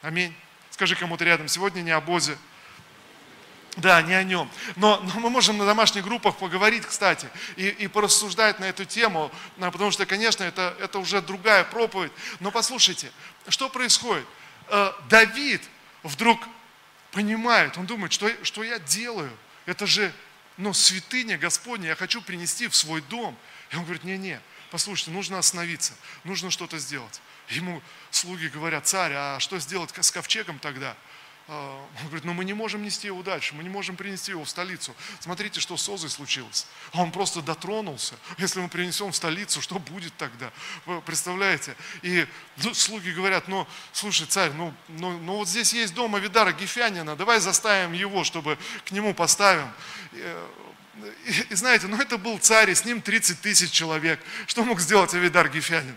Аминь. 0.03 0.35
Скажи 0.71 0.95
кому-то 0.97 1.25
рядом, 1.25 1.49
сегодня 1.49 1.83
не 1.83 1.91
об 1.91 2.09
Озе. 2.09 2.37
Да, 3.77 4.01
не 4.01 4.15
о 4.15 4.23
нем. 4.23 4.51
Но, 4.77 5.01
но 5.01 5.21
мы 5.21 5.29
можем 5.29 5.59
на 5.59 5.67
домашних 5.67 6.03
группах 6.03 6.37
поговорить, 6.37 6.87
кстати, 6.87 7.29
и, 7.57 7.69
и 7.69 7.89
порассуждать 7.89 8.59
на 8.59 8.65
эту 8.65 8.87
тему, 8.87 9.31
потому 9.59 9.91
что, 9.91 10.07
конечно, 10.07 10.45
это, 10.45 10.75
это 10.81 10.99
уже 10.99 11.21
другая 11.21 11.63
проповедь. 11.65 12.13
Но 12.41 12.51
послушайте, 12.51 13.13
что 13.49 13.69
происходит? 13.69 14.27
Э, 14.69 14.93
Давид 15.11 15.63
вдруг 16.03 16.41
понимает, 17.13 17.77
он 17.77 17.87
думает, 17.87 18.13
что, 18.13 18.31
что 18.45 18.63
я 18.65 18.79
делаю? 18.79 19.31
Это 19.67 19.87
же 19.87 20.13
но 20.57 20.73
святыня 20.73 21.39
Господня 21.39 21.89
я 21.89 21.97
хочу 21.97 22.23
принести 22.23 22.69
в 22.69 22.77
свой 22.77 23.01
дом. 23.03 23.37
И 23.71 23.77
он 23.77 23.85
говорит, 23.85 24.05
не-не, 24.05 24.41
послушайте, 24.71 25.11
нужно 25.11 25.39
остановиться, 25.39 25.95
нужно 26.25 26.51
что-то 26.51 26.79
сделать. 26.79 27.21
Ему 27.49 27.83
слуги 28.11 28.49
говорят, 28.49 28.87
царь, 28.87 29.13
а 29.15 29.39
что 29.41 29.59
сделать 29.59 29.93
с 29.95 30.11
ковчегом 30.11 30.59
тогда? 30.59 30.97
А, 31.49 31.87
он 32.01 32.07
говорит, 32.07 32.25
ну 32.25 32.33
мы 32.33 32.45
не 32.45 32.55
можем 32.55 32.83
нести 32.83 33.07
его 33.07 33.23
дальше, 33.23 33.55
мы 33.55 33.63
не 33.63 33.69
можем 33.69 33.97
принести 33.97 34.33
его 34.33 34.45
в 34.45 34.49
столицу. 34.49 34.97
Смотрите, 35.21 35.61
что 35.61 35.77
с 35.77 35.89
Озой 35.89 36.11
случилось. 36.11 36.67
А 36.93 37.03
он 37.03 37.13
просто 37.13 37.41
дотронулся. 37.41 38.15
Если 38.39 38.61
мы 38.61 38.69
принесем 38.69 39.13
в 39.13 39.17
столицу, 39.17 39.63
что 39.63 39.79
будет 39.79 40.13
тогда? 40.17 40.51
Вы 40.87 41.01
представляете? 41.03 41.77
И 42.03 42.27
ну, 42.57 42.75
слуги 42.75 43.11
говорят, 43.11 43.47
ну, 43.47 43.67
слушай, 43.93 44.27
царь, 44.27 44.51
ну, 44.55 44.75
ну, 44.89 45.19
ну 45.19 45.37
вот 45.37 45.49
здесь 45.49 45.73
есть 45.73 45.95
дом 45.95 46.17
Авидара 46.17 46.53
Гефянина, 46.53 47.15
давай 47.15 47.39
заставим 47.39 47.93
его, 47.93 48.25
чтобы 48.25 48.59
к 48.85 48.91
нему 48.91 49.15
поставим. 49.15 49.71
И, 50.13 50.37
и, 51.27 51.47
и 51.51 51.55
знаете, 51.55 51.87
ну 51.87 51.97
это 51.97 52.19
был 52.19 52.39
царь, 52.39 52.71
и 52.71 52.75
с 52.75 52.85
ним 52.85 53.01
30 53.01 53.41
тысяч 53.41 53.71
человек. 53.71 54.19
Что 54.49 54.65
мог 54.65 54.81
сделать 54.81 55.15
Авидар 55.15 55.49
Гефянин? 55.49 55.97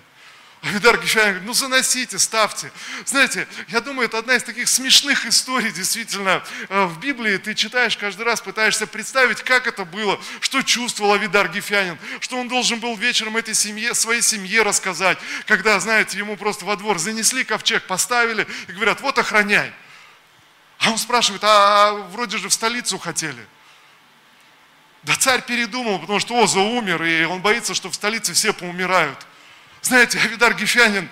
Авидар 0.62 0.98
Гефянин 0.98 1.28
говорит, 1.28 1.48
ну 1.48 1.54
заносите, 1.54 2.19
ставьте. 2.19 2.69
Знаете, 3.06 3.48
я 3.69 3.80
думаю, 3.80 4.08
это 4.08 4.17
одна 4.17 4.36
из 4.36 4.43
таких 4.43 4.67
смешных 4.67 5.26
историй, 5.26 5.72
действительно, 5.72 6.43
э, 6.67 6.86
в 6.86 7.00
Библии. 7.00 7.38
Ты 7.38 7.56
читаешь 7.56 7.95
каждый 7.95 8.24
раз, 8.24 8.41
пытаешься 8.41 8.86
представить, 8.86 9.41
как 9.41 9.67
это 9.67 9.86
было, 9.86 10.19
что 10.41 10.62
чувствовал 10.62 11.13
Авидар 11.13 11.48
Гефянин, 11.48 11.98
что 12.19 12.38
он 12.38 12.50
должен 12.50 12.80
был 12.82 12.98
вечером 12.98 13.38
этой 13.38 13.54
семье, 13.54 13.95
своей 13.95 14.22
семье 14.22 14.63
рассказать, 14.63 15.17
когда, 15.45 15.80
знаете, 15.80 16.17
ему 16.17 16.36
просто 16.36 16.65
во 16.65 16.76
двор 16.76 17.00
занесли 17.00 17.45
ковчег, 17.45 17.88
поставили 17.88 18.45
и 18.67 18.74
говорят, 18.74 19.00
вот 19.00 19.17
охраняй. 19.17 19.72
А 20.80 20.91
он 20.91 20.98
спрашивает, 20.98 21.43
а, 21.45 21.89
а 21.89 21.93
вроде 22.12 22.38
же 22.38 22.50
в 22.50 22.54
столицу 22.54 22.98
хотели. 22.98 23.45
Да 25.04 25.15
царь 25.15 25.41
передумал, 25.41 26.00
потому 26.00 26.19
что 26.19 26.41
Оза 26.43 26.60
умер, 26.60 27.02
и 27.04 27.24
он 27.24 27.41
боится, 27.41 27.74
что 27.74 27.89
в 27.89 27.95
столице 27.95 28.34
все 28.34 28.52
поумирают. 28.52 29.26
Знаете, 29.82 30.20
Авидар 30.20 30.54
Гефянин, 30.54 31.10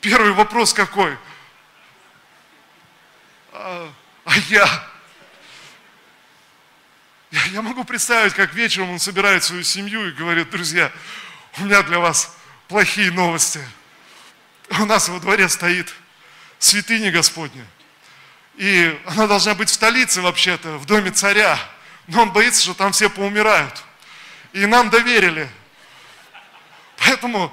первый 0.00 0.32
вопрос 0.32 0.72
какой? 0.72 1.16
А, 3.52 3.92
а 4.24 4.36
я? 4.48 4.88
я? 7.30 7.44
Я 7.46 7.62
могу 7.62 7.84
представить, 7.84 8.34
как 8.34 8.54
вечером 8.54 8.90
он 8.90 8.98
собирает 9.00 9.42
свою 9.42 9.64
семью 9.64 10.08
и 10.08 10.12
говорит, 10.12 10.50
друзья, 10.50 10.92
у 11.58 11.64
меня 11.64 11.82
для 11.82 11.98
вас 11.98 12.36
плохие 12.68 13.10
новости. 13.10 13.60
У 14.78 14.84
нас 14.84 15.08
во 15.08 15.18
дворе 15.18 15.48
стоит 15.48 15.92
святыня 16.60 17.10
Господня. 17.10 17.66
И 18.54 18.96
она 19.06 19.26
должна 19.26 19.54
быть 19.54 19.70
в 19.70 19.74
столице 19.74 20.20
вообще-то, 20.20 20.78
в 20.78 20.86
доме 20.86 21.10
царя. 21.10 21.58
Но 22.06 22.22
он 22.22 22.32
боится, 22.32 22.62
что 22.62 22.74
там 22.74 22.92
все 22.92 23.10
поумирают. 23.10 23.82
И 24.52 24.66
нам 24.66 24.88
доверили– 24.88 25.50
Поэтому 27.04 27.52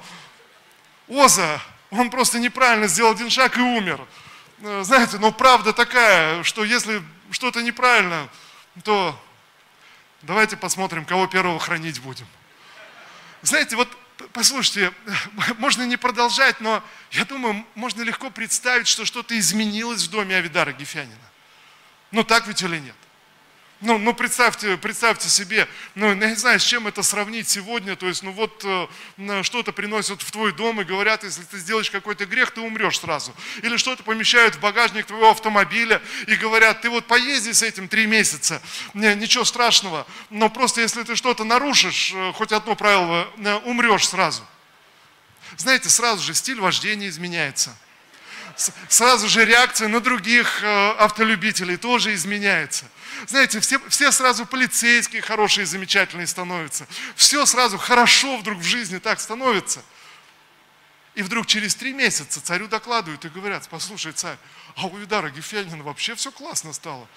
Оза, 1.08 1.60
он 1.90 2.10
просто 2.10 2.38
неправильно 2.38 2.86
сделал 2.86 3.12
один 3.12 3.30
шаг 3.30 3.56
и 3.56 3.60
умер. 3.60 4.06
Э, 4.60 4.82
знаете, 4.84 5.18
но 5.18 5.32
правда 5.32 5.72
такая, 5.72 6.42
что 6.42 6.64
если 6.64 7.02
что-то 7.30 7.62
неправильно, 7.62 8.28
то 8.84 9.18
давайте 10.22 10.56
посмотрим, 10.56 11.04
кого 11.04 11.26
первого 11.26 11.58
хранить 11.58 12.00
будем. 12.00 12.26
Знаете, 13.42 13.76
вот 13.76 13.88
послушайте, 14.32 14.92
можно 15.58 15.84
не 15.84 15.96
продолжать, 15.96 16.60
но 16.60 16.82
я 17.12 17.24
думаю, 17.24 17.64
можно 17.74 18.02
легко 18.02 18.30
представить, 18.30 18.86
что 18.86 19.04
что-то 19.04 19.38
изменилось 19.38 20.04
в 20.04 20.10
доме 20.10 20.36
Авидара 20.36 20.72
Гефянина. 20.72 21.16
Ну 22.10 22.22
так 22.22 22.46
ведь 22.46 22.62
или 22.62 22.78
нет? 22.78 22.96
Ну, 23.80 23.96
ну 23.96 24.12
представьте, 24.12 24.76
представьте 24.76 25.28
себе, 25.28 25.68
ну, 25.94 26.08
я 26.08 26.14
не 26.30 26.34
знаю, 26.34 26.58
с 26.58 26.64
чем 26.64 26.88
это 26.88 27.04
сравнить 27.04 27.48
сегодня, 27.48 27.94
то 27.94 28.08
есть, 28.08 28.24
ну 28.24 28.32
вот 28.32 28.64
э, 28.64 29.42
что-то 29.44 29.70
приносят 29.70 30.20
в 30.20 30.32
твой 30.32 30.52
дом 30.52 30.80
и 30.80 30.84
говорят, 30.84 31.22
если 31.22 31.42
ты 31.44 31.58
сделаешь 31.58 31.88
какой-то 31.88 32.26
грех, 32.26 32.50
ты 32.50 32.60
умрешь 32.60 32.98
сразу. 32.98 33.32
Или 33.62 33.76
что-то 33.76 34.02
помещают 34.02 34.56
в 34.56 34.60
багажник 34.60 35.06
твоего 35.06 35.30
автомобиля 35.30 36.02
и 36.26 36.34
говорят, 36.34 36.80
ты 36.80 36.90
вот 36.90 37.06
поезди 37.06 37.52
с 37.52 37.62
этим 37.62 37.86
три 37.86 38.06
месяца, 38.06 38.60
не, 38.94 39.14
ничего 39.14 39.44
страшного, 39.44 40.08
но 40.28 40.50
просто 40.50 40.80
если 40.80 41.04
ты 41.04 41.14
что-то 41.14 41.44
нарушишь, 41.44 42.12
э, 42.12 42.32
хоть 42.32 42.50
одно 42.50 42.74
правило, 42.74 43.28
э, 43.36 43.54
умрешь 43.64 44.08
сразу. 44.08 44.42
Знаете, 45.56 45.88
сразу 45.88 46.20
же 46.20 46.34
стиль 46.34 46.58
вождения 46.58 47.08
изменяется– 47.08 47.78
сразу 48.88 49.28
же 49.28 49.44
реакция 49.44 49.88
на 49.88 50.00
других 50.00 50.62
э, 50.62 50.90
автолюбителей 50.98 51.76
тоже 51.76 52.14
изменяется. 52.14 52.84
Знаете, 53.26 53.60
все, 53.60 53.78
все 53.88 54.12
сразу 54.12 54.46
полицейские 54.46 55.22
хорошие, 55.22 55.66
замечательные 55.66 56.26
становятся. 56.26 56.86
Все 57.16 57.46
сразу 57.46 57.78
хорошо 57.78 58.36
вдруг 58.36 58.58
в 58.58 58.64
жизни 58.64 58.98
так 58.98 59.20
становится. 59.20 59.82
И 61.14 61.22
вдруг 61.22 61.46
через 61.46 61.74
три 61.74 61.92
месяца 61.92 62.40
царю 62.40 62.68
докладывают 62.68 63.24
и 63.24 63.28
говорят, 63.28 63.68
послушай, 63.68 64.12
царь, 64.12 64.36
а 64.76 64.86
у 64.86 64.96
Видара 64.96 65.30
Гефельнина 65.30 65.82
вообще 65.82 66.14
все 66.14 66.30
классно 66.30 66.72
стало. 66.72 67.08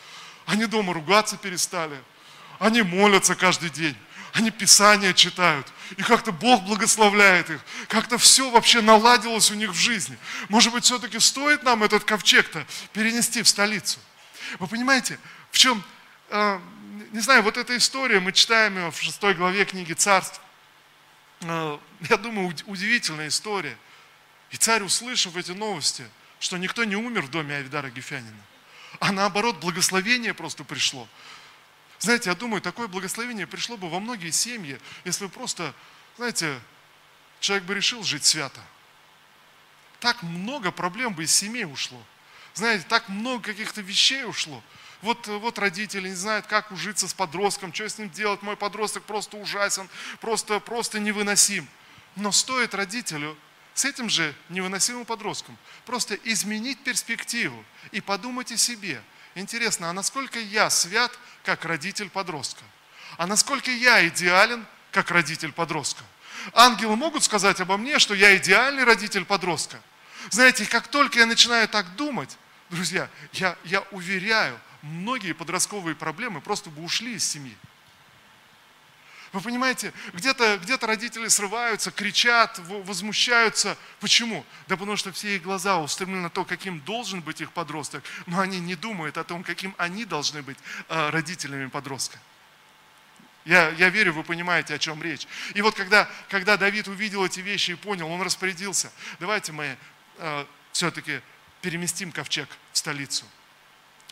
Они 0.48 0.66
дома 0.66 0.94
ругаться 0.94 1.38
перестали, 1.38 2.02
они 2.58 2.82
молятся 2.82 3.36
каждый 3.36 3.70
день, 3.70 3.96
они 4.34 4.52
Писания 4.52 5.14
читают, 5.14 5.72
и 5.98 6.04
как-то 6.04 6.32
Бог 6.32 6.64
благословляет 6.64 7.50
их, 7.50 7.60
как-то 7.88 8.18
все 8.18 8.50
вообще 8.50 8.82
наладилось 8.82 9.52
у 9.52 9.56
них 9.56 9.72
в 9.72 9.76
жизни. 9.76 10.18
Может 10.50 10.72
быть, 10.72 10.86
все-таки 10.86 11.20
стоит 11.20 11.64
нам 11.64 11.84
этот 11.84 12.04
ковчег-то 12.04 12.66
перенести 12.94 13.42
в 13.42 13.48
столицу? 13.48 14.00
Вы 14.60 14.68
понимаете, 14.68 15.20
в 15.52 15.58
чем, 15.58 15.84
э, 16.30 16.60
не 17.12 17.20
знаю, 17.20 17.44
вот 17.44 17.58
эта 17.58 17.76
история, 17.76 18.20
мы 18.20 18.32
читаем 18.32 18.78
ее 18.78 18.92
в 18.92 19.02
шестой 19.02 19.34
главе 19.34 19.66
книги 19.66 19.94
Царств. 19.94 20.42
Э, 21.42 21.78
я 22.10 22.18
думаю, 22.18 22.56
удивительная 22.66 23.28
история. 23.28 23.78
И 24.52 24.58
царь, 24.58 24.84
услышав 24.84 25.36
эти 25.36 25.52
новости, 25.52 26.06
что 26.40 26.58
никто 26.58 26.84
не 26.84 26.96
умер 26.96 27.24
в 27.24 27.32
доме 27.32 27.56
Авидара 27.56 27.90
Гефянина, 27.90 28.42
а 29.00 29.12
наоборот, 29.12 29.60
благословение 29.60 30.34
просто 30.34 30.64
пришло. 30.64 31.08
Знаете, 32.02 32.32
я 32.32 32.36
думаю, 32.36 32.62
такое 32.62 32.88
благословение 32.88 33.46
пришло 33.46 33.78
бы 33.78 33.88
во 33.88 34.00
многие 34.00 34.32
семьи, 34.32 34.80
если 35.06 35.26
бы 35.26 35.32
просто, 35.32 35.72
знаете, 36.18 36.60
человек 37.40 37.64
бы 37.66 37.76
решил 37.76 38.04
жить 38.04 38.26
свято. 38.26 38.60
Так 40.00 40.24
много 40.24 40.72
проблем 40.72 41.14
бы 41.14 41.26
из 41.26 41.32
семей 41.34 41.64
ушло. 41.64 42.04
Знаете, 42.56 42.86
так 42.90 43.08
много 43.08 43.44
каких-то 43.44 43.82
вещей 43.82 44.26
ушло. 44.26 44.64
Вот, 45.04 45.28
вот 45.28 45.60
родители 45.60 46.10
не 46.10 46.16
знают, 46.16 46.48
как 46.48 46.72
ужиться 46.72 47.08
с 47.08 47.14
подростком, 47.14 47.72
что 47.72 47.88
с 47.88 48.00
ним 48.00 48.10
делать. 48.10 48.42
Мой 48.42 48.58
подросток 48.58 49.04
просто 49.04 49.38
ужасен, 49.38 49.88
просто, 50.22 50.60
просто 50.60 51.00
невыносим. 51.00 51.68
Но 52.16 52.32
стоит 52.32 52.74
родителю 52.74 53.38
с 53.76 53.86
этим 53.86 54.10
же 54.10 54.34
невыносимым 54.50 55.06
подростком 55.06 55.56
просто 55.86 56.16
изменить 56.16 56.84
перспективу 56.84 57.64
и 57.92 58.02
подумать 58.02 58.52
о 58.52 58.58
себе– 58.58 59.04
Интересно, 59.36 59.90
а 59.90 59.94
насколько 59.94 60.40
я 60.40 60.70
свят, 60.70 61.12
как 61.44 61.66
родитель 61.66 62.10
подростка? 62.10 62.64
А 63.18 63.28
насколько 63.28 63.72
я 63.72 64.08
идеален, 64.08 64.66
как 64.92 65.12
родитель 65.12 65.52
подростка? 65.52 66.04
Ангелы 66.54 66.96
могут 66.96 67.24
сказать 67.24 67.62
обо 67.62 67.78
мне, 67.78 68.00
что 68.00 68.14
я 68.14 68.36
идеальный 68.38 68.84
родитель 68.84 69.26
подростка. 69.26 69.80
Знаете, 70.30 70.66
как 70.66 70.88
только 70.88 71.20
я 71.20 71.26
начинаю 71.26 71.68
так 71.68 71.96
думать, 71.96 72.38
друзья, 72.70 73.10
я, 73.34 73.56
я 73.64 73.82
уверяю, 73.92 74.60
многие 74.82 75.34
подростковые 75.34 75.96
проблемы 75.96 76.42
просто 76.42 76.70
бы 76.70 76.84
ушли 76.84 77.16
из 77.16 77.28
семьи. 77.28 77.56
Вы 79.34 79.40
понимаете, 79.40 79.94
где-то 80.14 80.60
где 80.62 80.76
родители 80.76 81.30
срываются, 81.30 81.90
кричат, 81.92 82.60
возмущаются. 82.68 83.78
Почему? 84.02 84.46
Да 84.68 84.76
потому 84.76 84.98
что 84.98 85.14
все 85.14 85.38
их 85.38 85.44
глаза 85.44 85.80
устремлены 85.80 86.24
на 86.24 86.30
то, 86.30 86.44
каким 86.44 86.82
должен 86.82 87.22
быть 87.22 87.40
их 87.40 87.54
подросток, 87.54 88.04
но 88.26 88.42
они 88.42 88.60
не 88.60 88.76
думают 88.76 89.18
о 89.18 89.24
том, 89.24 89.44
каким 89.44 89.74
они 89.78 90.04
должны 90.04 90.42
быть 90.42 90.58
а, 90.90 91.12
родителями 91.12 91.68
подростка. 91.68 92.20
Я, 93.46 93.70
я 93.70 93.90
верю, 93.90 94.14
вы 94.14 94.24
понимаете, 94.24 94.76
о 94.76 94.80
чем 94.80 95.02
речь. 95.02 95.26
И 95.54 95.62
вот 95.62 95.76
когда, 95.76 96.10
когда 96.30 96.58
Давид 96.58 96.90
увидел 96.90 97.26
эти 97.26 97.40
вещи 97.40 97.72
и 97.72 97.76
понял, 97.76 98.08
он 98.10 98.22
распорядился, 98.22 98.92
давайте 99.20 99.52
мы 99.52 99.78
э, 100.18 100.46
все-таки 100.74 101.22
переместим 101.62 102.12
ковчег 102.12 102.50
в 102.72 102.78
столицу. 102.78 103.26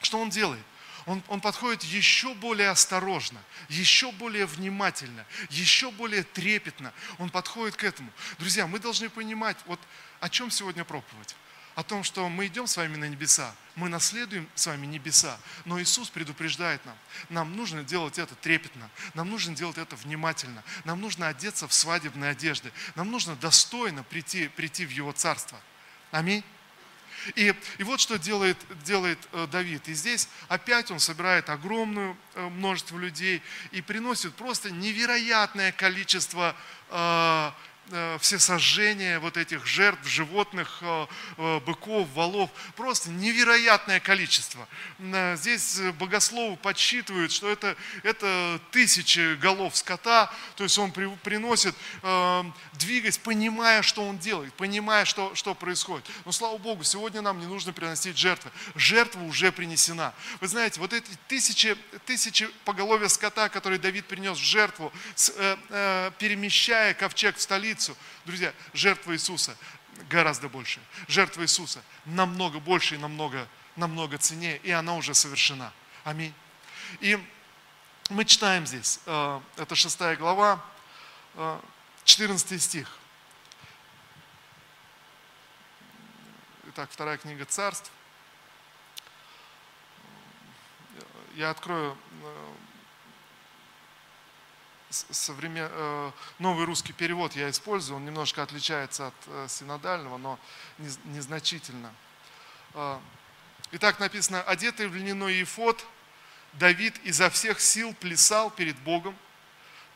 Что 0.01 0.19
он 0.19 0.29
делает? 0.29 0.63
Он, 1.05 1.23
он 1.27 1.41
подходит 1.41 1.83
еще 1.83 2.33
более 2.35 2.69
осторожно, 2.69 3.39
еще 3.69 4.11
более 4.11 4.45
внимательно, 4.45 5.25
еще 5.49 5.91
более 5.91 6.23
трепетно. 6.23 6.93
Он 7.17 7.29
подходит 7.29 7.75
к 7.75 7.83
этому. 7.83 8.11
Друзья, 8.37 8.67
мы 8.67 8.79
должны 8.79 9.09
понимать, 9.09 9.57
вот 9.65 9.79
о 10.19 10.29
чем 10.29 10.51
сегодня 10.51 10.83
проповедь. 10.83 11.35
О 11.75 11.83
том, 11.83 12.03
что 12.03 12.27
мы 12.27 12.47
идем 12.47 12.67
с 12.67 12.75
вами 12.75 12.97
на 12.97 13.05
небеса, 13.05 13.55
мы 13.75 13.87
наследуем 13.87 14.49
с 14.53 14.67
вами 14.67 14.85
небеса, 14.85 15.39
но 15.63 15.81
Иисус 15.81 16.09
предупреждает 16.09 16.83
нам, 16.85 16.97
нам 17.29 17.55
нужно 17.55 17.83
делать 17.83 18.17
это 18.17 18.35
трепетно, 18.35 18.89
нам 19.13 19.29
нужно 19.29 19.55
делать 19.55 19.77
это 19.77 19.95
внимательно, 19.95 20.61
нам 20.83 20.99
нужно 20.99 21.29
одеться 21.29 21.69
в 21.69 21.73
свадебные 21.73 22.31
одежды, 22.31 22.73
нам 22.95 23.09
нужно 23.09 23.35
достойно 23.37 24.03
прийти, 24.03 24.49
прийти 24.49 24.85
в 24.85 24.89
Его 24.89 25.13
Царство. 25.13 25.57
Аминь. 26.11 26.43
И, 27.35 27.53
и 27.77 27.83
вот 27.83 27.99
что 27.99 28.17
делает, 28.17 28.57
делает 28.83 29.19
э, 29.31 29.47
Давид. 29.51 29.87
И 29.87 29.93
здесь 29.93 30.29
опять 30.47 30.91
он 30.91 30.99
собирает 30.99 31.49
огромное 31.49 32.15
э, 32.35 32.47
множество 32.49 32.97
людей 32.97 33.41
и 33.71 33.81
приносит 33.81 34.33
просто 34.35 34.71
невероятное 34.71 35.71
количество 35.71 36.55
э, 36.89 37.51
все 38.19 38.39
сожжения 38.39 39.19
вот 39.19 39.37
этих 39.37 39.65
жертв 39.65 40.07
животных, 40.07 40.79
э, 40.81 41.07
э, 41.37 41.59
быков, 41.61 42.07
валов, 42.13 42.49
просто 42.75 43.09
невероятное 43.09 43.99
количество. 43.99 44.67
Здесь 45.35 45.79
богословы 45.97 46.57
подсчитывают, 46.57 47.31
что 47.31 47.49
это, 47.49 47.75
это 48.03 48.59
тысячи 48.71 49.35
голов 49.35 49.75
скота, 49.75 50.31
то 50.55 50.63
есть 50.63 50.77
он 50.77 50.91
приносит, 50.91 51.75
двигаясь, 52.73 53.17
понимая, 53.17 53.81
что 53.81 54.03
он 54.03 54.17
делает, 54.17 54.53
понимая, 54.53 55.05
что, 55.05 55.33
что 55.35 55.55
происходит. 55.55 56.05
Но 56.25 56.31
слава 56.31 56.57
Богу, 56.57 56.83
сегодня 56.83 57.21
нам 57.21 57.39
не 57.39 57.45
нужно 57.45 57.73
приносить 57.73 58.17
жертвы. 58.17 58.51
Жертва 58.75 59.21
уже 59.23 59.51
принесена. 59.51 60.13
Вы 60.41 60.47
знаете, 60.47 60.79
вот 60.79 60.93
эти 60.93 61.09
тысячи, 61.27 61.75
тысячи 62.05 62.47
поголовья 62.65 63.07
скота, 63.07 63.49
которые 63.49 63.79
Давид 63.79 64.05
принес 64.05 64.37
в 64.37 64.43
жертву, 64.43 64.91
перемещая 66.19 66.93
ковчег 66.93 67.37
в 67.37 67.41
столицу, 67.41 67.78
границу. 67.79 67.95
Друзья, 68.25 68.53
жертва 68.73 69.13
Иисуса 69.13 69.55
гораздо 70.09 70.49
больше. 70.49 70.79
Жертва 71.07 71.43
Иисуса 71.43 71.81
намного 72.05 72.59
больше 72.59 72.95
и 72.95 72.97
намного, 72.97 73.47
намного 73.75 74.17
ценнее, 74.17 74.57
и 74.57 74.71
она 74.71 74.95
уже 74.95 75.13
совершена. 75.13 75.71
Аминь. 76.03 76.33
И 76.99 77.17
мы 78.09 78.25
читаем 78.25 78.65
здесь, 78.65 78.99
э, 79.05 79.41
это 79.57 79.75
шестая 79.75 80.15
глава, 80.15 80.63
14 82.03 82.51
э, 82.51 82.59
стих. 82.59 82.97
Итак, 86.69 86.89
вторая 86.91 87.17
книга 87.17 87.45
царств. 87.45 87.91
Я 91.35 91.51
открою 91.51 91.97
э, 92.23 92.53
современ... 94.89 95.67
Э, 95.71 96.11
новый 96.39 96.65
русский 96.65 96.93
перевод 96.93 97.35
я 97.35 97.49
использую, 97.49 97.97
он 97.97 98.05
немножко 98.05 98.41
отличается 98.43 99.07
от 99.07 99.13
э, 99.27 99.45
синодального, 99.47 100.17
но 100.17 100.39
незначительно. 101.05 101.93
Э, 102.73 102.97
итак, 103.71 103.99
написано, 103.99 104.41
одетый 104.43 104.87
в 104.87 104.95
льняной 104.95 105.35
ефот, 105.35 105.85
Давид 106.53 106.99
изо 107.03 107.29
всех 107.29 107.59
сил 107.59 107.93
плясал 107.93 108.49
перед 108.49 108.77
Богом. 108.79 109.15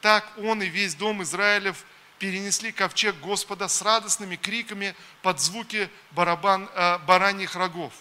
Так 0.02 0.32
он 0.38 0.62
и 0.62 0.68
весь 0.68 0.94
дом 0.94 1.24
Израилев 1.24 1.84
перенесли 2.20 2.72
ковчег 2.72 3.16
Господа 3.20 3.68
с 3.68 3.82
радостными 3.82 4.36
криками 4.36 4.96
под 5.24 5.40
звуки 5.40 5.90
барабан, 6.12 6.70
бараньих 7.08 7.56
рогов. 7.56 7.94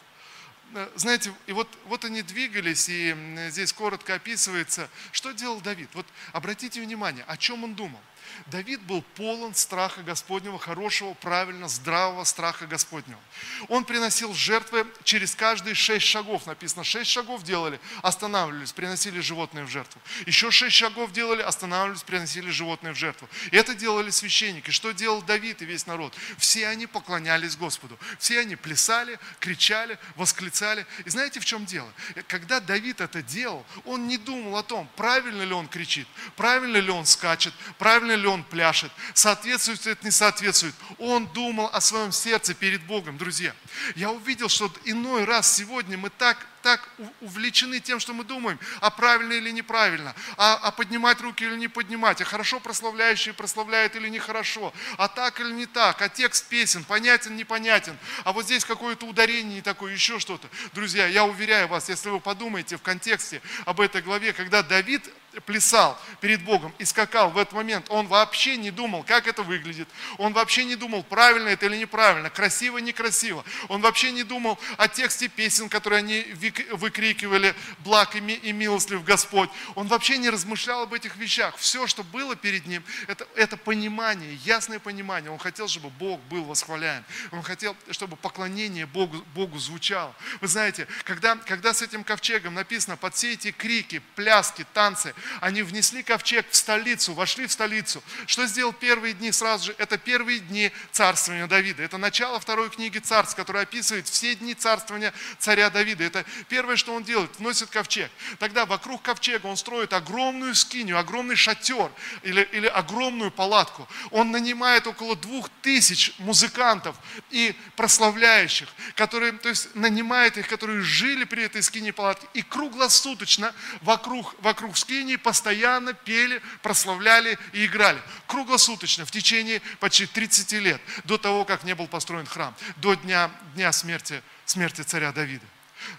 Э, 0.75 0.91
знаете, 0.95 1.33
и 1.47 1.53
вот, 1.53 1.69
вот 1.87 2.05
они 2.05 2.23
двигались, 2.23 2.89
и 2.89 3.15
здесь 3.51 3.73
коротко 3.73 4.15
описывается, 4.15 4.89
что 5.11 5.33
делал 5.33 5.61
Давид. 5.61 5.91
Вот 5.95 6.07
обратите 6.33 6.81
внимание, 6.81 7.25
о 7.27 7.37
чем 7.37 7.65
он 7.65 7.75
думал. 7.75 8.01
Давид 8.47 8.81
был 8.83 9.03
полон 9.17 9.55
страха 9.55 10.03
Господнего, 10.03 10.59
хорошего, 10.59 11.15
правильно, 11.15 11.69
здравого 11.69 12.25
страха 12.25 12.67
Господнего. 12.67 13.21
Он 13.69 13.85
приносил 13.85 14.35
жертвы 14.35 14.87
через 15.05 15.35
каждые 15.35 15.75
шесть 15.75 16.07
шагов. 16.07 16.47
Написано, 16.47 16.85
шесть 16.85 17.11
шагов 17.11 17.43
делали, 17.43 17.81
останавливались, 18.03 18.73
приносили 18.73 19.21
животное 19.21 19.65
в 19.65 19.69
жертву. 19.69 20.01
Еще 20.27 20.51
шесть 20.51 20.77
шагов 20.77 21.13
делали, 21.13 21.43
останавливались, 21.43 22.03
приносили 22.03 22.51
животное 22.51 22.93
в 22.93 22.97
жертву. 22.97 23.29
Это 23.51 23.75
делали 23.75 24.11
священники. 24.11 24.71
Что 24.71 24.93
делал 24.93 25.23
Давид 25.23 25.63
и 25.63 25.65
весь 25.65 25.87
народ? 25.87 26.15
Все 26.39 26.67
они 26.69 26.87
поклонялись 26.87 27.57
Господу. 27.57 27.99
Все 28.19 28.41
они 28.41 28.57
плясали, 28.57 29.19
кричали, 29.41 29.99
восклицали. 30.17 30.87
И 31.05 31.11
знаете, 31.11 31.41
в 31.41 31.45
чем 31.45 31.65
дело? 31.65 31.93
Когда 32.29 32.61
Давид 32.61 33.01
это 33.01 33.23
делал, 33.23 33.65
он 33.85 34.07
не 34.07 34.19
думал 34.19 34.57
о 34.57 34.63
том, 34.63 34.89
правильно 34.97 35.43
ли 35.43 35.53
он 35.53 35.69
кричит, 35.69 36.07
правильно 36.37 36.77
ли 36.77 36.91
он 36.91 37.07
скачет, 37.07 37.55
правильно 37.79 38.12
ли 38.17 38.27
он 38.27 38.45
пляшет, 38.45 38.91
соответствует 39.15 39.87
это, 39.87 40.05
не 40.05 40.11
соответствует. 40.11 40.75
Он 40.99 41.27
думал 41.29 41.71
о 41.73 41.81
своем 41.81 42.13
сердце 42.13 42.55
перед 42.55 42.83
Богом, 42.85 43.19
друзья. 43.19 43.55
Я 43.95 44.11
увидел, 44.11 44.49
что 44.49 44.73
иной 44.85 45.25
раз 45.25 45.55
сегодня 45.55 45.97
мы 45.99 46.11
так 46.11 46.47
так 46.63 46.89
увлечены 47.21 47.81
тем, 47.81 48.01
что 48.01 48.15
мы 48.15 48.25
думаем, 48.25 48.59
а 48.81 48.91
правильно 48.91 49.33
или 49.33 49.51
неправильно, 49.51 50.15
а, 50.37 50.55
а 50.55 50.71
поднимать 50.71 51.21
руки 51.21 51.45
или 51.45 51.57
не 51.57 51.69
поднимать, 51.69 52.21
а 52.21 52.25
хорошо 52.25 52.61
прославляющие 52.61 53.35
прославляют 53.35 53.97
или 53.97 54.09
нехорошо, 54.09 54.73
а 54.97 55.09
так 55.09 55.41
или 55.41 55.53
не 55.53 55.67
так, 55.67 56.01
а 56.01 56.09
текст 56.09 56.49
песен 56.49 56.85
понятен, 56.85 57.37
непонятен, 57.37 57.99
а 58.25 58.33
вот 58.33 58.45
здесь 58.45 58.65
какое-то 58.65 59.07
ударение 59.07 59.57
не 59.57 59.63
такое, 59.63 59.93
еще 59.93 60.19
что-то. 60.19 60.49
Друзья, 60.73 61.07
я 61.07 61.25
уверяю 61.25 61.69
вас, 61.69 61.89
если 61.89 62.09
вы 62.09 62.21
подумаете 62.21 62.77
в 62.77 62.83
контексте 62.83 63.43
об 63.65 63.81
этой 63.81 64.01
главе, 64.01 64.33
когда 64.33 64.63
Давид 64.63 65.09
плясал 65.41 65.99
перед 66.21 66.43
Богом 66.45 66.75
и 66.79 66.85
скакал 66.85 67.31
в 67.31 67.39
этот 67.39 67.55
момент, 67.55 67.87
он 67.89 68.07
вообще 68.07 68.57
не 68.57 68.71
думал, 68.71 69.03
как 69.03 69.27
это 69.27 69.43
выглядит. 69.43 69.89
Он 70.19 70.33
вообще 70.33 70.65
не 70.65 70.77
думал, 70.77 71.03
правильно 71.03 71.49
это 71.49 71.67
или 71.67 71.77
неправильно, 71.77 72.31
красиво, 72.31 72.79
некрасиво. 72.79 73.45
Он 73.69 73.81
вообще 73.81 74.13
не 74.13 74.23
думал 74.23 74.59
о 74.77 74.89
тексте 74.89 75.29
песен, 75.29 75.69
которые 75.69 75.99
они 75.99 76.27
выкрикивали, 76.73 77.55
благ 77.79 78.15
и 78.15 78.53
милостлив 78.53 79.05
Господь. 79.05 79.51
Он 79.75 79.89
вообще 79.89 80.19
не 80.19 80.31
размышлял 80.31 80.83
об 80.83 80.95
этих 80.95 81.17
вещах. 81.17 81.57
Все, 81.57 81.87
что 81.87 82.03
было 82.05 82.37
перед 82.37 82.67
ним, 82.67 82.85
это, 83.07 83.27
это 83.35 83.57
понимание, 83.57 84.35
ясное 84.45 84.79
понимание. 84.79 85.31
Он 85.31 85.39
хотел, 85.39 85.69
чтобы 85.69 85.91
Бог 85.91 86.21
был 86.23 86.45
восхваляем. 86.45 87.05
Он 87.31 87.43
хотел, 87.43 87.77
чтобы 87.91 88.17
поклонение 88.17 88.87
Богу, 88.87 89.25
Богу 89.35 89.59
звучало. 89.59 90.15
Вы 90.41 90.49
знаете, 90.49 90.87
когда, 91.05 91.37
когда 91.37 91.73
с 91.73 91.83
этим 91.83 92.05
ковчегом 92.05 92.55
написано, 92.55 92.97
под 92.97 93.15
все 93.15 93.33
эти 93.33 93.51
крики, 93.51 94.03
пляски, 94.15 94.67
танцы, 94.75 95.15
они 95.41 95.63
внесли 95.63 96.03
ковчег 96.03 96.47
в 96.51 96.57
столицу, 96.57 97.15
вошли 97.15 97.47
в 97.47 97.53
столицу. 97.53 98.03
Что 98.27 98.47
сделал 98.47 98.73
первые 98.73 99.15
дни 99.15 99.33
сразу 99.33 99.67
же? 99.67 99.75
Это 99.79 99.99
первые 99.99 100.41
дни 100.41 100.71
царствования 100.91 101.47
Давида. 101.47 101.83
Это 101.83 101.99
начало 101.99 102.41
второй 102.41 102.71
книги 102.71 102.99
царств, 102.99 103.37
которая 103.37 103.65
описывает 103.65 104.09
все 104.09 104.35
дни 104.35 104.55
царствования 104.55 105.13
царя 105.39 105.71
Давида. 105.71 106.05
Это 106.05 106.25
первое, 106.49 106.77
что 106.77 106.95
он 106.95 107.05
делает, 107.05 107.39
вносит 107.39 107.71
ковчег. 107.71 108.11
Тогда 108.39 108.67
вокруг 108.67 109.03
ковчега 109.03 109.47
он 109.47 109.57
строит 109.57 109.93
огромную 109.93 110.55
скинию, 110.55 110.99
огромный 110.99 111.37
шатер 111.37 111.91
или, 112.23 112.43
или 112.53 112.67
огромную 112.67 113.31
палатку. 113.31 113.89
Он 114.11 114.31
нанимает 114.31 114.87
около 114.87 115.17
двух 115.17 115.49
тысяч 115.63 116.15
музыкантов 116.19 116.97
и 117.31 117.55
прославляющих, 117.77 118.69
которые, 118.95 119.33
то 119.33 119.49
есть 119.49 119.75
нанимает 119.75 120.39
их, 120.39 120.49
которые 120.49 120.81
жили 120.81 121.25
при 121.25 121.45
этой 121.45 121.63
скине 121.63 121.93
палатке. 121.93 122.27
И 122.35 122.43
круглосуточно 122.43 123.55
вокруг, 123.81 124.35
вокруг 124.41 124.77
скини 124.77 125.12
служении 125.13 125.17
постоянно 125.17 125.93
пели, 125.93 126.41
прославляли 126.63 127.39
и 127.53 127.67
играли. 127.67 128.01
Круглосуточно, 128.27 129.05
в 129.05 129.11
течение 129.11 129.61
почти 129.81 130.07
30 130.07 130.53
лет, 130.53 130.81
до 131.05 131.19
того, 131.19 131.45
как 131.45 131.65
не 131.65 131.75
был 131.75 131.89
построен 131.89 132.27
храм, 132.27 132.55
до 132.77 132.95
дня, 132.95 133.31
дня 133.55 133.73
смерти, 133.73 134.23
смерти 134.45 134.83
царя 134.83 135.13
Давида. 135.13 135.45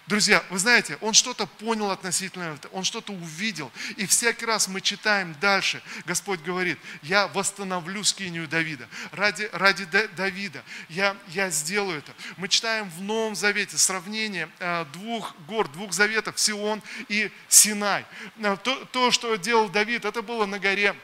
Друзья, 0.07 0.43
вы 0.49 0.59
знаете, 0.59 0.97
он 1.01 1.13
что-то 1.13 1.45
понял 1.45 1.91
относительно 1.91 2.53
этого, 2.53 2.73
он 2.73 2.83
что-то 2.83 3.13
увидел. 3.13 3.71
И 3.97 4.05
всякий 4.05 4.45
раз 4.45 4.67
мы 4.67 4.81
читаем 4.81 5.35
дальше, 5.39 5.81
Господь 6.05 6.41
говорит, 6.41 6.77
я 7.01 7.27
восстановлю 7.27 8.03
скинию 8.03 8.47
Давида. 8.47 8.87
Ради, 9.11 9.49
ради 9.53 9.85
Давида 9.85 10.63
я, 10.89 11.15
я 11.29 11.49
сделаю 11.49 11.99
это. 11.99 12.13
Мы 12.37 12.47
читаем 12.47 12.89
в 12.89 13.01
Новом 13.01 13.35
Завете 13.35 13.77
сравнение 13.77 14.49
э, 14.59 14.85
двух 14.93 15.35
гор, 15.47 15.67
двух 15.69 15.93
заветов, 15.93 16.39
Сион 16.39 16.81
и 17.07 17.31
Синай. 17.47 18.05
Э, 18.37 18.57
то, 18.61 18.85
то, 18.85 19.11
что 19.11 19.35
делал 19.35 19.69
Давид, 19.69 20.05
это 20.05 20.21
было 20.21 20.45
на 20.45 20.59
горе 20.59 20.95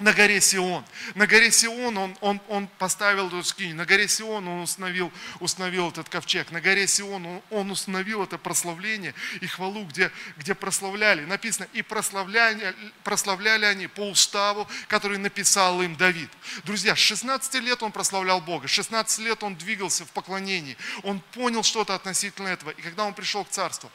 на 0.00 0.12
горе 0.12 0.40
Сион. 0.40 0.84
На 1.14 1.26
горе 1.26 1.50
Сион 1.50 1.98
он, 1.98 2.16
он, 2.20 2.40
он 2.48 2.68
поставил 2.78 3.26
эту 3.28 3.42
скинь. 3.42 3.74
На 3.74 3.84
горе 3.84 4.06
Сион 4.06 4.46
он 4.46 4.60
установил, 4.60 5.12
установил 5.40 5.90
этот 5.90 6.08
ковчег. 6.08 6.52
На 6.52 6.60
горе 6.60 6.86
Сион 6.86 7.26
он, 7.26 7.42
он 7.50 7.70
установил 7.70 8.22
это 8.22 8.38
прославление 8.38 9.12
и 9.40 9.46
хвалу, 9.46 9.84
где, 9.84 10.12
где 10.36 10.54
прославляли. 10.54 11.24
Написано, 11.24 11.66
и 11.72 11.82
прославляли, 11.82 12.74
прославляли 13.02 13.64
они 13.64 13.88
по 13.88 14.02
уставу, 14.08 14.68
который 14.86 15.18
написал 15.18 15.82
им 15.82 15.96
Давид. 15.96 16.30
Друзья, 16.64 16.94
с 16.94 16.98
16 16.98 17.54
лет 17.54 17.82
он 17.82 17.90
прославлял 17.90 18.40
Бога. 18.40 18.68
С 18.68 18.70
16 18.70 19.18
лет 19.20 19.42
он 19.42 19.56
двигался 19.56 20.04
в 20.04 20.10
поклонении. 20.10 20.76
Он 21.02 21.20
понял 21.32 21.64
что-то 21.64 21.96
относительно 21.96 22.48
этого. 22.48 22.70
И 22.70 22.82
когда 22.82 23.04
он 23.04 23.14
пришел 23.14 23.44
к 23.44 23.50
царству, 23.50 23.90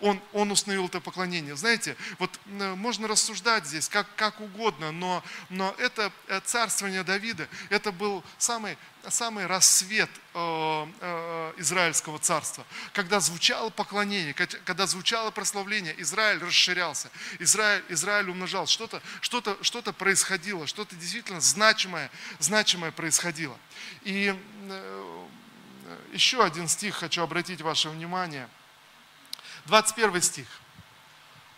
он, 0.00 0.20
он 0.34 0.50
установил 0.50 0.86
это 0.86 1.00
поклонение. 1.00 1.56
Знаете, 1.56 1.96
вот 2.18 2.38
можно 2.46 3.08
рассуждать 3.08 3.66
здесь 3.66 3.88
как, 3.88 4.06
как 4.16 4.40
угодно, 4.42 4.92
но 4.92 5.24
но 5.48 5.74
это 5.78 6.12
э, 6.28 6.40
царствование 6.44 7.02
Давида, 7.02 7.48
это 7.68 7.92
был 7.92 8.24
самый, 8.38 8.76
самый 9.08 9.46
рассвет 9.46 10.10
э, 10.34 10.86
э, 11.00 11.52
Израильского 11.58 12.18
царства, 12.18 12.64
когда 12.92 13.20
звучало 13.20 13.70
поклонение, 13.70 14.34
когда 14.34 14.86
звучало 14.86 15.30
прославление, 15.30 15.94
Израиль 16.00 16.38
расширялся, 16.38 17.10
Израиль, 17.38 17.84
Израиль 17.88 18.30
умножал, 18.30 18.66
что-то 18.66 19.02
что 19.20 19.38
-то, 19.38 19.62
что 19.62 19.78
-то 19.80 19.92
происходило, 19.92 20.66
что-то 20.66 20.94
действительно 20.96 21.40
значимое, 21.40 22.10
значимое 22.38 22.92
происходило. 22.92 23.56
И 24.02 24.34
еще 26.12 26.44
один 26.44 26.68
стих 26.68 26.96
хочу 26.96 27.22
обратить 27.22 27.60
ваше 27.60 27.88
внимание. 27.88 28.48
21 29.66 30.22
стих. 30.22 30.46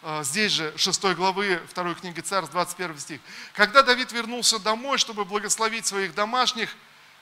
А, 0.04 0.24
здесь 0.24 0.50
же 0.50 0.76
6 0.76 1.14
главы 1.14 1.62
2 1.74 1.94
книги 1.94 2.18
Царств, 2.18 2.52
21 2.52 2.98
стих. 2.98 3.20
Когда 3.52 3.82
Давид 3.82 4.10
вернулся 4.10 4.58
домой, 4.58 4.98
чтобы 4.98 5.24
благословить 5.24 5.86
своих 5.86 6.12
домашних, 6.14 6.74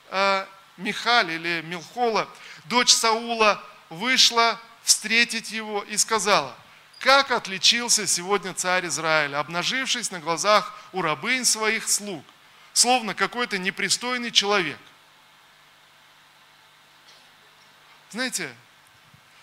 а, 0.09 0.49
Михаль 0.77 1.29
или 1.31 1.61
Милхола, 1.61 2.27
дочь 2.65 2.91
Саула, 2.91 3.63
вышла 3.89 4.59
встретить 4.83 5.51
его 5.51 5.83
и 5.83 5.95
сказала, 5.95 6.57
как 6.97 7.29
отличился 7.29 8.07
сегодня 8.07 8.53
царь 8.55 8.87
Израиля, 8.87 9.39
обнажившись 9.39 10.09
на 10.09 10.19
глазах 10.19 10.73
у 10.91 11.03
рабынь 11.03 11.45
своих 11.45 11.87
слуг, 11.87 12.25
словно 12.73 13.13
какой-то 13.13 13.59
непристойный 13.59 14.31
человек. 14.31 14.79
Знаете, 18.09 18.51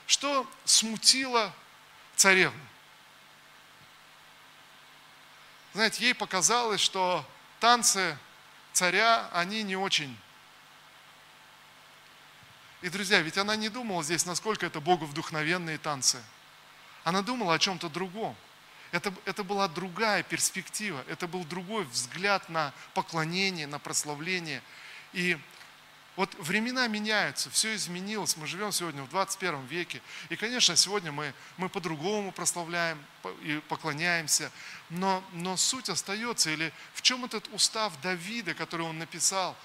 что 0.06 0.44
смутило 0.64 1.54
царевну? 2.16 2.68
Знаете, 5.74 6.04
ей 6.04 6.14
показалось, 6.14 6.80
что 6.80 7.24
танцы 7.60 8.16
царя, 8.72 9.28
они 9.32 9.62
не 9.62 9.76
очень. 9.76 10.16
И, 12.80 12.88
друзья, 12.88 13.20
ведь 13.20 13.38
она 13.38 13.56
не 13.56 13.68
думала 13.68 14.02
здесь, 14.04 14.24
насколько 14.24 14.64
это 14.64 14.80
Богу 14.80 15.04
вдохновенные 15.06 15.78
танцы. 15.78 16.22
Она 17.04 17.22
думала 17.22 17.54
о 17.54 17.58
чем-то 17.58 17.88
другом. 17.88 18.36
Это, 18.92 19.12
это 19.24 19.44
была 19.44 19.68
другая 19.68 20.22
перспектива, 20.22 21.04
это 21.08 21.26
был 21.26 21.44
другой 21.44 21.84
взгляд 21.84 22.48
на 22.48 22.72
поклонение, 22.94 23.66
на 23.66 23.78
прославление. 23.78 24.62
И 25.12 25.38
вот 26.18 26.34
времена 26.40 26.88
меняются, 26.88 27.48
все 27.48 27.76
изменилось, 27.76 28.36
мы 28.36 28.48
живем 28.48 28.72
сегодня 28.72 29.04
в 29.04 29.08
21 29.08 29.64
веке. 29.66 30.02
И, 30.30 30.34
конечно, 30.34 30.74
сегодня 30.74 31.12
мы, 31.12 31.32
мы 31.58 31.68
по-другому 31.68 32.32
прославляем 32.32 33.00
и 33.40 33.62
поклоняемся, 33.68 34.50
но, 34.90 35.22
но 35.32 35.56
суть 35.56 35.88
остается. 35.88 36.50
Или 36.50 36.72
в 36.94 37.02
чем 37.02 37.24
этот 37.24 37.46
устав 37.52 37.92
Давида, 38.00 38.54
который 38.54 38.82
он 38.82 38.98
написал 38.98 39.56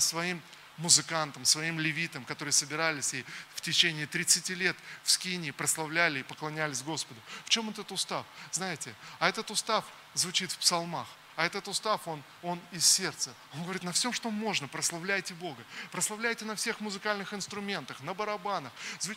своим 0.00 0.42
музыкантам, 0.76 1.46
своим 1.46 1.80
левитам, 1.80 2.26
которые 2.26 2.52
собирались 2.52 3.14
и 3.14 3.24
в 3.54 3.62
течение 3.62 4.06
30 4.06 4.50
лет 4.50 4.76
в 5.02 5.10
Скинии 5.10 5.50
прославляли 5.50 6.20
и 6.20 6.24
поклонялись 6.24 6.82
Господу. 6.82 7.18
В 7.46 7.48
чем 7.48 7.70
этот 7.70 7.90
устав? 7.90 8.26
Знаете, 8.52 8.94
а 9.18 9.30
этот 9.30 9.50
устав 9.50 9.86
звучит 10.12 10.52
в 10.52 10.58
псалмах. 10.58 11.08
А 11.40 11.46
этот 11.46 11.68
устав, 11.68 12.06
он, 12.06 12.22
он 12.42 12.60
из 12.70 12.84
сердца. 12.84 13.32
Он 13.54 13.62
говорит, 13.62 13.82
на 13.82 13.92
всем, 13.92 14.12
что 14.12 14.30
можно, 14.30 14.68
прославляйте 14.68 15.32
Бога. 15.32 15.64
Прославляйте 15.90 16.44
на 16.44 16.54
всех 16.54 16.80
музыкальных 16.80 17.32
инструментах, 17.32 18.02
на 18.02 18.12
барабанах. 18.12 18.70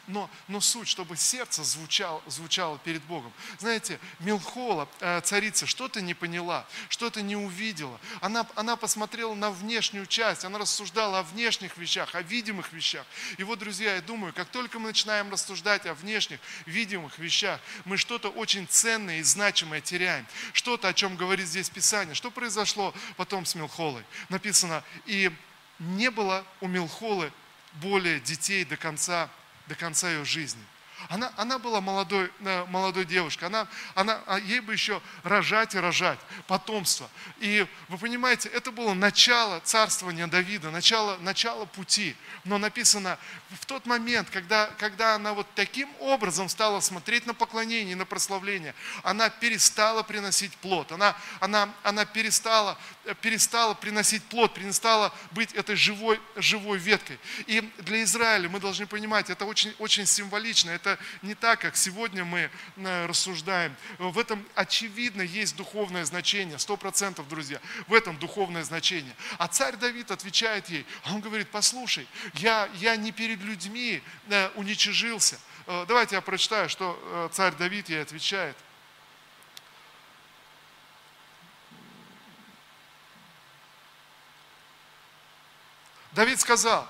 Но, 0.07 0.29
но 0.47 0.61
суть, 0.61 0.87
чтобы 0.87 1.17
сердце 1.17 1.65
звучало, 1.65 2.23
звучало 2.27 2.79
перед 2.79 3.03
Богом. 3.03 3.33
Знаете, 3.59 3.99
Милхола, 4.19 4.87
э, 5.01 5.19
царица, 5.19 5.65
что-то 5.65 5.99
не 5.99 6.13
поняла, 6.13 6.65
что-то 6.87 7.21
не 7.21 7.35
увидела. 7.35 7.99
Она, 8.21 8.47
она 8.55 8.77
посмотрела 8.77 9.33
на 9.33 9.51
внешнюю 9.51 10.05
часть, 10.05 10.45
она 10.45 10.59
рассуждала 10.59 11.19
о 11.19 11.23
внешних 11.23 11.75
вещах, 11.75 12.15
о 12.15 12.21
видимых 12.21 12.71
вещах. 12.71 13.05
И 13.37 13.43
вот, 13.43 13.59
друзья, 13.59 13.95
я 13.95 14.01
думаю, 14.01 14.31
как 14.31 14.47
только 14.47 14.79
мы 14.79 14.87
начинаем 14.87 15.29
рассуждать 15.29 15.85
о 15.87 15.93
внешних, 15.93 16.39
видимых 16.67 17.19
вещах, 17.19 17.59
мы 17.83 17.97
что-то 17.97 18.29
очень 18.29 18.65
ценное 18.65 19.19
и 19.19 19.23
значимое 19.23 19.81
теряем. 19.81 20.25
Что-то, 20.53 20.87
о 20.87 20.93
чем 20.93 21.17
говорит 21.17 21.47
здесь 21.47 21.69
Писание. 21.69 22.12
Что 22.13 22.31
произошло 22.31 22.93
потом 23.17 23.45
с 23.45 23.55
Милхолой? 23.55 24.03
Написано, 24.29 24.83
и 25.05 25.31
не 25.79 26.11
было 26.11 26.45
у 26.61 26.67
Милхолы 26.67 27.31
более 27.73 28.19
детей 28.19 28.65
до 28.65 28.77
конца, 28.77 29.29
до 29.67 29.75
конца 29.75 30.09
ее 30.11 30.25
жизни. 30.25 30.63
Она, 31.09 31.31
она 31.37 31.59
была 31.59 31.81
молодой, 31.81 32.31
э, 32.39 32.65
молодой 32.65 33.05
девушкой, 33.05 33.45
она, 33.45 33.67
она, 33.95 34.21
а 34.25 34.39
ей 34.39 34.59
бы 34.59 34.73
еще 34.73 35.01
рожать 35.23 35.75
и 35.75 35.79
рожать, 35.79 36.19
потомство. 36.47 37.09
И 37.39 37.65
вы 37.89 37.97
понимаете, 37.97 38.49
это 38.49 38.71
было 38.71 38.93
начало 38.93 39.59
царствования 39.61 40.27
Давида, 40.27 40.71
начало, 40.71 41.17
начало 41.17 41.65
пути. 41.65 42.15
Но 42.43 42.57
написано, 42.57 43.17
в 43.61 43.65
тот 43.65 43.85
момент, 43.85 44.29
когда, 44.29 44.67
когда 44.77 45.15
она 45.15 45.33
вот 45.33 45.47
таким 45.55 45.89
образом 45.99 46.49
стала 46.49 46.79
смотреть 46.79 47.25
на 47.25 47.33
поклонение, 47.33 47.95
на 47.95 48.05
прославление, 48.05 48.75
она 49.03 49.29
перестала 49.29 50.03
приносить 50.03 50.55
плод, 50.57 50.91
она, 50.91 51.15
она, 51.39 51.69
она 51.83 52.05
перестала, 52.05 52.77
перестала 53.21 53.73
приносить 53.73 54.23
плод, 54.23 54.53
перестала 54.53 55.13
быть 55.31 55.53
этой 55.53 55.75
живой, 55.75 56.19
живой 56.35 56.77
веткой. 56.77 57.19
И 57.47 57.61
для 57.79 58.03
Израиля 58.03 58.49
мы 58.49 58.59
должны 58.59 58.87
понимать, 58.87 59.29
это 59.29 59.45
очень, 59.45 59.73
очень 59.79 60.05
символично, 60.05 60.71
это 60.71 60.97
не 61.21 61.35
так, 61.35 61.61
как 61.61 61.75
сегодня 61.75 62.23
мы 62.23 62.49
э, 62.77 63.05
рассуждаем. 63.05 63.75
В 63.97 64.17
этом 64.17 64.45
очевидно 64.55 65.21
есть 65.21 65.55
духовное 65.55 66.05
значение, 66.05 66.57
сто 66.59 66.77
процентов, 66.77 67.27
друзья, 67.27 67.59
в 67.87 67.93
этом 67.93 68.17
духовное 68.17 68.63
значение. 68.63 69.15
А 69.37 69.47
царь 69.47 69.75
Давид 69.75 70.11
отвечает 70.11 70.69
ей, 70.69 70.85
он 71.11 71.19
говорит, 71.19 71.49
послушай, 71.49 72.07
я, 72.35 72.69
я 72.75 72.95
не 72.95 73.11
перед 73.11 73.41
людьми 73.41 74.01
э, 74.29 74.49
уничижился. 74.55 75.39
Э, 75.67 75.85
давайте 75.87 76.15
я 76.15 76.21
прочитаю, 76.21 76.69
что 76.69 77.29
царь 77.33 77.53
Давид 77.55 77.89
ей 77.89 78.01
отвечает. 78.01 78.55
Давид 86.13 86.39
сказал, 86.39 86.87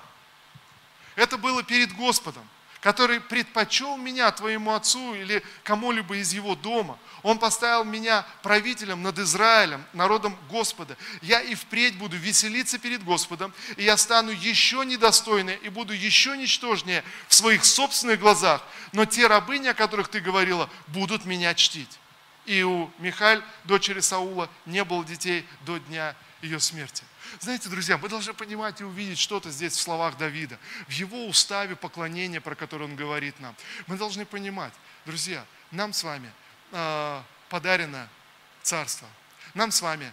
это 1.16 1.38
было 1.38 1.62
перед 1.62 1.94
Господом 1.94 2.46
который 2.84 3.18
предпочел 3.18 3.96
меня 3.96 4.30
твоему 4.30 4.74
отцу 4.74 5.14
или 5.14 5.42
кому-либо 5.62 6.18
из 6.18 6.34
его 6.34 6.54
дома. 6.54 6.98
Он 7.22 7.38
поставил 7.38 7.82
меня 7.82 8.26
правителем 8.42 9.02
над 9.02 9.18
Израилем, 9.20 9.82
народом 9.94 10.36
Господа. 10.50 10.98
Я 11.22 11.40
и 11.40 11.54
впредь 11.54 11.96
буду 11.96 12.18
веселиться 12.18 12.78
перед 12.78 13.02
Господом, 13.02 13.54
и 13.78 13.84
я 13.84 13.96
стану 13.96 14.32
еще 14.32 14.84
недостойнее 14.84 15.56
и 15.62 15.70
буду 15.70 15.94
еще 15.94 16.36
ничтожнее 16.36 17.02
в 17.26 17.34
своих 17.34 17.64
собственных 17.64 18.20
глазах. 18.20 18.62
Но 18.92 19.06
те 19.06 19.28
рабыни, 19.28 19.68
о 19.68 19.74
которых 19.74 20.08
ты 20.08 20.20
говорила, 20.20 20.68
будут 20.88 21.24
меня 21.24 21.54
чтить. 21.54 21.98
И 22.44 22.62
у 22.64 22.90
Михаль, 22.98 23.42
дочери 23.64 24.00
Саула, 24.00 24.50
не 24.66 24.84
было 24.84 25.02
детей 25.06 25.48
до 25.64 25.78
дня 25.78 26.14
ее 26.42 26.60
смерти. 26.60 27.02
Знаете, 27.40 27.68
друзья, 27.68 27.98
мы 27.98 28.08
должны 28.08 28.34
понимать 28.34 28.80
и 28.80 28.84
увидеть 28.84 29.18
что-то 29.18 29.50
здесь 29.50 29.74
в 29.74 29.80
словах 29.80 30.16
Давида, 30.16 30.58
в 30.88 30.92
его 30.92 31.26
уставе 31.26 31.76
поклонения, 31.76 32.40
про 32.40 32.54
который 32.54 32.84
он 32.84 32.96
говорит 32.96 33.38
нам. 33.40 33.54
Мы 33.86 33.96
должны 33.96 34.24
понимать, 34.24 34.72
друзья, 35.06 35.44
нам 35.70 35.92
с 35.92 36.02
вами 36.02 36.30
э, 36.72 37.22
подарено 37.48 38.08
царство. 38.62 39.08
Нам 39.54 39.70
с 39.70 39.82
вами 39.82 40.12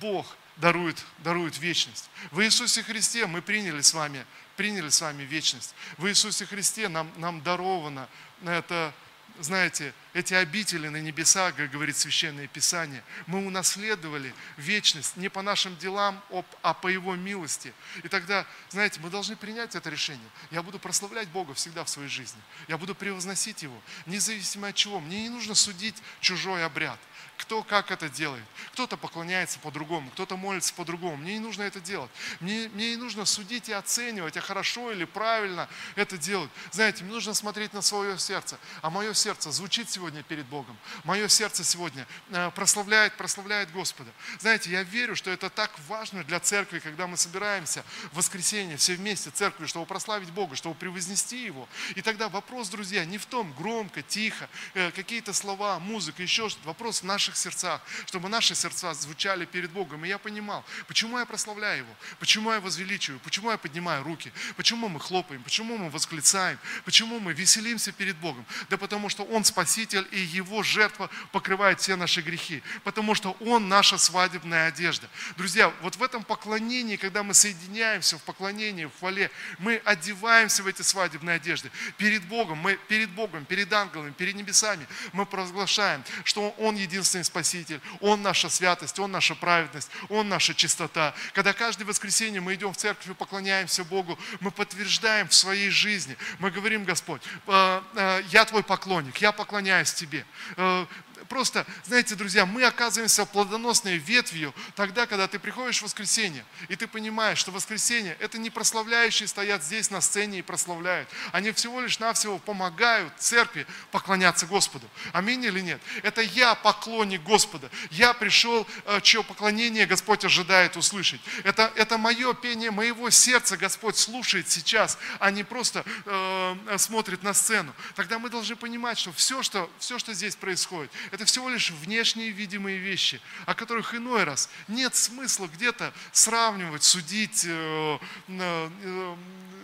Бог 0.00 0.36
дарует, 0.56 1.04
дарует 1.18 1.58
вечность. 1.58 2.10
В 2.30 2.40
Иисусе 2.40 2.82
Христе 2.82 3.26
мы 3.26 3.42
приняли 3.42 3.80
с 3.80 3.94
вами, 3.94 4.24
приняли 4.56 4.88
с 4.88 5.00
вами 5.00 5.22
вечность. 5.22 5.74
В 5.96 6.06
Иисусе 6.06 6.46
Христе 6.46 6.88
нам, 6.88 7.10
нам 7.16 7.42
даровано 7.42 8.08
это 8.44 8.92
знаете, 9.38 9.94
эти 10.12 10.34
обители 10.34 10.88
на 10.88 10.96
небесах, 10.96 11.54
как 11.54 11.70
говорит 11.70 11.96
Священное 11.96 12.46
Писание, 12.48 13.02
мы 13.26 13.46
унаследовали 13.46 14.34
вечность 14.56 15.16
не 15.16 15.28
по 15.28 15.42
нашим 15.42 15.76
делам, 15.76 16.22
а 16.62 16.74
по 16.74 16.88
Его 16.88 17.14
милости. 17.14 17.72
И 18.02 18.08
тогда, 18.08 18.46
знаете, 18.70 19.00
мы 19.00 19.10
должны 19.10 19.36
принять 19.36 19.74
это 19.74 19.88
решение. 19.88 20.28
Я 20.50 20.62
буду 20.62 20.78
прославлять 20.78 21.28
Бога 21.28 21.54
всегда 21.54 21.84
в 21.84 21.88
своей 21.88 22.08
жизни. 22.08 22.40
Я 22.68 22.76
буду 22.76 22.94
превозносить 22.94 23.62
Его, 23.62 23.80
независимо 24.06 24.68
от 24.68 24.74
чего. 24.74 25.00
Мне 25.00 25.22
не 25.22 25.28
нужно 25.28 25.54
судить 25.54 25.96
чужой 26.20 26.64
обряд 26.64 26.98
кто 27.40 27.62
как 27.62 27.90
это 27.90 28.08
делает. 28.08 28.44
Кто-то 28.72 28.96
поклоняется 28.96 29.58
по-другому, 29.58 30.10
кто-то 30.10 30.36
молится 30.36 30.74
по-другому. 30.74 31.16
Мне 31.16 31.34
не 31.34 31.38
нужно 31.38 31.62
это 31.62 31.80
делать. 31.80 32.10
Мне, 32.40 32.68
мне 32.74 32.90
не 32.90 32.96
нужно 32.96 33.24
судить 33.24 33.68
и 33.68 33.72
оценивать, 33.72 34.36
а 34.36 34.40
хорошо 34.40 34.92
или 34.92 35.04
правильно 35.04 35.68
это 35.96 36.18
делать. 36.18 36.50
Знаете, 36.70 37.02
мне 37.02 37.14
нужно 37.14 37.32
смотреть 37.32 37.72
на 37.72 37.80
свое 37.80 38.18
сердце. 38.18 38.58
А 38.82 38.90
мое 38.90 39.14
сердце 39.14 39.50
звучит 39.52 39.90
сегодня 39.90 39.99
перед 40.28 40.46
Богом. 40.46 40.76
Мое 41.04 41.28
сердце 41.28 41.62
сегодня 41.62 42.06
э, 42.30 42.50
прославляет, 42.54 43.16
прославляет 43.16 43.70
Господа. 43.72 44.10
Знаете, 44.38 44.70
я 44.70 44.82
верю, 44.82 45.14
что 45.14 45.30
это 45.30 45.50
так 45.50 45.70
важно 45.88 46.24
для 46.24 46.40
церкви, 46.40 46.78
когда 46.78 47.06
мы 47.06 47.16
собираемся 47.16 47.84
в 48.12 48.16
воскресенье 48.16 48.76
все 48.76 48.94
вместе 48.94 49.30
в 49.30 49.34
церкви, 49.34 49.66
чтобы 49.66 49.84
прославить 49.86 50.30
Бога, 50.30 50.56
чтобы 50.56 50.74
превознести 50.74 51.44
Его. 51.44 51.68
И 51.96 52.02
тогда 52.02 52.28
вопрос, 52.28 52.68
друзья, 52.70 53.04
не 53.04 53.18
в 53.18 53.26
том, 53.26 53.52
громко, 53.52 54.00
тихо, 54.02 54.48
э, 54.74 54.90
какие-то 54.92 55.32
слова, 55.32 55.78
музыка, 55.78 56.22
еще 56.22 56.48
что-то. 56.48 56.66
Вопрос 56.66 57.02
в 57.02 57.04
наших 57.04 57.36
сердцах, 57.36 57.82
чтобы 58.06 58.28
наши 58.28 58.54
сердца 58.54 58.94
звучали 58.94 59.44
перед 59.44 59.70
Богом. 59.70 60.04
И 60.04 60.08
я 60.08 60.18
понимал, 60.18 60.64
почему 60.88 61.18
я 61.18 61.26
прославляю 61.26 61.78
Его, 61.80 61.94
почему 62.18 62.52
я 62.52 62.60
возвеличиваю, 62.60 63.20
почему 63.20 63.50
я 63.50 63.58
поднимаю 63.58 64.02
руки, 64.02 64.32
почему 64.56 64.88
мы 64.88 64.98
хлопаем, 65.00 65.42
почему 65.42 65.76
мы 65.76 65.90
восклицаем, 65.90 66.58
почему 66.84 67.20
мы 67.20 67.34
веселимся 67.34 67.92
перед 67.92 68.16
Богом. 68.16 68.46
Да 68.70 68.78
потому 68.78 69.10
что 69.10 69.24
Он 69.24 69.44
Спаситель, 69.44 69.89
и 69.94 70.20
Его 70.20 70.62
жертва 70.62 71.10
покрывает 71.32 71.80
все 71.80 71.96
наши 71.96 72.20
грехи, 72.20 72.62
потому 72.84 73.14
что 73.14 73.36
Он 73.40 73.68
наша 73.68 73.98
свадебная 73.98 74.68
одежда. 74.68 75.08
Друзья, 75.36 75.72
вот 75.82 75.96
в 75.96 76.02
этом 76.02 76.24
поклонении, 76.24 76.96
когда 76.96 77.22
мы 77.22 77.34
соединяемся 77.34 78.18
в 78.18 78.22
поклонении, 78.22 78.86
в 78.86 78.98
хвале, 78.98 79.30
мы 79.58 79.80
одеваемся 79.84 80.62
в 80.62 80.66
эти 80.66 80.82
свадебные 80.82 81.36
одежды. 81.36 81.70
Перед 81.96 82.24
Богом, 82.24 82.58
мы 82.58 82.76
перед 82.88 83.10
Богом, 83.10 83.44
перед 83.44 83.72
ангелами, 83.72 84.10
перед 84.10 84.34
небесами 84.34 84.86
мы 85.12 85.26
провозглашаем, 85.26 86.04
что 86.24 86.50
Он 86.58 86.76
единственный 86.76 87.00
единственный 87.00 87.24
Спаситель, 87.24 87.80
Он 88.00 88.22
наша 88.22 88.48
святость, 88.48 88.98
Он 88.98 89.10
наша 89.10 89.34
праведность, 89.34 89.90
Он 90.08 90.28
наша 90.28 90.54
чистота. 90.54 91.14
Когда 91.32 91.52
каждое 91.52 91.84
воскресенье 91.84 92.40
мы 92.40 92.54
идем 92.54 92.72
в 92.72 92.76
церковь 92.76 93.08
и 93.08 93.14
поклоняемся 93.14 93.84
Богу, 93.84 94.18
мы 94.40 94.50
подтверждаем 94.50 95.28
в 95.28 95.34
своей 95.34 95.70
жизни, 95.70 96.16
мы 96.38 96.50
говорим, 96.50 96.84
Господь, 96.84 97.22
«Э, 97.46 97.82
э, 97.94 98.22
я 98.30 98.44
Твой 98.44 98.62
поклонник, 98.62 99.18
я 99.18 99.32
поклоняюсь 99.32 99.79
Тебе. 99.84 100.24
Э, 100.56 100.86
просто, 101.30 101.64
знаете, 101.84 102.16
друзья, 102.16 102.44
мы 102.44 102.64
оказываемся 102.64 103.24
плодоносной 103.24 103.96
ветвью 103.96 104.52
тогда, 104.74 105.06
когда 105.06 105.28
ты 105.28 105.38
приходишь 105.38 105.78
в 105.78 105.84
воскресенье, 105.84 106.44
и 106.68 106.74
ты 106.74 106.88
понимаешь, 106.88 107.38
что 107.38 107.52
воскресенье– 107.52 108.16
это 108.20 108.36
не 108.36 108.50
прославляющие 108.50 109.28
стоят 109.28 109.62
здесь 109.62 109.90
на 109.90 110.00
сцене 110.00 110.40
и 110.40 110.42
прославляют. 110.42 111.08
Они 111.30 111.52
всего 111.52 111.80
лишь 111.80 112.00
навсего 112.00 112.38
помогают 112.38 113.12
церкви 113.16 113.64
поклоняться 113.92 114.46
Господу. 114.46 114.90
Аминь 115.12 115.44
или 115.44 115.60
нет? 115.60 115.80
Это 116.02 116.20
я 116.20 116.56
поклонник 116.56 117.22
Господа. 117.22 117.70
Я 117.90 118.12
пришел, 118.12 118.66
э, 118.86 119.00
чье 119.00 119.22
поклонение 119.22 119.86
Господь 119.86 120.24
ожидает 120.24 120.76
услышать. 120.76 121.20
Это, 121.44 121.72
это 121.76 121.96
мое 121.96 122.34
пение 122.34 122.72
моего 122.72 123.08
сердца 123.10 123.56
Господь 123.56 123.96
слушает 123.96 124.50
сейчас, 124.50 124.98
а 125.20 125.30
не 125.30 125.44
просто 125.44 125.84
э, 126.06 126.76
смотрит 126.76 127.22
на 127.22 127.34
сцену. 127.34 127.72
Тогда 127.94 128.18
мы 128.18 128.30
должны 128.30 128.56
понимать, 128.56 128.98
что 128.98 129.12
все, 129.12 129.44
что, 129.44 129.70
все, 129.78 129.96
что 130.00 130.12
здесь 130.12 130.34
происходит, 130.34 130.90
это 131.12 131.19
это 131.20 131.26
всего 131.26 131.50
лишь 131.50 131.70
внешние 131.70 132.30
видимые 132.30 132.78
вещи, 132.78 133.20
о 133.44 133.54
которых 133.54 133.94
иной 133.94 134.24
раз 134.24 134.48
нет 134.68 134.96
смысла 134.96 135.48
где-то 135.48 135.92
сравнивать, 136.12 136.82
судить, 136.82 137.44
э, 137.46 137.98
э, 138.28 139.16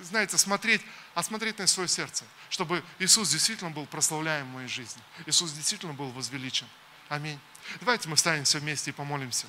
знаете, 0.02 0.36
смотреть, 0.36 0.82
а 1.14 1.22
смотреть 1.22 1.58
на 1.58 1.66
свое 1.66 1.88
сердце, 1.88 2.24
чтобы 2.50 2.84
Иисус 2.98 3.30
действительно 3.30 3.70
был 3.70 3.86
прославляем 3.86 4.46
в 4.46 4.54
моей 4.54 4.68
жизни. 4.68 5.02
Иисус 5.24 5.52
действительно 5.52 5.94
был 5.94 6.10
возвеличен. 6.10 6.66
Аминь. 7.08 7.40
Давайте 7.80 8.10
мы 8.10 8.16
встанем 8.16 8.44
все 8.44 8.58
вместе 8.58 8.90
и 8.90 8.92
помолимся. 8.92 9.46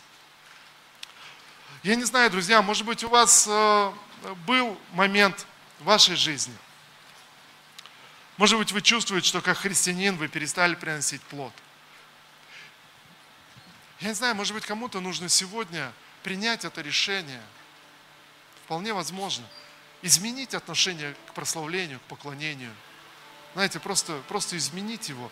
Я 1.83 1.95
не 1.95 2.05
знаю, 2.05 2.31
друзья, 2.31 2.61
может 2.61 2.85
быть, 2.85 3.03
у 3.03 3.09
вас 3.09 3.47
э, 3.49 3.93
был 4.45 4.79
момент 4.93 5.45
в 5.79 5.83
вашей 5.83 6.15
жизни. 6.15 6.55
Может 8.37 8.57
быть, 8.57 8.71
вы 8.71 8.81
чувствуете, 8.81 9.27
что 9.27 9.41
как 9.41 9.57
христианин 9.57 10.15
вы 10.15 10.29
перестали 10.29 10.75
приносить 10.75 11.21
плод. 11.23 11.53
Я 13.99 14.09
не 14.09 14.13
знаю, 14.13 14.35
может 14.35 14.53
быть, 14.53 14.65
кому-то 14.65 14.99
нужно 14.99 15.27
сегодня 15.27 15.91
принять 16.23 16.65
это 16.65 16.81
решение. 16.81 17.41
Вполне 18.65 18.93
возможно. 18.93 19.45
Изменить 20.03 20.53
отношение 20.53 21.15
к 21.27 21.33
прославлению, 21.33 21.99
к 21.99 22.03
поклонению. 22.03 22.73
Знаете, 23.53 23.79
просто, 23.79 24.21
просто 24.27 24.55
изменить 24.57 25.09
его. 25.09 25.31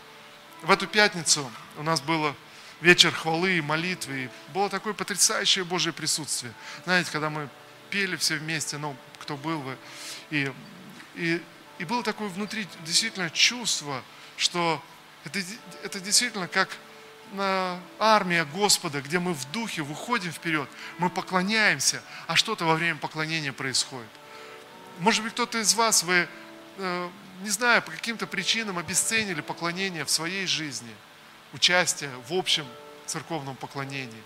В 0.63 0.71
эту 0.71 0.87
пятницу 0.87 1.51
у 1.77 1.83
нас 1.83 2.01
было 2.01 2.35
вечер 2.81 3.11
хвалы 3.11 3.57
и 3.57 3.61
молитвы. 3.61 4.23
И 4.25 4.29
было 4.51 4.69
такое 4.69 4.93
потрясающее 4.93 5.63
Божье 5.63 5.93
присутствие. 5.93 6.53
Знаете, 6.85 7.11
когда 7.11 7.29
мы 7.29 7.49
пели 7.91 8.15
все 8.15 8.37
вместе, 8.37 8.77
ну, 8.77 8.95
кто 9.19 9.37
был 9.37 9.59
вы, 9.59 9.77
и, 10.31 10.51
и, 11.13 11.41
и 11.77 11.85
было 11.85 12.01
такое 12.03 12.29
внутри 12.29 12.67
действительно 12.83 13.29
чувство, 13.29 14.03
что 14.37 14.83
это, 15.23 15.39
это 15.83 15.99
действительно 15.99 16.47
как 16.47 16.69
армия 17.99 18.45
Господа, 18.45 19.01
где 19.01 19.19
мы 19.19 19.33
в 19.33 19.51
духе 19.51 19.81
выходим 19.81 20.31
вперед, 20.31 20.69
мы 20.99 21.09
поклоняемся, 21.09 22.01
а 22.27 22.35
что-то 22.35 22.65
во 22.65 22.75
время 22.75 22.97
поклонения 22.97 23.51
происходит. 23.51 24.09
Может 24.99 25.23
быть, 25.23 25.33
кто-то 25.33 25.59
из 25.59 25.73
вас, 25.73 26.03
вы, 26.03 26.27
э, 26.77 27.09
не 27.41 27.49
знаю, 27.49 27.81
по 27.81 27.91
каким-то 27.91 28.27
причинам 28.27 28.77
обесценили 28.77 29.41
поклонение 29.41 30.05
в 30.05 30.09
своей 30.09 30.45
жизни, 30.45 30.93
участие 31.53 32.11
в 32.29 32.33
общем 32.33 32.65
церковном 33.05 33.55
поклонении. 33.55 34.23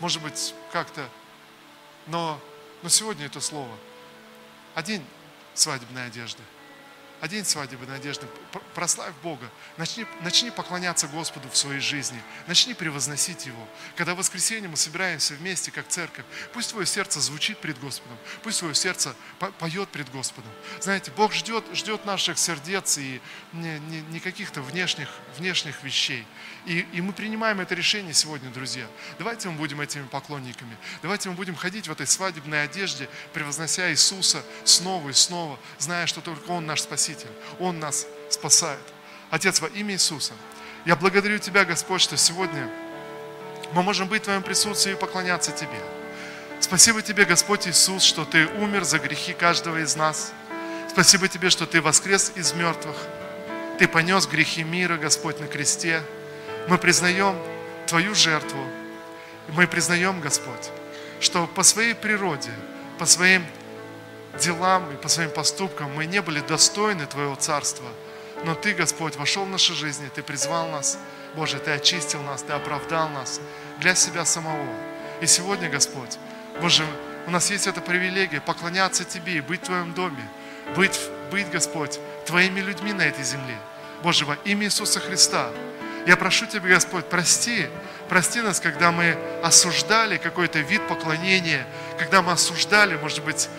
Может 0.00 0.22
быть, 0.22 0.54
как-то, 0.72 1.08
но, 2.06 2.40
но 2.82 2.88
сегодня 2.88 3.26
это 3.26 3.40
слово. 3.40 3.74
Одень 4.74 5.04
свадебная 5.54 6.06
одежда– 6.06 6.42
Одень 7.20 7.44
свадебную 7.44 7.96
одежду, 7.96 8.26
прославь 8.74 9.14
Бога. 9.22 9.50
Начни, 9.76 10.06
начни 10.22 10.50
поклоняться 10.50 11.08
Господу 11.08 11.48
в 11.48 11.56
своей 11.56 11.80
жизни. 11.80 12.20
Начни 12.46 12.74
превозносить 12.74 13.46
Его. 13.46 13.68
Когда 13.96 14.14
в 14.14 14.18
воскресенье 14.18 14.68
мы 14.68 14.76
собираемся 14.76 15.34
вместе, 15.34 15.70
как 15.70 15.88
церковь, 15.88 16.24
пусть 16.52 16.70
твое 16.70 16.86
сердце 16.86 17.20
звучит 17.20 17.58
пред 17.58 17.78
Господом, 17.80 18.16
пусть 18.42 18.60
твое 18.60 18.74
сердце 18.74 19.14
поет 19.58 19.88
пред 19.88 20.10
Господом. 20.10 20.50
Знаете, 20.80 21.10
Бог 21.16 21.32
ждет, 21.32 21.64
ждет 21.74 22.04
наших 22.04 22.38
сердец 22.38 22.98
и 22.98 23.20
не, 23.52 23.78
не, 23.80 24.00
не 24.02 24.20
каких-то 24.20 24.62
внешних, 24.62 25.08
внешних 25.36 25.82
вещей. 25.82 26.26
И, 26.66 26.86
и 26.92 27.00
мы 27.00 27.12
принимаем 27.12 27.60
это 27.60 27.74
решение 27.74 28.12
сегодня, 28.14 28.50
друзья. 28.50 28.86
Давайте 29.18 29.48
мы 29.48 29.56
будем 29.56 29.80
этими 29.80 30.06
поклонниками. 30.06 30.76
Давайте 31.02 31.28
мы 31.28 31.34
будем 31.34 31.54
ходить 31.54 31.88
в 31.88 31.92
этой 31.92 32.06
свадебной 32.06 32.64
одежде, 32.64 33.08
превознося 33.32 33.90
Иисуса 33.90 34.44
снова 34.64 35.08
и 35.10 35.12
снова, 35.12 35.58
зная, 35.78 36.06
что 36.06 36.20
только 36.20 36.50
Он 36.50 36.66
наш 36.66 36.82
Спаситель. 36.82 37.30
Он 37.58 37.78
нас 37.78 38.06
спасает. 38.32 38.80
Отец, 39.30 39.60
во 39.60 39.68
имя 39.68 39.94
Иисуса, 39.94 40.32
я 40.84 40.96
благодарю 40.96 41.38
Тебя, 41.38 41.64
Господь, 41.64 42.00
что 42.00 42.16
сегодня 42.16 42.70
мы 43.72 43.82
можем 43.82 44.08
быть 44.08 44.22
в 44.22 44.24
Твоем 44.24 44.42
присутствии 44.42 44.92
и 44.92 44.96
поклоняться 44.96 45.52
Тебе. 45.52 45.80
Спасибо 46.60 47.02
Тебе, 47.02 47.24
Господь 47.24 47.68
Иисус, 47.68 48.02
что 48.02 48.24
Ты 48.24 48.46
умер 48.46 48.84
за 48.84 48.98
грехи 48.98 49.32
каждого 49.32 49.82
из 49.82 49.96
нас. 49.96 50.32
Спасибо 50.90 51.28
Тебе, 51.28 51.50
что 51.50 51.66
Ты 51.66 51.80
воскрес 51.80 52.32
из 52.34 52.52
мертвых. 52.52 52.96
Ты 53.78 53.88
понес 53.88 54.26
грехи 54.26 54.62
мира, 54.62 54.96
Господь, 54.96 55.40
на 55.40 55.46
кресте. 55.46 56.02
Мы 56.68 56.78
признаем 56.78 57.36
Твою 57.86 58.14
жертву. 58.14 58.66
Мы 59.48 59.66
признаем, 59.66 60.20
Господь, 60.20 60.70
что 61.20 61.46
по 61.46 61.62
своей 61.62 61.94
природе, 61.94 62.50
по 62.98 63.06
своим 63.06 63.44
делам 64.38 64.92
и 64.92 64.96
по 64.96 65.08
своим 65.08 65.30
поступкам 65.30 65.92
мы 65.94 66.06
не 66.06 66.22
были 66.22 66.40
достойны 66.40 67.06
Твоего 67.06 67.34
Царства. 67.34 67.88
Но 68.44 68.54
Ты, 68.54 68.72
Господь, 68.72 69.16
вошел 69.16 69.44
в 69.44 69.50
наши 69.50 69.74
жизни, 69.74 70.08
Ты 70.14 70.22
призвал 70.22 70.68
нас, 70.68 70.98
Боже, 71.34 71.58
Ты 71.58 71.72
очистил 71.72 72.22
нас, 72.22 72.42
Ты 72.42 72.52
оправдал 72.52 73.08
нас 73.10 73.40
для 73.78 73.94
себя 73.94 74.24
самого. 74.24 74.66
И 75.20 75.26
сегодня, 75.26 75.68
Господь, 75.68 76.18
Боже, 76.60 76.84
у 77.26 77.30
нас 77.30 77.50
есть 77.50 77.66
эта 77.66 77.80
привилегия 77.80 78.40
поклоняться 78.40 79.04
Тебе 79.04 79.34
и 79.34 79.40
быть 79.40 79.62
в 79.62 79.66
Твоем 79.66 79.92
доме, 79.92 80.26
быть, 80.74 80.98
быть, 81.30 81.50
Господь, 81.50 81.98
Твоими 82.26 82.60
людьми 82.60 82.92
на 82.92 83.02
этой 83.02 83.24
земле. 83.24 83.56
Боже, 84.02 84.24
во 84.24 84.34
имя 84.44 84.66
Иисуса 84.66 85.00
Христа, 85.00 85.50
я 86.06 86.16
прошу 86.16 86.46
Тебя, 86.46 86.68
Господь, 86.68 87.04
прости, 87.10 87.66
прости 88.08 88.40
нас, 88.40 88.58
когда 88.58 88.90
мы 88.90 89.18
осуждали 89.42 90.16
какой-то 90.16 90.60
вид 90.60 90.86
поклонения, 90.88 91.66
когда 91.98 92.22
мы 92.22 92.32
осуждали, 92.32 92.96
может 92.96 93.22
быть, 93.22 93.50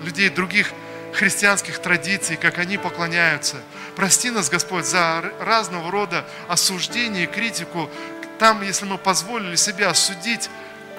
людей 0.00 0.28
других 0.28 0.72
христианских 1.12 1.80
традиций, 1.80 2.36
как 2.36 2.58
они 2.58 2.78
поклоняются. 2.78 3.56
Прости 3.98 4.30
нас, 4.30 4.48
Господь, 4.48 4.84
за 4.84 5.24
разного 5.40 5.90
рода 5.90 6.24
осуждение 6.46 7.26
критику. 7.26 7.90
Там, 8.38 8.62
если 8.62 8.84
мы 8.84 8.96
позволили 8.96 9.56
себе 9.56 9.88
осудить 9.88 10.48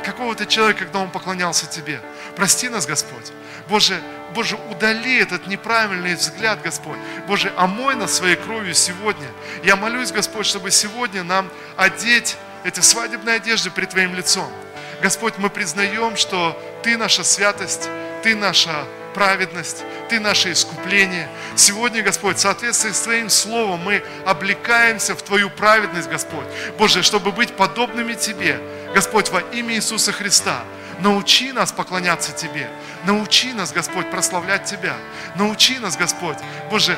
какого-то 0.03 0.45
человека, 0.45 0.81
когда 0.81 0.99
он 0.99 1.09
поклонялся 1.09 1.65
Тебе. 1.65 2.01
Прости 2.35 2.67
нас, 2.67 2.85
Господь. 2.85 3.31
Боже, 3.69 4.01
Боже, 4.35 4.57
удали 4.69 5.17
этот 5.17 5.47
неправильный 5.47 6.15
взгляд, 6.15 6.61
Господь. 6.61 6.97
Боже, 7.25 7.53
омой 7.55 7.95
нас 7.95 8.17
своей 8.17 8.35
кровью 8.35 8.73
сегодня. 8.73 9.27
Я 9.63 9.77
молюсь, 9.77 10.11
Господь, 10.11 10.45
чтобы 10.45 10.69
сегодня 10.69 11.23
нам 11.23 11.49
одеть 11.77 12.35
эти 12.65 12.81
свадебные 12.81 13.37
одежды 13.37 13.71
пред 13.71 13.91
Твоим 13.91 14.13
лицом. 14.13 14.51
Господь, 15.01 15.35
мы 15.37 15.49
признаем, 15.49 16.17
что 16.17 16.61
Ты 16.83 16.97
наша 16.97 17.23
святость, 17.23 17.87
ты 18.23 18.35
наша 18.35 18.83
праведность, 19.13 19.83
Ты 20.09 20.19
наше 20.19 20.51
искупление. 20.51 21.29
Сегодня, 21.55 22.01
Господь, 22.01 22.37
в 22.37 22.39
соответствии 22.39 22.91
с 22.91 23.01
Твоим 23.01 23.29
Словом 23.29 23.81
мы 23.81 24.03
облекаемся 24.25 25.15
в 25.15 25.21
Твою 25.21 25.49
праведность, 25.49 26.09
Господь. 26.09 26.45
Боже, 26.77 27.03
чтобы 27.03 27.31
быть 27.31 27.55
подобными 27.55 28.13
Тебе, 28.13 28.59
Господь, 28.93 29.29
во 29.29 29.39
имя 29.39 29.75
Иисуса 29.75 30.11
Христа. 30.11 30.63
Научи 30.99 31.51
нас 31.51 31.71
поклоняться 31.71 32.31
Тебе. 32.31 32.69
Научи 33.05 33.53
нас, 33.53 33.71
Господь, 33.71 34.09
прославлять 34.11 34.65
Тебя. 34.65 34.95
Научи 35.35 35.79
нас, 35.79 35.95
Господь, 35.95 36.37
Боже, 36.69 36.97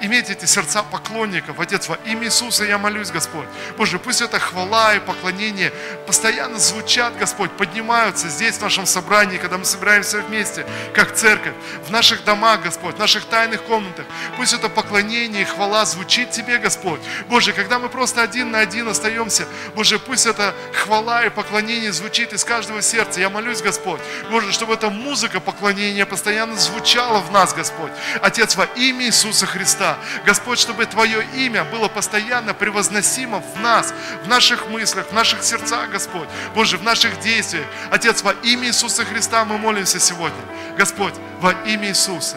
иметь 0.00 0.30
эти 0.30 0.44
сердца 0.44 0.82
поклонников. 0.82 1.60
Отец, 1.60 1.88
во 1.88 1.96
имя 2.06 2.24
Иисуса 2.24 2.64
я 2.64 2.78
молюсь, 2.78 3.10
Господь. 3.10 3.46
Боже, 3.76 3.98
пусть 3.98 4.20
эта 4.20 4.38
хвала 4.38 4.94
и 4.94 5.00
поклонение 5.00 5.72
постоянно 6.06 6.58
звучат, 6.58 7.16
Господь, 7.18 7.50
поднимаются 7.52 8.28
здесь, 8.28 8.56
в 8.56 8.62
нашем 8.62 8.86
собрании, 8.86 9.38
когда 9.38 9.58
мы 9.58 9.64
собираемся 9.64 10.18
вместе, 10.18 10.66
как 10.94 11.14
церковь, 11.14 11.54
в 11.86 11.90
наших 11.90 12.24
домах, 12.24 12.62
Господь, 12.62 12.96
в 12.96 12.98
наших 12.98 13.24
тайных 13.24 13.62
комнатах. 13.62 14.06
Пусть 14.36 14.52
это 14.52 14.68
поклонение 14.68 15.42
и 15.42 15.44
хвала 15.44 15.84
звучит 15.84 16.30
Тебе, 16.30 16.58
Господь. 16.58 17.00
Боже, 17.28 17.52
когда 17.52 17.78
мы 17.78 17.88
просто 17.88 18.22
один 18.22 18.50
на 18.50 18.60
один 18.60 18.88
остаемся, 18.88 19.46
Боже, 19.74 19.98
пусть 19.98 20.26
эта 20.26 20.54
хвала 20.72 21.24
и 21.24 21.30
поклонение 21.30 21.92
звучит 21.92 22.32
из 22.32 22.44
каждого 22.44 22.82
сердца. 22.82 23.20
Я 23.20 23.30
молюсь, 23.30 23.62
Господь, 23.62 24.00
Боже, 24.30 24.52
чтобы 24.52 24.74
эта 24.74 24.90
музыка 24.90 25.40
поклонения 25.40 26.06
постоянно 26.06 26.56
звучала 26.56 27.20
в 27.20 27.30
нас, 27.32 27.54
Господь. 27.54 27.92
Отец, 28.22 28.56
во 28.56 28.64
имя 28.76 29.06
Иисуса 29.06 29.46
Христа, 29.46 29.95
Господь, 30.24 30.58
чтобы 30.58 30.86
Твое 30.86 31.24
имя 31.34 31.64
было 31.64 31.88
постоянно 31.88 32.54
превозносимо 32.54 33.40
в 33.40 33.60
нас, 33.60 33.94
в 34.24 34.28
наших 34.28 34.68
мыслях, 34.68 35.06
в 35.08 35.12
наших 35.12 35.42
сердцах, 35.42 35.90
Господь. 35.90 36.28
Боже, 36.54 36.78
в 36.78 36.82
наших 36.82 37.20
действиях. 37.20 37.66
Отец, 37.90 38.22
во 38.22 38.32
имя 38.32 38.68
Иисуса 38.68 39.04
Христа 39.04 39.44
мы 39.44 39.58
молимся 39.58 39.98
сегодня. 39.98 40.40
Господь, 40.76 41.14
во 41.40 41.52
имя 41.66 41.88
Иисуса. 41.88 42.36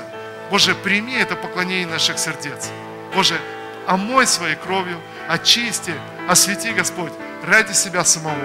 Боже, 0.50 0.74
прими 0.76 1.14
это 1.14 1.36
поклонение 1.36 1.88
наших 1.88 2.18
сердец. 2.18 2.70
Боже, 3.14 3.40
омой 3.88 4.26
своей 4.28 4.56
кровью, 4.56 5.00
очисти, 5.28 5.94
освети, 6.28 6.72
Господь, 6.72 7.14
ради 7.44 7.74
себя 7.74 8.04
самого. 8.04 8.36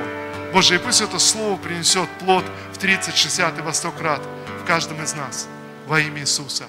Боже, 0.52 0.76
и 0.76 0.78
пусть 0.78 1.00
это 1.00 1.18
слово 1.18 1.56
принесет 1.56 2.08
плод 2.20 2.44
в 2.72 2.78
30, 2.78 3.16
60 3.16 3.58
и 3.58 3.62
во 3.62 3.72
100 3.72 3.90
крат 3.92 4.22
в 4.62 4.66
каждом 4.66 5.02
из 5.02 5.14
нас. 5.14 5.48
Во 5.86 5.98
имя 5.98 6.20
Иисуса. 6.20 6.64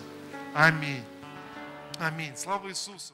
Аминь. 0.53 1.03
Аминь. 1.99 2.35
Слава 2.35 2.69
Иисусу! 2.69 3.13